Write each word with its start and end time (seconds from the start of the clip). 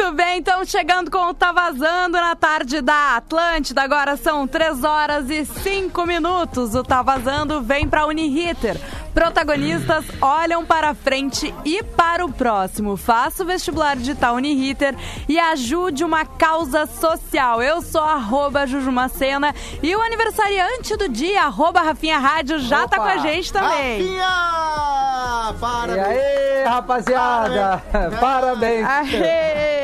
Muito 0.00 0.16
bem, 0.16 0.38
então 0.38 0.64
chegando 0.64 1.10
com 1.10 1.28
o 1.28 1.34
Tá 1.34 1.52
Vazando 1.52 2.16
na 2.16 2.34
tarde 2.34 2.80
da 2.80 3.16
Atlântida. 3.16 3.82
Agora 3.82 4.16
são 4.16 4.48
3 4.48 4.82
horas 4.82 5.28
e 5.28 5.44
5 5.44 6.06
minutos. 6.06 6.74
O 6.74 6.82
Tá 6.82 7.02
Vazando 7.02 7.60
vem 7.60 7.86
pra 7.86 8.06
Uniriter. 8.06 8.80
Protagonistas 9.12 10.06
olham 10.22 10.64
para 10.64 10.94
frente 10.94 11.54
e 11.66 11.82
para 11.82 12.24
o 12.24 12.32
próximo. 12.32 12.96
Faça 12.96 13.42
o 13.42 13.46
vestibular 13.46 13.94
digital 13.94 14.36
Uniriter 14.36 14.96
e 15.28 15.38
ajude 15.38 16.02
uma 16.02 16.24
causa 16.24 16.86
social. 16.86 17.62
Eu 17.62 17.82
sou 17.82 18.02
arroba 18.02 18.66
Jujumacena 18.66 19.54
e 19.82 19.94
o 19.94 20.00
aniversariante 20.00 20.96
do 20.96 21.10
dia, 21.10 21.42
arroba 21.42 21.82
Rafinha 21.82 22.18
Rádio, 22.18 22.58
já 22.60 22.88
tá 22.88 22.96
com 22.96 23.02
a 23.02 23.18
gente 23.18 23.52
também. 23.52 24.00
Rafinha! 24.00 25.50
E 25.50 25.60
Parabéns! 25.60 26.06
aí, 26.06 26.64
rapaziada? 26.64 27.82
Parabéns! 28.18 28.86
Aê! 28.86 29.79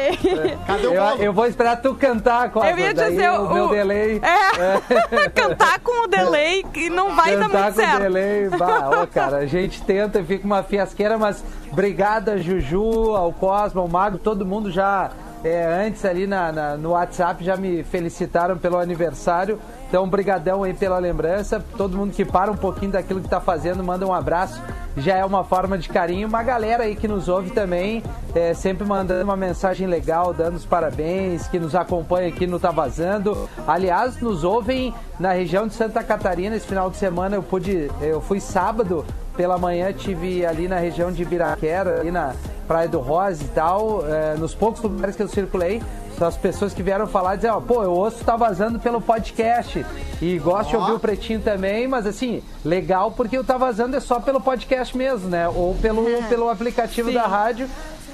Cadê 0.67 0.87
o 0.87 0.95
Eu, 0.95 1.05
eu 1.19 1.33
vou 1.33 1.47
esperar 1.47 1.77
tu 1.81 1.95
cantar 1.95 2.51
com 2.51 2.61
a 2.61 2.71
Eu 2.71 2.79
ia 2.79 2.93
dizer 2.95 3.31
o, 3.31 3.53
meu 3.53 3.69
delay. 3.69 4.21
É, 4.23 5.29
cantar 5.31 5.81
com 5.81 6.05
o 6.05 6.07
delay 6.07 6.63
que 6.73 6.89
não 6.91 7.15
vai 7.17 7.37
dar 7.37 7.49
Cantar 7.49 7.63
muito 7.63 7.75
com 7.75 7.81
certo. 7.81 8.03
delay. 8.03 8.49
Bah, 8.51 9.07
cara, 9.13 9.37
a 9.39 9.47
gente 9.47 9.83
tenta 9.83 10.21
e 10.21 10.25
fica 10.25 10.45
uma 10.47 10.63
fiasqueira, 10.63 11.17
mas 11.19 11.43
obrigada, 11.73 12.39
Juju, 12.39 13.15
ao 13.15 13.33
Cosmo, 13.33 13.81
ao 13.81 13.89
Mago, 13.89 14.19
todo 14.19 14.45
mundo 14.47 14.71
já. 14.71 15.11
é, 15.45 15.65
antes 15.87 16.05
ali 16.05 16.27
na, 16.27 16.51
na- 16.51 16.77
no 16.77 16.91
WhatsApp 16.91 17.45
já 17.45 17.57
me 17.57 17.83
felicitaram 17.85 18.57
pelo 18.59 18.79
aniversário. 18.79 19.61
Então, 19.89 20.09
brigadão 20.09 20.63
aí 20.63 20.75
pela 20.75 20.99
lembrança. 20.99 21.65
Todo 21.77 21.97
mundo 21.97 22.13
que 22.13 22.25
para 22.25 22.51
um 22.51 22.57
pouquinho 22.57 22.93
daquilo 22.93 23.21
que 23.21 23.29
tá 23.29 23.41
fazendo, 23.41 23.83
manda 23.85 24.07
um 24.07 24.13
abraço. 24.13 24.61
Já 24.97 25.17
é 25.17 25.25
uma 25.25 25.45
forma 25.45 25.79
de 25.79 25.89
carinho. 25.89 26.27
Uma 26.27 26.43
galera 26.43 26.85
aí 26.85 26.97
que 26.97 27.07
nos 27.07 27.29
ouve 27.29 27.51
também, 27.51 28.03
é, 28.35 28.55
sempre 28.55 28.87
mandando 28.87 29.23
uma 29.23 29.37
mensagem 29.37 29.87
legal, 29.87 30.33
dando 30.33 30.57
os 30.57 30.65
parabéns, 30.65 31.47
que 31.49 31.59
nos 31.59 31.75
acompanha 31.75 32.29
aqui 32.29 32.47
no 32.47 32.59
Tá 32.59 32.71
Vazando. 32.71 33.49
Aliás, 33.67 34.21
nos 34.21 34.43
ouvem 34.43 34.93
na 35.21 35.33
região 35.33 35.67
de 35.67 35.75
Santa 35.75 36.03
Catarina. 36.03 36.57
Esse 36.57 36.67
final 36.67 36.91
de 36.91 36.97
semana 36.97 37.37
eu 37.37 37.43
pude, 37.43 37.91
eu 38.01 38.21
fui 38.21 38.41
sábado 38.41 39.05
pela 39.37 39.59
manhã, 39.59 39.93
tive 39.93 40.45
ali 40.45 40.69
na 40.69 40.79
região 40.79 41.13
de 41.13 41.23
Ibiraquera, 41.23 42.01
ali 42.01 42.11
na 42.11 42.35
Praia 42.67 42.89
do 42.89 42.99
Rosa 43.01 43.45
e 43.45 43.49
tal. 43.49 44.05
é, 44.07 44.35
nos 44.37 44.55
poucos 44.55 44.83
lugares 44.83 45.15
que 45.15 45.23
eu 45.23 45.29
circulei, 45.29 45.83
as 46.21 46.37
pessoas 46.37 46.73
que 46.73 46.83
vieram 46.83 47.07
falar 47.07 47.37
dizer, 47.37 47.51
ó, 47.51 47.61
pô, 47.61 47.83
eu 47.83 47.93
ouço 47.93 48.25
tá 48.25 48.37
vazando 48.37 48.79
pelo 48.79 49.01
podcast 49.01 49.85
e 50.21 50.39
gosto 50.39 50.71
de 50.71 50.77
ouvir 50.77 50.93
o 50.93 50.99
Pretinho 50.99 51.41
também, 51.41 51.87
mas 51.87 52.07
assim, 52.07 52.43
legal 52.65 53.11
porque 53.13 53.39
o 53.39 53.45
tá 53.45 53.59
vazando 53.59 53.97
é 53.97 54.01
só 54.01 54.19
pelo 54.19 54.41
podcast 54.41 54.97
mesmo, 54.97 55.29
né? 55.29 55.47
Ou 55.49 55.75
pelo, 55.75 56.05
pelo 56.29 56.49
aplicativo 56.49 57.13
da 57.13 57.27
rádio. 57.27 57.69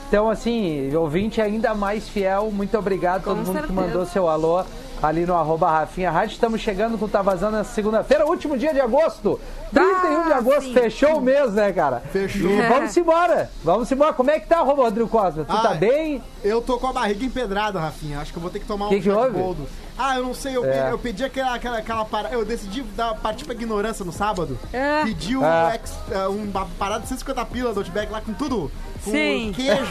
Então, 0.09 0.29
assim, 0.29 0.95
ouvinte 0.95 1.41
ainda 1.41 1.75
mais 1.75 2.07
fiel, 2.09 2.51
muito 2.53 2.77
obrigado 2.77 3.20
a 3.20 3.25
todo 3.25 3.39
Com 3.39 3.45
mundo 3.45 3.61
que 3.62 3.67
certeza. 3.69 3.81
mandou 3.81 4.05
seu 4.05 4.29
alô 4.29 4.62
ali 5.03 5.27
no 5.27 5.34
arroba 5.34 5.70
Rafinha 5.70 6.11
Rádio. 6.11 6.34
Estamos 6.34 6.61
chegando 6.61 6.97
com 6.97 7.06
o 7.06 7.08
Tá 7.08 7.22
Vazando 7.22 7.56
na 7.56 7.64
segunda-feira, 7.64 8.25
último 8.27 8.56
dia 8.56 8.72
de 8.72 8.81
agosto. 8.81 9.41
31 9.72 10.25
de 10.25 10.33
Ah, 10.33 10.36
agosto, 10.36 10.62
sim. 10.69 10.72
fechou 10.75 11.17
o 11.19 11.20
mês, 11.20 11.53
né, 11.55 11.72
cara? 11.72 12.00
Fechou. 12.12 12.50
E 12.50 12.62
vamos 12.69 12.97
embora, 12.97 13.50
vamos 13.64 13.91
embora. 13.91 14.12
Como 14.12 14.30
é 14.30 14.39
que 14.39 14.47
tá, 14.47 14.58
arroba 14.58 14.83
Rodrigo 14.84 15.08
Costa? 15.08 15.45
Tu 15.45 15.53
tá 15.62 15.70
Ah, 15.70 15.75
bem? 15.75 16.23
Eu 16.45 16.61
tô 16.62 16.78
com 16.78 16.86
a 16.86 16.92
barriga 16.92 17.25
empedrada, 17.25 17.80
Rafinha. 17.80 18.20
Acho 18.20 18.30
que 18.33 18.39
eu 18.39 18.42
vou 18.42 18.50
ter 18.50 18.61
que 18.61 18.67
tomar 18.67 18.89
Que 18.89 18.95
um 18.97 18.98
que 18.98 19.03
de 19.05 19.11
houve? 19.11 19.30
boldo. 19.30 19.67
Ah, 19.98 20.17
eu 20.17 20.25
não 20.25 20.34
sei, 20.34 20.56
eu, 20.56 20.64
É. 20.64 20.84
pe- 20.86 20.92
eu 20.92 20.98
pedi 20.98 21.25
aquela, 21.25 21.55
aquela, 21.55 21.78
aquela 21.78 22.05
parada. 22.05 22.34
Eu 22.34 22.45
decidi 22.45 22.83
dar, 22.97 23.14
partir 23.17 23.45
pra 23.45 23.55
ignorância 23.55 24.05
no 24.05 24.12
sábado. 24.12 24.58
É. 24.73 25.05
Pedi 25.05 25.36
um, 25.36 25.45
É. 25.45 25.75
ex- 25.77 25.98
é, 26.11 26.28
um- 26.28 26.45
uma 26.50 26.67
parada 26.78 27.00
de 27.03 27.08
150 27.08 27.45
pila 27.45 27.73
do 27.75 27.80
Outback 27.80 28.11
lá 28.11 28.20
com 28.20 28.33
tudo. 28.33 28.70
Com 29.05 29.11
Sim. 29.11 29.53
queijo, 29.55 29.83
um 29.83 29.86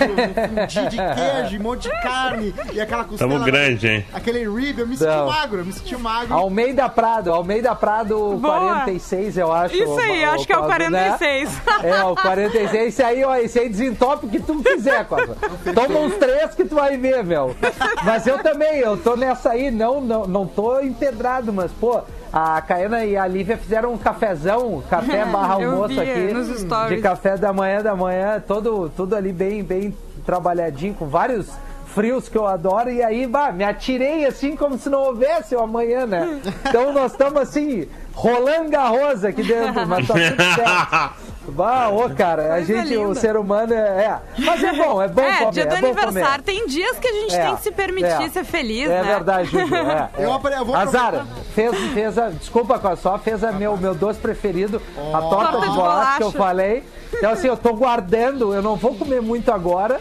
fundi 0.47 0.89
de 0.89 0.97
queijo, 1.15 1.59
um 1.59 1.63
monte 1.63 1.83
de 1.89 2.01
carne 2.01 2.55
e 2.73 2.79
aquela 2.79 3.03
costela. 3.03 3.31
Tamo 3.33 3.43
grande, 3.43 3.87
hein? 3.87 4.05
Aquele 4.13 4.47
rib, 4.49 4.79
eu 4.79 4.87
me 4.87 4.95
senti 4.95 5.09
Não. 5.11 5.27
magro, 5.27 5.59
eu 5.59 5.65
me 5.65 5.73
senti 5.73 5.97
magro. 5.97 6.33
Almeida 6.33 6.87
Prado, 6.87 7.31
Almeida 7.33 7.75
Prado 7.75 8.15
Boa. 8.37 8.59
46, 8.59 9.37
eu 9.37 9.51
acho. 9.51 9.75
Isso 9.75 9.99
aí, 9.99 10.23
o- 10.25 10.29
acho 10.31 10.45
que 10.47 10.53
é 10.53 10.57
o 10.57 10.61
Cosmo, 10.61 10.89
né? 10.89 11.17
46. 11.17 11.61
É, 11.83 12.03
o 12.03 12.15
46. 12.15 12.73
Esse 12.87 13.03
aí, 13.03 13.23
ó, 13.23 13.35
esse 13.35 13.59
aí 13.59 13.67
desentope 13.69 14.25
o 14.27 14.29
que 14.29 14.39
tu 14.39 14.61
quiser, 14.63 15.03
Costa. 15.05 15.35
Toma 15.73 15.99
uns 15.99 16.15
três 16.15 16.53
que 16.55 16.63
tu 16.63 16.75
vai 16.75 16.95
ver, 16.97 17.23
meu. 17.23 17.55
Mas 18.03 18.25
eu 18.27 18.37
também, 18.41 18.79
eu 18.79 18.95
tô 18.97 19.15
nessa 19.15 19.51
aí, 19.51 19.71
não, 19.71 19.99
não, 19.99 20.25
não 20.27 20.47
tô 20.47 20.79
empedrado, 20.79 21.51
mas, 21.51 21.71
pô, 21.71 22.01
a 22.31 22.61
Caena 22.61 23.03
e 23.05 23.17
a 23.17 23.27
Lívia 23.27 23.57
fizeram 23.57 23.93
um 23.93 23.97
cafezão, 23.97 24.81
café 24.89 25.25
barra 25.25 25.59
Eu 25.61 25.71
almoço 25.71 25.89
vi 25.93 25.99
aqui. 25.99 26.95
De 26.95 27.01
café 27.01 27.37
da 27.37 27.51
manhã, 27.51 27.81
da 27.81 27.95
manhã, 27.95 28.41
todo, 28.45 28.89
tudo 28.95 29.15
ali 29.15 29.33
bem, 29.33 29.63
bem 29.63 29.95
trabalhadinho, 30.25 30.93
com 30.93 31.07
vários 31.07 31.49
frios 31.87 32.29
que 32.29 32.37
eu 32.37 32.47
adoro, 32.47 32.89
e 32.89 33.03
aí, 33.03 33.27
bah, 33.27 33.51
me 33.51 33.65
atirei 33.65 34.25
assim 34.25 34.55
como 34.55 34.77
se 34.77 34.87
não 34.89 34.99
houvesse 34.99 35.53
o 35.55 35.59
amanhã, 35.59 36.05
né? 36.05 36.39
Então 36.69 36.93
nós 36.93 37.11
estamos 37.11 37.41
assim, 37.41 37.85
rolando 38.13 38.69
garrosa 38.69 39.27
aqui 39.27 39.43
dentro, 39.43 39.85
mas 39.85 40.07
tá 40.07 40.13
tudo 40.13 40.43
certo. 40.55 41.31
Bah, 41.49 41.89
ô, 41.89 42.07
cara, 42.11 42.53
a 42.53 42.61
gente, 42.61 42.95
o 42.95 43.13
ser 43.15 43.35
humano 43.35 43.73
é, 43.73 43.77
é. 44.05 44.17
Mas 44.37 44.63
é 44.63 44.71
bom, 44.73 45.01
é 45.01 45.07
bom 45.09 45.21
É, 45.21 45.37
comer, 45.39 45.51
dia 45.51 45.65
do 45.65 45.73
é 45.75 45.81
bom 45.81 45.87
aniversário. 45.87 46.21
comer. 46.21 46.41
Tem 46.43 46.67
dias 46.67 46.97
que 46.99 47.07
a 47.07 47.11
gente 47.11 47.35
É, 47.35 47.45
tem 47.45 47.55
que 47.57 47.63
se 47.63 47.71
permitir 47.71 48.05
é. 48.23 48.29
ser 48.29 48.43
feliz, 48.45 48.85
É 48.89 49.01
né? 49.01 49.03
verdade, 49.03 49.49
Juju. 49.49 49.75
É, 49.75 50.09
é. 50.17 50.25
Eu 50.25 50.31
apre- 50.33 50.53
eu 50.55 50.63
vou 50.63 50.75
Azar, 50.75 51.25
fez, 51.53 51.75
fez 51.93 52.17
a, 52.17 52.29
desculpa, 52.29 52.79
só 52.95 53.17
fez 53.17 53.43
a 53.43 53.51
meu, 53.51 53.77
meu 53.77 53.93
doce 53.95 54.19
preferido, 54.19 54.81
a 55.13 55.21
torta, 55.21 55.51
Torta 55.51 55.59
de 55.61 55.69
de 55.69 55.75
bolacha 55.75 56.17
que 56.17 56.23
eu 56.23 56.31
bolacha. 56.31 56.37
falei. 56.37 56.83
Então, 57.13 57.31
assim, 57.31 57.47
eu 57.47 57.57
tô 57.57 57.73
guardando, 57.73 58.53
eu 58.53 58.61
não 58.61 58.75
vou 58.75 58.95
comer 58.95 59.21
muito 59.21 59.51
agora. 59.51 59.99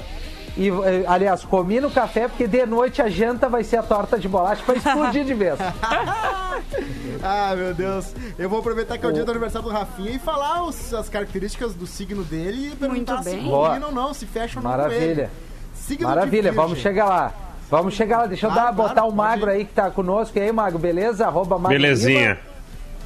E, 0.57 0.69
eh, 0.69 1.05
aliás, 1.07 1.45
comi 1.45 1.81
no 1.81 1.91
café 1.91 2.27
porque 2.27 2.47
de 2.47 2.67
noite 2.67 3.01
a 3.01 3.09
janta 3.09 3.49
vai 3.49 3.63
ser 3.63 3.77
a 3.77 3.83
torta 3.85 4.19
de 4.19 4.29
bolacha 4.29 4.63
pra 4.65 4.75
explodir 4.75 5.25
de 5.25 5.35
vez. 5.35 5.59
Ah, 7.23 7.55
meu 7.57 7.75
Deus. 7.75 8.15
Eu 8.39 8.49
vou 8.49 8.61
aproveitar 8.61 8.97
que 8.99 9.05
é 9.05 9.09
o 9.09 9.13
dia 9.13 9.25
do 9.25 9.31
aniversário 9.31 9.67
do 9.69 9.73
Rafinha 9.73 10.11
e 10.13 10.19
falar 10.19 10.63
os- 10.65 10.93
as 10.95 11.09
características 11.09 11.75
do 11.75 11.87
signo 11.87 12.23
dele 12.25 12.73
e 12.73 12.77
perguntar 12.77 13.15
Muito 13.17 13.29
se 13.29 13.37
bem. 13.37 13.45
combinam 13.45 13.79
Boa. 13.81 13.87
ou 13.89 13.93
não, 13.93 14.15
se 14.15 14.27
fecha 14.27 14.59
ou 14.59 14.63
não 14.63 14.71
Maravilha. 14.71 15.31
Signo 15.75 16.09
Maravilha, 16.09 16.51
de 16.51 16.57
vamos 16.57 16.79
chegar 16.79 17.07
lá. 17.07 17.33
Vamos 17.71 17.95
chegar 17.95 18.19
lá. 18.19 18.27
Deixa 18.27 18.47
eu 18.47 18.51
Claro, 18.51 18.67
dar, 18.67 18.73
botar 18.73 18.95
claro, 18.95 19.09
o 19.09 19.13
Magro 19.15 19.47
pode 19.47 19.57
aí 19.59 19.65
que 19.65 19.73
tá 19.73 19.91
conosco. 19.91 20.37
E 20.39 20.43
aí, 20.43 20.53
Magro, 20.53 20.79
beleza? 20.79 21.27
Arroba 21.27 21.57
Magro 21.59 21.79
Belezinha. 21.79 22.31
Lima. 22.31 22.51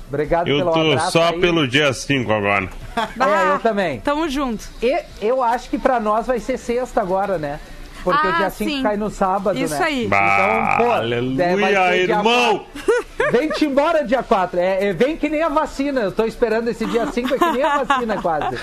Obrigado 0.09 0.49
Eu 0.49 0.59
pelo 0.59 0.73
tô 0.73 0.81
abraço 0.93 1.13
só 1.13 1.29
aí. 1.29 1.41
pelo 1.41 1.67
dia 1.69 1.93
5 1.93 2.33
agora. 2.33 2.69
É, 2.97 3.55
eu 3.55 3.59
também. 3.59 3.99
Tamo 4.01 4.29
junto. 4.29 4.69
E 4.81 5.03
eu 5.21 5.43
acho 5.43 5.69
que 5.69 5.77
pra 5.77 5.99
nós 5.99 6.27
vai 6.29 6.39
ser 6.39 6.57
sexta 6.57 7.01
agora, 7.01 7.39
né? 7.39 7.59
Porque 8.05 8.27
Ah, 8.27 8.31
o 8.31 8.37
dia 8.37 8.51
5 8.51 8.71
sim. 8.71 8.83
cai 8.83 8.97
no 8.99 9.09
sábado, 9.11 9.59
Isso 9.59 9.75
né? 9.79 9.85
aí. 9.85 10.07
Bah, 10.07 10.77
Então, 10.77 10.87
pô, 10.87 10.93
aleluia, 10.93 11.43
é, 11.95 11.99
irmão! 12.03 12.67
Vem-te 13.33 13.65
embora 13.65 14.05
dia 14.05 14.23
4. 14.23 14.61
É, 14.61 14.89
é, 14.89 14.93
vem 14.93 15.17
que 15.17 15.29
nem 15.29 15.43
a 15.43 15.49
vacina. 15.49 16.03
Eu 16.03 16.13
tô 16.13 16.25
esperando 16.27 16.69
esse 16.69 16.85
dia 16.85 17.07
5, 17.07 17.35
é 17.35 17.39
que 17.39 17.51
nem 17.53 17.63
a 17.63 17.83
vacina 17.83 18.21
quase. 18.21 18.57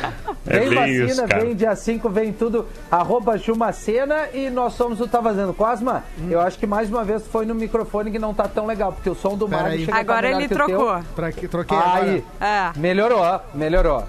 É 0.47 0.59
Vem 0.59 0.69
vacina, 0.75 1.05
isso, 1.05 1.27
vem 1.27 1.55
dia 1.55 1.75
5, 1.75 2.09
vem 2.09 2.31
tudo. 2.31 2.67
Arroba 2.91 3.37
Jumacena 3.37 4.27
e 4.33 4.49
nós 4.51 4.73
somos 4.73 5.01
o 5.01 5.07
Tá 5.07 5.19
Vazando. 5.19 5.53
Cosma, 5.53 6.03
eu 6.29 6.39
acho 6.39 6.59
que 6.59 6.67
mais 6.67 6.89
uma 6.89 7.03
vez 7.03 7.25
foi 7.27 7.45
no 7.45 7.55
microfone 7.55 8.11
que 8.11 8.19
não 8.19 8.33
tá 8.33 8.47
tão 8.47 8.65
legal, 8.67 8.93
porque 8.93 9.09
o 9.09 9.15
som 9.15 9.35
do 9.35 9.49
Pera 9.49 9.63
Mário 9.63 9.87
tá 9.87 9.97
Agora 9.97 10.29
ele 10.29 10.47
que 10.47 10.53
trocou. 10.53 10.99
Tra- 11.15 11.31
Troquei 11.49 11.77
Aí, 11.77 12.23
agora. 12.39 12.71
É. 12.75 12.79
melhorou, 12.79 13.41
melhorou. 13.55 14.03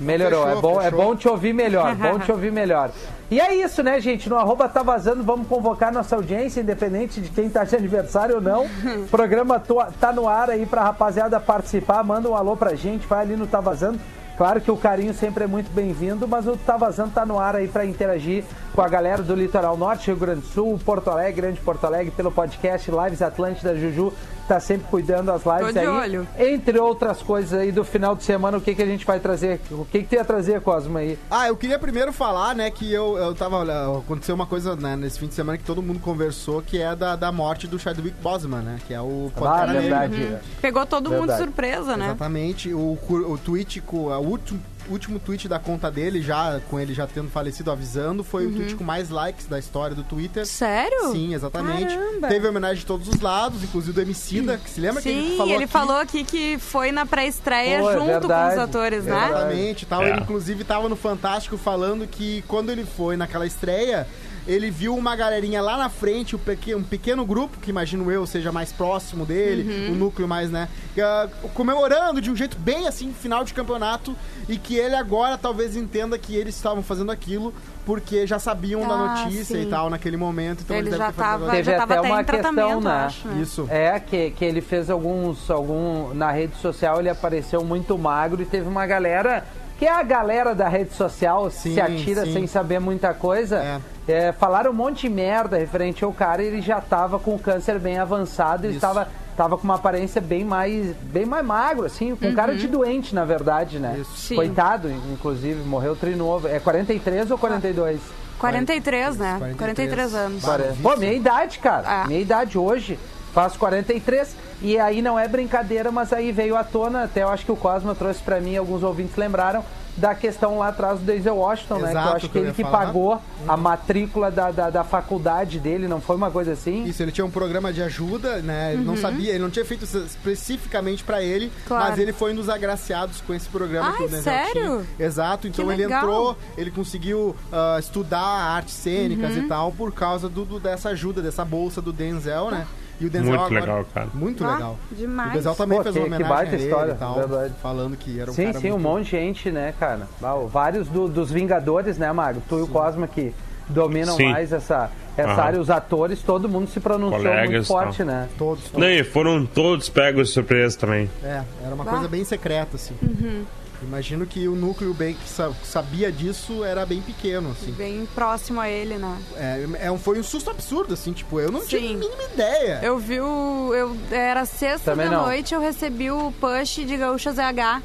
Melhorou, 0.00 0.44
Fechou, 0.46 0.58
é, 0.58 0.60
bom, 0.62 0.82
é 0.82 0.90
bom 0.92 1.16
te 1.16 1.28
ouvir 1.28 1.52
melhor, 1.52 1.92
bom 1.96 2.18
te 2.20 2.30
ouvir 2.32 2.52
melhor. 2.52 2.90
E 3.30 3.38
é 3.38 3.54
isso, 3.54 3.82
né, 3.82 4.00
gente? 4.00 4.26
No 4.28 4.36
arroba 4.36 4.66
tá 4.68 4.82
vazando, 4.82 5.22
vamos 5.22 5.46
convocar 5.46 5.92
nossa 5.92 6.16
audiência, 6.16 6.62
independente 6.62 7.20
de 7.20 7.28
quem 7.28 7.50
tá 7.50 7.62
de 7.62 7.76
aniversário 7.76 8.36
ou 8.36 8.40
não. 8.40 8.64
O 8.64 9.08
programa 9.10 9.62
tá 10.00 10.12
no 10.12 10.26
ar 10.26 10.48
aí 10.48 10.64
pra 10.64 10.82
rapaziada 10.82 11.38
participar, 11.38 12.02
manda 12.02 12.28
um 12.28 12.34
alô 12.34 12.56
pra 12.56 12.74
gente, 12.74 13.06
vai 13.06 13.20
ali 13.20 13.36
no 13.36 13.46
Tá 13.46 13.60
Vazando. 13.60 14.00
Claro 14.38 14.60
que 14.62 14.70
o 14.70 14.76
carinho 14.76 15.12
sempre 15.12 15.44
é 15.44 15.46
muito 15.46 15.70
bem-vindo, 15.72 16.26
mas 16.26 16.46
o 16.46 16.56
Tá 16.56 16.78
Vazando 16.78 17.10
tá 17.10 17.26
no 17.26 17.38
ar 17.38 17.54
aí 17.54 17.68
pra 17.68 17.84
interagir 17.84 18.44
com 18.74 18.80
a 18.80 18.88
galera 18.88 19.22
do 19.22 19.34
Litoral 19.34 19.76
Norte, 19.76 20.06
Rio 20.06 20.16
Grande 20.16 20.40
do 20.40 20.46
Sul, 20.46 20.80
Porto 20.82 21.10
Alegre, 21.10 21.42
Grande 21.42 21.60
Porto 21.60 21.84
Alegre, 21.84 22.12
pelo 22.12 22.32
podcast 22.32 22.90
Lives 22.90 23.20
Atlântida 23.20 23.76
Juju, 23.76 24.10
tá 24.48 24.58
sempre 24.60 24.86
cuidando 24.90 25.26
das 25.26 25.42
lives 25.44 25.66
Tô 25.66 25.72
de 25.72 25.78
aí. 25.78 25.86
olho. 25.86 26.28
Entre 26.38 26.78
outras 26.78 27.22
coisas 27.22 27.58
aí 27.58 27.70
do 27.70 27.84
final 27.84 28.16
de 28.16 28.24
semana, 28.24 28.56
o 28.56 28.60
que, 28.60 28.74
que 28.74 28.82
a 28.82 28.86
gente 28.86 29.04
vai 29.06 29.20
trazer? 29.20 29.60
O 29.70 29.84
que, 29.84 30.00
que 30.02 30.08
tu 30.08 30.14
ia 30.14 30.24
trazer, 30.24 30.60
Cosmo, 30.60 30.96
aí? 30.98 31.18
Ah, 31.30 31.48
eu 31.48 31.56
queria 31.56 31.78
primeiro 31.78 32.12
falar, 32.12 32.54
né, 32.54 32.70
que 32.70 32.92
eu, 32.92 33.16
eu 33.18 33.34
tava. 33.34 33.56
olha, 33.58 33.98
Aconteceu 33.98 34.34
uma 34.34 34.46
coisa 34.46 34.74
né, 34.74 34.96
nesse 34.96 35.18
fim 35.18 35.26
de 35.26 35.34
semana 35.34 35.58
que 35.58 35.64
todo 35.64 35.82
mundo 35.82 36.00
conversou, 36.00 36.62
que 36.62 36.80
é 36.80 36.96
da, 36.96 37.14
da 37.14 37.30
morte 37.30 37.66
do 37.66 37.78
Chadwick 37.78 38.16
Boseman, 38.22 38.62
né? 38.62 38.78
Que 38.86 38.94
é 38.94 39.00
o 39.00 39.30
Ah, 39.40 39.66
verdade. 39.66 40.36
Pegou 40.60 40.84
todo 40.86 41.10
mundo 41.10 41.20
de 41.20 41.26
Verdade. 41.26 41.42
surpresa, 41.42 41.96
né? 41.96 42.06
Exatamente. 42.06 42.72
O, 42.72 42.98
o 43.10 43.38
tweet 43.38 43.80
com. 43.82 44.06
O 44.06 44.18
último, 44.18 44.60
último 44.90 45.18
tweet 45.18 45.48
da 45.48 45.58
conta 45.58 45.90
dele, 45.90 46.22
já 46.22 46.60
com 46.68 46.78
ele 46.78 46.94
já 46.94 47.06
tendo 47.06 47.28
falecido, 47.30 47.70
avisando, 47.70 48.22
foi 48.24 48.46
Uhum. 48.46 48.52
o 48.52 48.54
tweet 48.56 48.74
com 48.74 48.84
mais 48.84 49.10
likes 49.10 49.46
da 49.46 49.58
história 49.58 49.94
do 49.94 50.02
Twitter. 50.02 50.46
Sério? 50.46 51.12
Sim, 51.12 51.34
exatamente. 51.34 51.94
Caramba. 51.94 52.28
Teve 52.28 52.48
homenagem 52.48 52.78
de 52.78 52.86
todos 52.86 53.08
os 53.08 53.20
lados, 53.20 53.62
inclusive 53.62 53.92
do 53.92 54.00
Emicida, 54.00 54.56
que 54.58 54.70
se 54.70 54.80
lembra 54.80 55.02
que 55.02 55.08
ele 55.08 55.30
Sim, 55.30 55.36
falou 55.36 55.54
ele 55.54 55.64
aqui? 55.64 55.72
falou 55.72 55.96
aqui 55.96 56.24
que 56.24 56.58
foi 56.58 56.90
na 56.92 57.04
pré-estreia 57.06 57.76
é 57.76 57.82
junto 57.82 58.06
verdade, 58.06 58.56
com 58.56 58.62
os 58.62 58.68
atores, 58.68 59.06
é 59.06 59.10
né? 59.10 59.26
Exatamente, 59.28 59.86
tal. 59.86 60.02
É. 60.02 60.10
Ele 60.10 60.20
inclusive 60.20 60.64
tava 60.64 60.88
no 60.88 60.96
Fantástico 60.96 61.56
falando 61.56 62.06
que 62.06 62.42
quando 62.48 62.70
ele 62.70 62.84
foi 62.84 63.16
naquela 63.16 63.46
estreia, 63.46 64.06
ele 64.48 64.70
viu 64.70 64.96
uma 64.96 65.14
galerinha 65.14 65.60
lá 65.60 65.76
na 65.76 65.90
frente, 65.90 66.34
um 66.34 66.38
pequeno, 66.38 66.78
um 66.80 66.82
pequeno 66.82 67.24
grupo, 67.26 67.58
que 67.60 67.68
imagino 67.68 68.10
eu 68.10 68.26
seja 68.26 68.50
mais 68.50 68.72
próximo 68.72 69.26
dele, 69.26 69.90
o 69.90 69.94
núcleo 69.94 70.26
mais, 70.26 70.50
né? 70.50 70.68
ah, 70.98 71.28
comemorando 71.52 72.18
de 72.18 72.30
um 72.30 72.34
jeito 72.34 72.58
bem 72.58 72.88
assim, 72.88 73.12
final 73.12 73.44
de 73.44 73.52
campeonato, 73.52 74.16
e 74.48 74.56
que 74.56 74.74
ele 74.74 74.94
agora 74.94 75.36
talvez 75.36 75.76
entenda 75.76 76.18
que 76.18 76.34
eles 76.34 76.56
estavam 76.56 76.82
fazendo 76.82 77.12
aquilo 77.12 77.52
porque 77.84 78.26
já 78.26 78.38
sabiam 78.38 78.86
da 78.88 78.94
Ah, 78.94 79.24
notícia 79.24 79.56
sim. 79.56 79.62
e 79.62 79.66
tal 79.66 79.90
naquele 79.90 80.16
momento. 80.16 80.62
Então 80.62 80.76
Ele 80.76 80.88
eles 80.88 80.98
já 80.98 81.12
tava, 81.12 81.34
agora. 81.44 81.52
Teve 81.52 81.70
já 81.70 81.82
até 81.82 81.98
até 81.98 82.08
uma 82.08 82.24
questão, 82.24 82.80
né? 82.80 82.90
acho, 82.90 83.28
né? 83.28 83.42
Isso. 83.42 83.66
É, 83.70 84.00
que, 84.00 84.30
que 84.30 84.44
ele 84.44 84.60
fez 84.60 84.88
alguns, 84.90 85.50
algum. 85.50 86.12
Na 86.14 86.30
rede 86.30 86.54
social 86.56 87.00
ele 87.00 87.08
apareceu 87.08 87.62
muito 87.64 87.96
magro 87.98 88.42
e 88.42 88.46
teve 88.46 88.68
uma 88.68 88.86
galera. 88.86 89.44
Que 89.78 89.86
é 89.86 89.92
a 89.92 90.02
galera 90.02 90.54
da 90.54 90.68
rede 90.68 90.92
social 90.94 91.48
Sim, 91.50 91.74
se 91.74 91.80
atira 91.80 92.24
sim. 92.24 92.32
sem 92.32 92.46
saber 92.46 92.78
muita 92.80 93.14
coisa. 93.14 93.56
É. 93.56 93.80
É, 94.08 94.32
falaram 94.32 94.70
um 94.70 94.74
monte 94.74 95.02
de 95.02 95.08
merda 95.08 95.58
referente 95.58 96.02
ao 96.02 96.12
cara 96.12 96.42
e 96.42 96.46
ele 96.46 96.62
já 96.62 96.80
tava 96.80 97.18
com 97.18 97.34
o 97.34 97.38
câncer 97.38 97.78
bem 97.78 97.98
avançado 97.98 98.66
e 98.66 98.74
estava 98.74 99.08
tava 99.36 99.56
com 99.56 99.62
uma 99.62 99.76
aparência 99.76 100.20
bem 100.20 100.44
mais 100.44 100.96
bem 100.96 101.24
mais 101.24 101.46
magro, 101.46 101.86
assim, 101.86 102.16
com 102.16 102.34
cara 102.34 102.56
de 102.56 102.66
doente, 102.66 103.14
na 103.14 103.24
verdade, 103.24 103.78
né? 103.78 103.98
Isso. 104.00 104.16
Sim. 104.16 104.34
Coitado, 104.34 104.90
inclusive, 104.90 105.62
morreu 105.62 105.94
trinovo. 105.94 106.48
É 106.48 106.58
43 106.58 107.30
ou 107.30 107.38
42? 107.38 108.00
43, 108.38 109.18
né? 109.18 109.36
43. 109.38 109.56
43 109.56 110.14
anos. 110.14 110.42
Pô, 110.82 110.96
minha 110.96 111.12
idade, 111.12 111.58
cara. 111.58 111.84
Ah. 111.86 112.06
Minha 112.06 112.20
idade 112.20 112.58
hoje. 112.58 112.98
Faço 113.32 113.58
43 113.58 114.34
e 114.60 114.78
aí 114.78 115.00
não 115.02 115.18
é 115.18 115.28
brincadeira, 115.28 115.92
mas 115.92 116.12
aí 116.12 116.32
veio 116.32 116.56
à 116.56 116.64
tona, 116.64 117.04
até 117.04 117.22
eu 117.22 117.28
acho 117.28 117.44
que 117.44 117.52
o 117.52 117.56
Cosmo 117.56 117.94
trouxe 117.94 118.20
pra 118.20 118.40
mim, 118.40 118.56
alguns 118.56 118.82
ouvintes 118.82 119.16
lembraram, 119.16 119.64
da 119.98 120.14
questão 120.14 120.58
lá 120.58 120.68
atrás 120.68 120.98
do 120.98 121.04
Denzel 121.04 121.36
Washington, 121.36 121.74
né? 121.74 121.80
Que 121.80 121.86
eu 121.86 121.90
Exato, 121.90 122.16
acho 122.16 122.26
que 122.26 122.32
que 122.32 122.38
eu 122.38 122.42
ele 122.44 122.52
que 122.52 122.62
falar. 122.62 122.78
pagou 122.86 123.20
a 123.46 123.56
matrícula 123.56 124.30
da, 124.30 124.50
da, 124.50 124.70
da 124.70 124.84
faculdade 124.84 125.58
dele, 125.58 125.86
não 125.88 126.00
foi 126.00 126.16
uma 126.16 126.30
coisa 126.30 126.52
assim? 126.52 126.84
Isso, 126.84 127.02
ele 127.02 127.12
tinha 127.12 127.24
um 127.24 127.30
programa 127.30 127.72
de 127.72 127.82
ajuda, 127.82 128.36
né? 128.38 128.72
Ele 128.74 128.84
não 128.84 128.96
sabia, 128.96 129.30
ele 129.30 129.42
não 129.42 129.50
tinha 129.50 129.64
feito 129.64 129.84
especificamente 129.84 131.02
pra 131.04 131.22
ele, 131.22 131.46
Uhum. 131.46 131.50
Claro. 131.66 131.90
mas 131.90 131.98
ele 131.98 132.12
foi 132.12 132.32
um 132.32 132.36
dos 132.36 132.48
agraciados 132.48 133.20
com 133.20 133.34
esse 133.34 133.48
programa 133.48 133.92
que 133.92 134.02
Ai, 134.02 134.06
o 134.06 134.10
Denzel 134.10 134.22
sério? 134.22 134.86
tinha. 134.96 135.06
Exato, 135.06 135.46
então 135.48 135.66
Que 135.66 135.72
ele 135.72 135.82
legal. 135.84 136.00
entrou, 136.02 136.38
ele 136.56 136.70
conseguiu 136.70 137.34
ah, 137.52 137.76
estudar 137.78 138.20
artes 138.20 138.74
cênicas 138.74 139.36
Uhum. 139.36 139.42
e 139.42 139.48
tal 139.48 139.72
por 139.72 139.92
causa 139.92 140.28
do, 140.28 140.44
do- 140.44 140.60
dessa 140.60 140.90
ajuda, 140.90 141.20
dessa 141.22 141.44
bolsa 141.44 141.80
do 141.82 141.92
Denzel, 141.92 142.50
né? 142.50 142.66
E 143.00 143.06
o 143.06 143.10
Denzel 143.10 143.28
Muito 143.30 143.40
agora- 143.44 143.60
legal, 143.60 143.86
cara. 143.94 144.08
Muito 144.12 144.44
Ah, 144.44 144.54
legal. 144.54 144.76
demais. 144.90 145.30
O 145.30 145.34
Denzel 145.34 145.54
também 145.54 145.78
Pô, 145.78 145.84
fez 145.84 145.94
que- 145.94 146.00
uma 146.00 146.08
que 146.08 146.14
homenagem 146.14 146.36
baita 146.36 146.50
a 146.50 146.58
ele 146.58 146.64
história, 146.64 146.92
e 146.92 146.94
tal, 146.96 147.14
verdade. 147.14 147.54
falando 147.62 147.96
que 147.96 148.20
era 148.20 148.30
um 148.30 148.34
Sim, 148.34 148.46
cara 148.46 148.60
sim, 148.60 148.68
um 148.68 148.72
muito... 148.72 148.82
monte 148.88 149.04
de 149.04 149.10
gente, 149.10 149.50
né, 149.52 149.74
cara? 149.78 150.08
Ah, 150.22 150.34
Vários 150.50 150.88
do- 150.88 151.08
dos 151.08 151.30
Vingadores, 151.30 151.96
né, 151.98 152.10
Mago? 152.12 152.42
Tu 152.48 152.58
e 152.58 152.62
o 152.62 152.66
Cosma 152.66 153.06
que 153.06 153.32
dominam 153.68 154.16
Sim. 154.16 154.32
mais 154.32 154.52
essa, 154.52 154.90
essa 155.16 155.30
Aham. 155.30 155.42
área, 155.42 155.60
os 155.60 155.68
atores, 155.70 156.22
todo 156.22 156.48
mundo 156.48 156.68
se 156.68 156.80
pronunciou 156.80 157.22
Colegas 157.22 157.50
muito 157.50 157.66
tal. 157.68 157.76
forte, 157.82 158.02
né? 158.02 158.28
Todos, 158.38 158.64
todos. 158.64 158.78
Não, 158.80 158.88
e 158.88 159.04
foram 159.04 159.44
todos 159.46 159.88
pegos 159.88 160.28
de 160.28 160.34
surpresa 160.34 160.76
também. 160.78 161.08
É, 161.22 161.42
era 161.64 161.74
uma 161.74 161.84
Bah. 161.84 161.90
coisa 161.92 162.08
bem 162.08 162.24
secreta, 162.24 162.76
assim. 162.76 162.94
Uhum. 163.02 163.44
Imagino 163.82 164.26
que 164.26 164.48
o 164.48 164.56
núcleo 164.56 164.92
bem 164.92 165.14
que 165.14 165.28
sa- 165.28 165.52
sabia 165.64 166.10
disso 166.10 166.64
era 166.64 166.84
bem 166.84 167.00
pequeno, 167.00 167.52
assim. 167.52 167.70
Bem 167.72 168.06
próximo 168.14 168.60
a 168.60 168.68
ele, 168.68 168.96
né? 168.98 169.16
É, 169.36 169.66
é 169.86 169.90
um- 169.90 169.98
foi 169.98 170.18
um 170.18 170.22
susto 170.24 170.50
absurdo, 170.50 170.94
assim, 170.94 171.12
tipo, 171.12 171.38
eu 171.38 171.52
não 171.52 171.64
tinha 171.64 171.80
Sim. 171.80 171.94
a 171.94 171.98
mínima 171.98 172.22
ideia. 172.34 172.80
Eu 172.82 172.98
vi 172.98 173.20
o. 173.20 173.72
Eu, 173.74 173.96
era 174.10 174.44
sexta 174.44 174.90
Também 174.92 175.08
da 175.08 175.16
não. 175.18 175.26
noite, 175.26 175.54
eu 175.54 175.60
recebi 175.60 176.10
o 176.10 176.32
push 176.40 176.84
de 176.86 176.96
Gaúcha 176.96 177.32
ZH. 177.32 177.82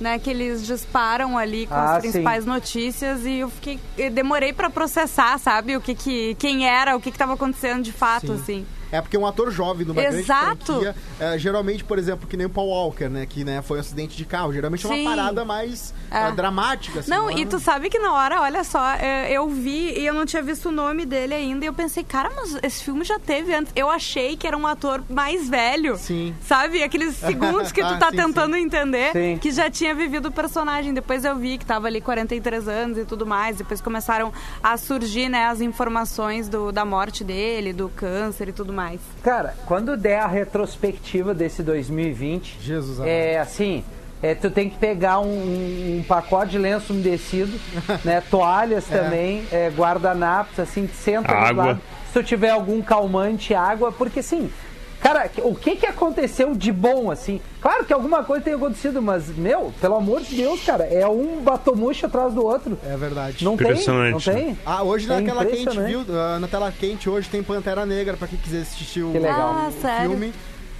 Né, 0.00 0.18
que 0.18 0.30
eles 0.30 0.66
disparam 0.66 1.38
ali 1.38 1.64
com 1.66 1.74
Ah, 1.74 1.94
as 1.96 2.00
principais 2.02 2.44
notícias 2.44 3.24
e 3.24 3.34
eu 3.38 3.48
fiquei. 3.48 3.78
Eu 3.96 4.10
demorei 4.10 4.52
pra 4.52 4.68
processar, 4.68 5.38
sabe? 5.38 5.76
O 5.76 5.80
que 5.80 5.94
que. 5.94 6.34
Quem 6.40 6.66
era, 6.68 6.96
o 6.96 7.00
que 7.00 7.12
que 7.12 7.18
tava 7.18 7.34
acontecendo 7.34 7.82
de 7.84 7.92
fato, 7.92 8.26
Sim. 8.28 8.34
assim. 8.34 8.66
É 8.92 9.00
porque 9.00 9.16
um 9.18 9.26
ator 9.26 9.50
jovem 9.50 9.84
numa 9.86 10.00
grande 10.02 10.18
Exato. 10.18 10.66
franquia, 10.66 10.94
é, 11.18 11.38
geralmente, 11.38 11.82
por 11.82 11.98
exemplo, 11.98 12.28
que 12.28 12.36
nem 12.36 12.46
o 12.46 12.50
Paul 12.50 12.68
Walker, 12.68 13.08
né, 13.08 13.26
que 13.26 13.42
né, 13.42 13.62
foi 13.62 13.78
um 13.78 13.80
acidente 13.80 14.16
de 14.16 14.24
carro, 14.24 14.52
geralmente 14.52 14.86
é 14.86 14.88
Sim. 14.88 15.00
uma 15.06 15.10
parada 15.16 15.44
mais 15.44 15.94
É. 16.10 16.28
é, 16.28 16.32
dramática, 16.32 17.00
assim. 17.00 17.10
Não, 17.10 17.30
é? 17.30 17.34
e 17.40 17.46
tu 17.46 17.58
sabe 17.58 17.88
que 17.90 17.98
na 17.98 18.12
hora, 18.12 18.40
olha 18.42 18.62
só, 18.62 18.86
é, 18.94 19.32
eu 19.32 19.48
vi 19.48 19.98
e 19.98 20.06
eu 20.06 20.12
não 20.14 20.26
tinha 20.26 20.42
visto 20.42 20.68
o 20.68 20.72
nome 20.72 21.04
dele 21.06 21.32
ainda. 21.34 21.64
E 21.64 21.68
eu 21.68 21.72
pensei, 21.74 22.04
cara, 22.04 22.30
mas 22.36 22.58
esse 22.62 22.84
filme 22.84 23.02
já 23.04 23.18
teve 23.18 23.54
antes. 23.54 23.72
Eu 23.74 23.88
achei 23.90 24.36
que 24.36 24.46
era 24.46 24.56
um 24.56 24.66
ator 24.66 25.02
mais 25.08 25.48
velho. 25.48 25.96
Sim. 25.96 26.34
Sabe? 26.42 26.82
Aqueles 26.82 27.16
segundos 27.16 27.72
que 27.72 27.80
tu 27.82 27.86
Ah, 27.86 27.96
tá 27.96 28.10
sim, 28.10 28.16
tentando 28.16 28.56
entender 28.56 29.12
Sim. 29.12 29.38
que 29.40 29.50
já 29.50 29.70
tinha 29.70 29.94
vivido 29.94 30.28
o 30.28 30.32
personagem. 30.32 30.92
Depois 30.92 31.24
eu 31.24 31.34
vi 31.36 31.56
que 31.56 31.64
tava 31.64 31.86
ali 31.86 32.00
43 32.00 32.68
anos 32.68 32.98
e 32.98 33.04
tudo 33.06 33.24
mais. 33.24 33.56
Depois 33.56 33.80
começaram 33.80 34.32
a 34.62 34.76
surgir, 34.76 35.28
né, 35.30 35.46
as 35.46 35.60
informações 35.60 36.48
do, 36.48 36.70
da 36.72 36.84
morte 36.84 37.24
dele, 37.24 37.72
do 37.72 37.88
câncer 37.88 38.48
e 38.48 38.52
tudo 38.52 38.72
mais. 38.72 38.81
Cara, 39.22 39.54
quando 39.66 39.96
der 39.96 40.20
a 40.20 40.26
retrospectiva 40.26 41.32
desse 41.34 41.62
2020, 41.62 42.58
Jesus 42.60 42.98
amado. 42.98 43.08
é 43.08 43.38
assim, 43.38 43.84
é, 44.22 44.34
tu 44.34 44.50
tem 44.50 44.70
que 44.70 44.76
pegar 44.78 45.20
um, 45.20 45.98
um 45.98 46.04
pacote 46.06 46.52
de 46.52 46.58
lenço 46.58 46.92
umedecido, 46.92 47.52
né, 48.04 48.22
toalhas 48.30 48.84
também, 48.86 49.44
é, 49.50 49.70
guardanapos, 49.70 50.58
assim, 50.58 50.88
senta 50.88 51.28
do 51.28 51.34
Água. 51.34 51.64
lado. 51.66 51.80
Se 52.06 52.12
tu 52.12 52.22
tiver 52.22 52.50
algum 52.50 52.82
calmante, 52.82 53.54
água, 53.54 53.90
porque 53.90 54.20
assim, 54.20 54.50
cara, 55.02 55.30
o 55.38 55.54
que 55.54 55.76
que 55.76 55.86
aconteceu 55.86 56.54
de 56.54 56.70
bom, 56.72 57.10
assim? 57.10 57.40
Claro 57.60 57.84
que 57.84 57.92
alguma 57.92 58.24
coisa 58.24 58.42
tem 58.44 58.54
acontecido, 58.54 59.02
mas, 59.02 59.28
meu, 59.36 59.72
pelo 59.80 59.96
amor 59.96 60.20
de 60.22 60.34
Deus, 60.36 60.62
cara, 60.64 60.84
é 60.84 61.06
um 61.06 61.40
batomuxo 61.42 62.06
atrás 62.06 62.32
do 62.34 62.44
outro. 62.44 62.78
É 62.84 62.96
verdade. 62.96 63.44
Não 63.44 63.56
tem, 63.56 63.66
não 63.66 63.72
Impressionante, 63.72 64.30
né? 64.30 64.34
tem. 64.36 64.58
Ah, 64.64 64.82
hoje 64.82 65.04
É 65.04 65.08
na 65.08 65.22
tela 65.22 65.44
quente, 65.44 65.60
impressionante. 65.62 66.04
viu? 66.04 66.18
Ah, 66.18 66.38
na 66.40 66.48
tela 66.48 66.72
quente 66.72 67.08
hoje 67.10 67.28
tem 67.28 67.42
Pantera 67.42 67.84
Negra, 67.84 68.16
pra 68.16 68.26
quem 68.28 68.38
quiser 68.38 68.62
assistir 68.62 69.02
o, 69.02 69.12
Que 69.12 69.18
legal. 69.18 69.54
Ah, 69.54 69.68
o 69.68 69.80
sério? 69.80 70.32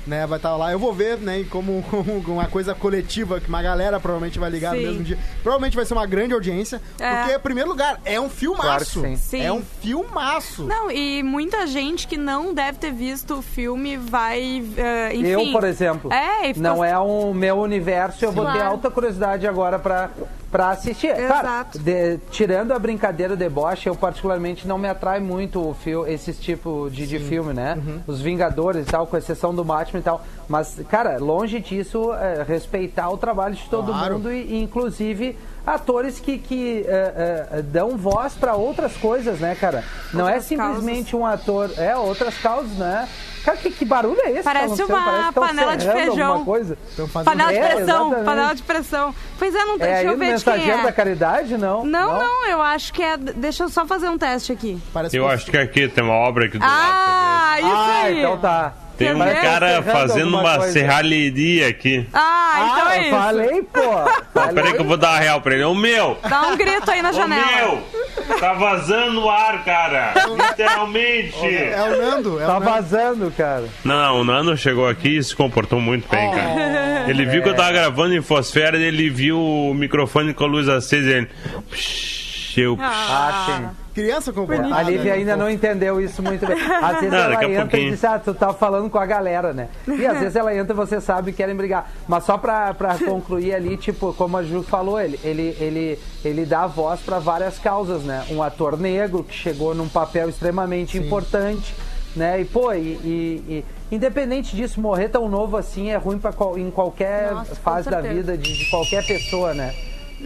Né, 0.07 0.27
vai 0.27 0.37
estar 0.39 0.57
lá. 0.57 0.73
Eu 0.73 0.79
vou 0.79 0.93
ver, 0.93 1.19
né, 1.19 1.45
como 1.51 1.85
uma 2.27 2.47
coisa 2.47 2.75
coletiva, 2.75 3.41
que 3.41 3.49
uma 3.49 3.63
galera 3.63 4.01
provavelmente 4.01 4.39
vai 4.39 4.51
ligar 4.51 4.75
Sim. 4.75 4.81
no 4.83 4.89
mesmo 4.89 5.05
dia. 5.05 5.19
Provavelmente 5.43 5.77
vai 5.77 5.85
ser 5.85 5.95
uma 5.95 6.07
grande 6.07 6.35
audiência. 6.35 6.81
É. 6.99 7.17
Porque, 7.21 7.35
em 7.37 7.41
primeiro 7.41 7.69
lugar, 7.71 8.01
é 8.05 8.21
um 8.21 8.29
filmaço. 8.29 9.01
Claro 9.01 9.17
sim. 9.17 9.41
É 9.43 9.53
um 9.53 9.63
filmaço. 9.81 10.65
Não, 10.65 10.91
e 10.91 11.23
muita 11.23 11.67
gente 11.67 12.07
que 12.09 12.17
não 12.17 12.53
deve 12.53 12.79
ter 12.79 12.93
visto 12.93 13.35
o 13.35 13.43
filme 13.43 13.97
vai, 13.97 14.63
eh, 14.77 15.11
enfim... 15.15 15.27
Eu, 15.29 15.53
por 15.53 15.65
exemplo, 15.65 16.13
É, 16.13 16.47
e 16.51 16.55
ficou- 16.55 16.63
não 16.63 16.85
é 16.85 16.99
o 16.99 17.33
meu 17.33 17.59
universo, 17.59 18.25
eu 18.25 18.33
vou 18.33 18.45
ter 18.51 18.61
alta 18.63 18.91
curiosidade 18.91 19.47
agora 19.47 19.79
pra, 19.79 20.11
pra 20.51 20.71
assistir. 20.71 21.15
Cara, 21.15 21.41
Exato. 21.49 21.79
de- 21.79 22.19
tirando 22.31 22.73
a 22.73 22.79
brincadeira, 22.79 23.35
o 23.35 23.37
deboche, 23.37 23.89
eu 23.89 23.95
particularmente 23.95 24.67
não 24.67 24.79
me 24.79 24.89
atrai 24.89 25.21
muito 25.21 25.61
o 25.71 25.75
fio, 25.75 26.07
esse 26.07 26.33
tipo 26.33 26.89
de, 26.91 27.07
de 27.07 27.19
filme, 27.19 27.53
né? 27.53 27.75
Uhum. 27.77 28.01
Os 28.07 28.21
Vingadores 28.21 28.87
e 28.87 28.91
tal, 28.91 29.07
com 29.07 29.17
exceção 29.17 29.55
do 29.55 29.63
Batman 29.65 29.92
e 30.01 30.03
tal. 30.03 30.25
Mas, 30.49 30.81
cara, 30.91 31.19
longe 31.19 31.61
disso, 31.61 32.13
é, 32.15 32.43
respeitar 32.47 33.09
o 33.11 33.17
trabalho 33.17 33.55
de 33.55 33.69
todo 33.69 33.93
Claro. 33.93 34.15
mundo 34.15 34.33
e, 34.33 34.43
e, 34.55 34.63
inclusive, 34.63 35.39
atores 35.67 36.19
que, 36.19 36.37
que 36.39 36.85
é, 36.87 37.47
é, 37.59 37.63
dão 37.63 37.97
voz 37.97 38.35
pra 38.35 38.55
outras 38.55 38.97
coisas, 38.97 39.39
né, 39.41 39.55
cara? 39.59 39.85
Não 40.13 40.23
é 40.29 40.33
Outras 40.35 40.45
simplesmente 40.47 41.15
um 41.17 41.25
ator... 41.25 41.71
É, 41.79 41.97
outras 41.97 42.37
causas, 42.39 42.73
né? 42.73 43.09
Cara, 43.45 43.57
que, 43.57 43.71
que 43.73 43.85
barulho 43.85 44.21
é 44.23 44.31
esse? 44.33 44.43
Parece 44.45 44.77
tá 44.77 44.85
uma 44.85 45.03
Parece 45.05 45.33
panela 45.33 45.77
de 45.77 45.91
feijão. 45.91 46.45
coisa. 46.45 46.79
Panela 47.25 47.51
de 47.51 47.59
É, 47.59 47.67
pressão, 47.75 48.07
exatamente. 48.07 48.25
panela 48.25 48.55
de 48.55 48.63
pressão. 48.63 49.15
Pois 49.37 49.53
é, 49.55 49.65
não 49.65 49.75
É 49.75 49.79
deixa 49.79 49.95
aí 49.97 50.05
eu 50.07 50.13
no 50.13 50.19
ver 50.19 50.37
de 50.37 50.45
quem 50.45 50.53
Mensageiro 50.53 50.81
é. 50.81 50.83
da 50.85 50.93
Caridade, 50.93 51.59
não? 51.59 51.85
Não, 51.85 52.19
não, 52.21 52.47
eu 52.49 52.63
acho 52.63 52.93
que 52.93 53.03
é... 53.03 53.17
Deixa 53.17 53.65
eu 53.65 53.69
só 53.69 53.85
fazer 53.85 54.09
um 54.09 54.17
teste 54.17 54.53
aqui. 54.53 54.81
Parece 54.93 55.17
Eu 55.17 55.27
que- 55.27 55.33
acho 55.35 55.47
que 55.51 55.57
aqui 55.59 55.89
tem 55.89 56.05
uma 56.05 56.15
obra 56.15 56.45
aqui 56.45 56.57
do 56.57 56.65
lado. 56.65 56.73
Ah, 56.77 57.55
isso 57.59 57.69
Ah, 57.69 58.01
aí. 58.05 58.19
então 58.21 58.39
tá. 58.39 58.73
Tem 58.97 59.15
um 59.15 59.19
cara 59.19 59.83
fazendo 59.83 60.37
uma 60.39 60.59
coisa. 60.59 60.73
serralheria 60.73 61.69
aqui. 61.69 62.07
Ah, 62.13 62.69
então 62.73 62.87
ah, 62.89 62.95
é 62.95 62.99
eu 62.99 63.03
isso. 63.03 63.11
falei, 63.11 63.63
pô. 63.63 64.23
Falei. 64.33 64.55
peraí 64.55 64.73
que 64.73 64.81
eu 64.81 64.85
vou 64.85 64.97
dar 64.97 65.11
uma 65.11 65.19
real 65.19 65.41
pra 65.41 65.55
ele. 65.55 65.65
Ô 65.65 65.75
meu! 65.75 66.19
Dá 66.29 66.49
um 66.49 66.57
grito 66.57 66.91
aí 66.91 67.03
na 67.03 67.11
Ô 67.11 67.13
janela. 67.13 67.45
meu! 67.57 68.39
Tá 68.39 68.53
vazando 68.55 69.23
o 69.25 69.31
ar, 69.31 69.65
cara! 69.65 70.15
Literalmente! 70.27 71.47
É 71.47 71.83
o 71.83 72.03
Nando. 72.03 72.41
É 72.41 72.47
Tá 72.47 72.57
o 72.57 72.61
Nando. 72.61 72.71
vazando, 72.73 73.31
cara. 73.37 73.65
Não, 73.85 74.21
o 74.21 74.25
Nano 74.25 74.57
chegou 74.57 74.89
aqui 74.89 75.17
e 75.19 75.23
se 75.23 75.35
comportou 75.37 75.81
muito 75.81 76.09
bem, 76.09 76.31
cara. 76.31 77.05
Ele 77.09 77.25
viu 77.27 77.43
que 77.43 77.49
eu 77.49 77.55
tava 77.57 77.73
gravando 77.73 78.15
em 78.15 78.23
Fosfera 78.23 78.77
e 78.79 78.83
ele 78.83 79.11
viu 79.11 79.39
o 79.39 79.75
microfone 79.75 80.33
com 80.35 80.45
a 80.45 80.47
luz 80.47 80.69
acesa 80.69 81.09
e 81.11 81.13
ele. 81.13 81.29
Psh, 81.71 82.59
eu. 82.59 82.79
Ah, 82.81 83.45
sim. 83.47 83.82
Criança 83.95 84.33
comportada. 84.33 84.75
A 84.75 84.83
Lívia 84.83 85.13
né? 85.13 85.19
ainda 85.19 85.37
não 85.37 85.51
entendeu 85.51 86.01
isso 86.01 86.23
muito 86.23 86.47
bem. 86.47 86.57
Às 86.83 86.95
vezes 87.01 87.11
Não, 87.11 87.19
ela 87.19 87.35
entra 87.45 87.53
e 87.53 87.59
pouquinho. 87.61 87.91
diz, 87.91 88.05
ah, 88.05 88.19
tu 88.19 88.33
tá 88.33 88.53
falando 88.55 88.89
com 88.89 88.99
a 88.99 89.05
galera, 89.07 89.53
né? 89.53 89.69
E 89.87 90.07
às 90.07 90.19
vezes 90.19 90.35
ela 90.37 90.55
entra 90.57 90.73
e 90.73 90.77
você 90.77 91.01
sabe 91.01 91.31
que 91.33 91.37
querem 91.37 91.55
brigar. 91.55 91.91
Mas 92.09 92.25
só 92.25 92.39
pra, 92.39 92.73
pra 92.73 92.97
concluir 93.05 93.55
ali, 93.55 93.77
tipo, 93.77 94.13
como 94.15 94.37
a 94.39 94.43
Ju 94.43 94.63
falou, 94.63 94.99
ele, 95.01 95.21
ele, 95.23 95.57
ele, 95.61 95.99
ele 96.25 96.47
dá 96.47 96.67
voz 96.67 97.01
pra 97.01 97.19
várias 97.19 97.59
causas, 97.59 98.03
né? 98.03 98.25
Um 98.31 98.43
ator 98.43 98.79
negro 98.79 99.23
que 99.23 99.35
chegou 99.35 99.75
num 99.75 99.89
papel 99.89 100.29
extremamente 100.31 100.97
importante, 100.97 101.75
né? 102.17 102.41
E, 102.41 102.45
pô, 102.47 102.73
e, 102.73 102.79
e- 103.05 103.65
e 103.91 103.95
independente 103.95 104.57
disso, 104.57 104.81
morrer 104.81 105.09
tão 105.11 105.29
novo 105.29 105.57
assim 105.57 105.91
é 105.91 105.97
ruim 105.97 106.19
pra 106.19 106.33
qual- 106.33 106.57
em 106.59 106.71
qualquer 106.71 107.33
Nossa, 107.33 107.55
fase 107.57 107.91
da 107.91 108.01
vida 108.01 108.39
de, 108.39 108.57
de 108.57 108.71
qualquer 108.71 109.07
pessoa, 109.07 109.53
né? 109.53 109.75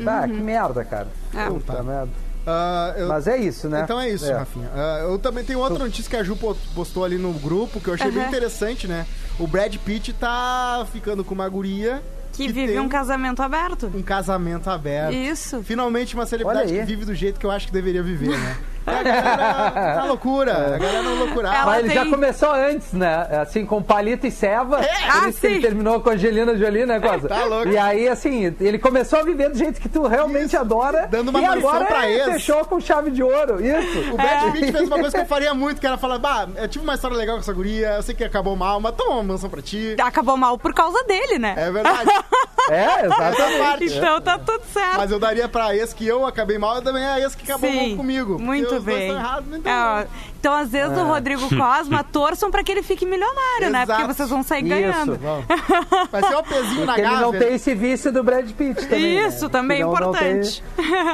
Ah, 0.07 0.27
que 0.29 0.35
merda, 0.35 0.85
cara. 0.85 1.09
É. 1.35 1.47
Puta 1.49 1.83
merda. 1.83 2.11
Ah, 2.47 2.95
eu- 2.97 3.09
Mas 3.09 3.27
é 3.27 3.37
isso, 3.37 3.69
né? 3.69 3.81
Então 3.83 4.01
é 4.01 4.09
isso, 4.09 4.31
Rafinha. 4.33 4.71
Ah, 4.75 5.01
eu 5.03 5.19
também 5.19 5.45
tenho 5.45 5.59
outra 5.59 5.79
notícia 5.79 6.09
que 6.09 6.17
a 6.17 6.23
Ju 6.23 6.37
po- 6.37 6.57
postou 6.75 7.05
ali 7.05 7.19
no 7.19 7.33
grupo, 7.33 7.81
que 7.81 7.89
eu 7.89 7.95
achei 7.95 8.11
bem 8.11 8.21
Aham. 8.21 8.29
interessante, 8.29 8.87
né? 8.87 9.05
O 9.39 9.47
Brad 9.47 9.75
Pitt 9.79 10.13
tá 10.13 10.87
ficando 10.93 11.25
com 11.25 11.35
uma 11.35 11.49
guria 11.49 12.01
Que 12.33 12.47
vive 12.47 12.69
tem 12.73 12.81
um 12.81 12.89
casamento 12.89 13.43
aberto. 13.43 13.91
um 13.93 14.03
casamento 14.03 14.71
aberto. 14.71 15.13
Isso. 15.15 15.63
Finalmente 15.65 16.15
uma 16.15 16.25
celebridade 16.27 16.73
que 16.73 16.83
vive 16.85 17.05
do 17.05 17.15
jeito 17.15 17.41
que 17.41 17.47
eu 17.47 17.51
acho 17.51 17.67
que 17.67 17.73
deveria 17.73 18.03
viver, 18.03 18.39
né? 18.39 18.57
A 18.87 19.03
galera 19.03 19.95
tá 20.01 20.05
loucura, 20.07 20.75
a 20.75 20.79
galera 20.79 21.03
não 21.03 21.15
loucurava. 21.17 21.57
Ela 21.57 21.67
Mas 21.67 21.85
ele 21.85 21.95
já 21.95 22.03
tem- 22.03 22.11
começou 22.11 22.53
antes, 22.53 22.93
né? 22.93 23.27
Assim, 23.43 23.67
com 23.67 23.83
palito 23.83 24.27
e 24.27 24.31
ceva. 24.31 24.79
Por 24.79 24.87
Ah, 24.87 25.29
isso 25.29 25.41
que 25.41 25.47
ele 25.47 25.55
sim. 25.57 25.61
terminou 25.61 26.01
com 26.01 26.11
a 26.11 26.13
Angelina 26.13 26.57
Jolie, 26.57 26.87
né, 26.87 27.01
Cosa? 27.01 27.29
Tá 27.29 27.45
louco. 27.45 27.69
E 27.69 27.77
aí, 27.77 28.09
assim, 28.09 28.55
ele 28.61 28.79
começou 28.79 29.19
a 29.19 29.23
viver 29.23 29.51
do 29.51 29.59
jeito 29.59 29.81
que 29.81 29.89
tu 29.89 30.07
realmente 30.07 30.47
Isso. 30.47 30.59
adora. 30.59 31.09
Dando 31.11 31.29
uma 31.31 31.39
e 31.41 31.43
mansão 31.43 31.59
agora 31.69 31.85
pra 31.87 32.09
ele 32.09 32.21
ex. 32.23 32.33
fechou 32.35 32.65
com 32.65 32.81
chave 32.81 33.11
de 33.11 33.23
ouro. 33.23 33.65
Isso. 33.65 34.13
O 34.13 34.17
Brad 34.17 34.53
Pitt 34.53 34.73
fez 34.73 34.87
uma 34.87 34.99
coisa 34.99 35.17
que 35.17 35.23
eu 35.23 35.27
faria 35.27 35.53
muito, 35.55 35.81
que 35.81 35.87
era 35.87 35.99
falar, 35.99 36.19
bah, 36.19 36.47
eu 36.57 36.69
tive 36.69 36.85
uma 36.85 36.95
história 36.95 37.17
legal 37.17 37.37
com 37.37 37.41
essa 37.43 37.53
guria, 37.53 37.89
eu 37.97 38.03
sei 38.03 38.15
que 38.15 38.25
acabou 38.25 38.55
mal, 38.57 38.81
mas 38.81 38.95
toma 38.95 39.13
uma 39.17 39.23
mansão 39.25 39.51
pra 39.51 39.61
ti. 39.63 39.97
Acabou 40.01 40.37
mal 40.37 40.57
por 40.59 40.73
causa 40.73 41.03
dele, 41.05 41.39
né? 41.39 41.55
É 41.57 41.71
verdade. 41.71 42.11
É, 42.71 43.05
exatamente. 43.07 43.59
Parte. 43.59 43.85
Então 43.85 44.21
tá 44.21 44.39
tudo 44.39 44.63
certo. 44.73 44.97
Mas 44.97 45.11
eu 45.11 45.19
daria 45.19 45.49
pra 45.49 45.75
ex 45.77 45.93
que 45.93 46.07
eu 46.07 46.27
acabei 46.27 46.59
mal, 46.59 46.77
eu 46.77 46.83
também 46.83 47.03
é 47.05 47.09
a 47.13 47.21
ex 47.21 47.35
que 47.35 47.45
acabou 47.51 47.71
mal 47.73 47.97
comigo. 47.97 48.39
Muito 48.39 48.69
Porque 48.69 48.81
bem. 48.81 49.09
tão 49.09 49.19
errados, 49.19 49.49
não 49.51 49.57
É, 49.59 49.61
tem 49.61 49.73
ó, 49.73 50.05
então, 50.39 50.55
às 50.55 50.69
vezes, 50.71 50.97
o 50.97 51.03
Rodrigo 51.05 51.49
Cosma 51.57 52.05
torçam 52.13 52.51
pra 52.53 52.63
que 52.63 52.71
ele 52.71 52.83
fique 52.83 53.05
milionário, 53.05 53.69
né? 53.71 53.85
Porque 53.85 54.01
Exato. 54.01 54.15
vocês 54.15 54.29
vão 54.31 54.43
sair 54.45 54.61
Isso. 54.61 54.69
ganhando. 54.69 55.19
Vamos. 55.19 55.45
Vai 56.13 56.23
ser 56.23 56.37
o 56.37 56.43
pezinho 56.45 56.87
na 56.87 56.93
Porque 56.95 57.01
ele 57.01 57.17
não 57.21 57.33
tem 57.33 57.55
esse 57.55 57.75
vício 57.75 58.13
do 58.13 58.23
Brad 58.23 58.49
Pitt 58.53 58.87
também. 58.87 59.27
Isso, 59.27 59.45
né? 59.47 59.51
também 59.51 59.81
não- 59.81 59.93
não 59.93 60.13
tem- 60.13 60.39
importante. 60.41 60.63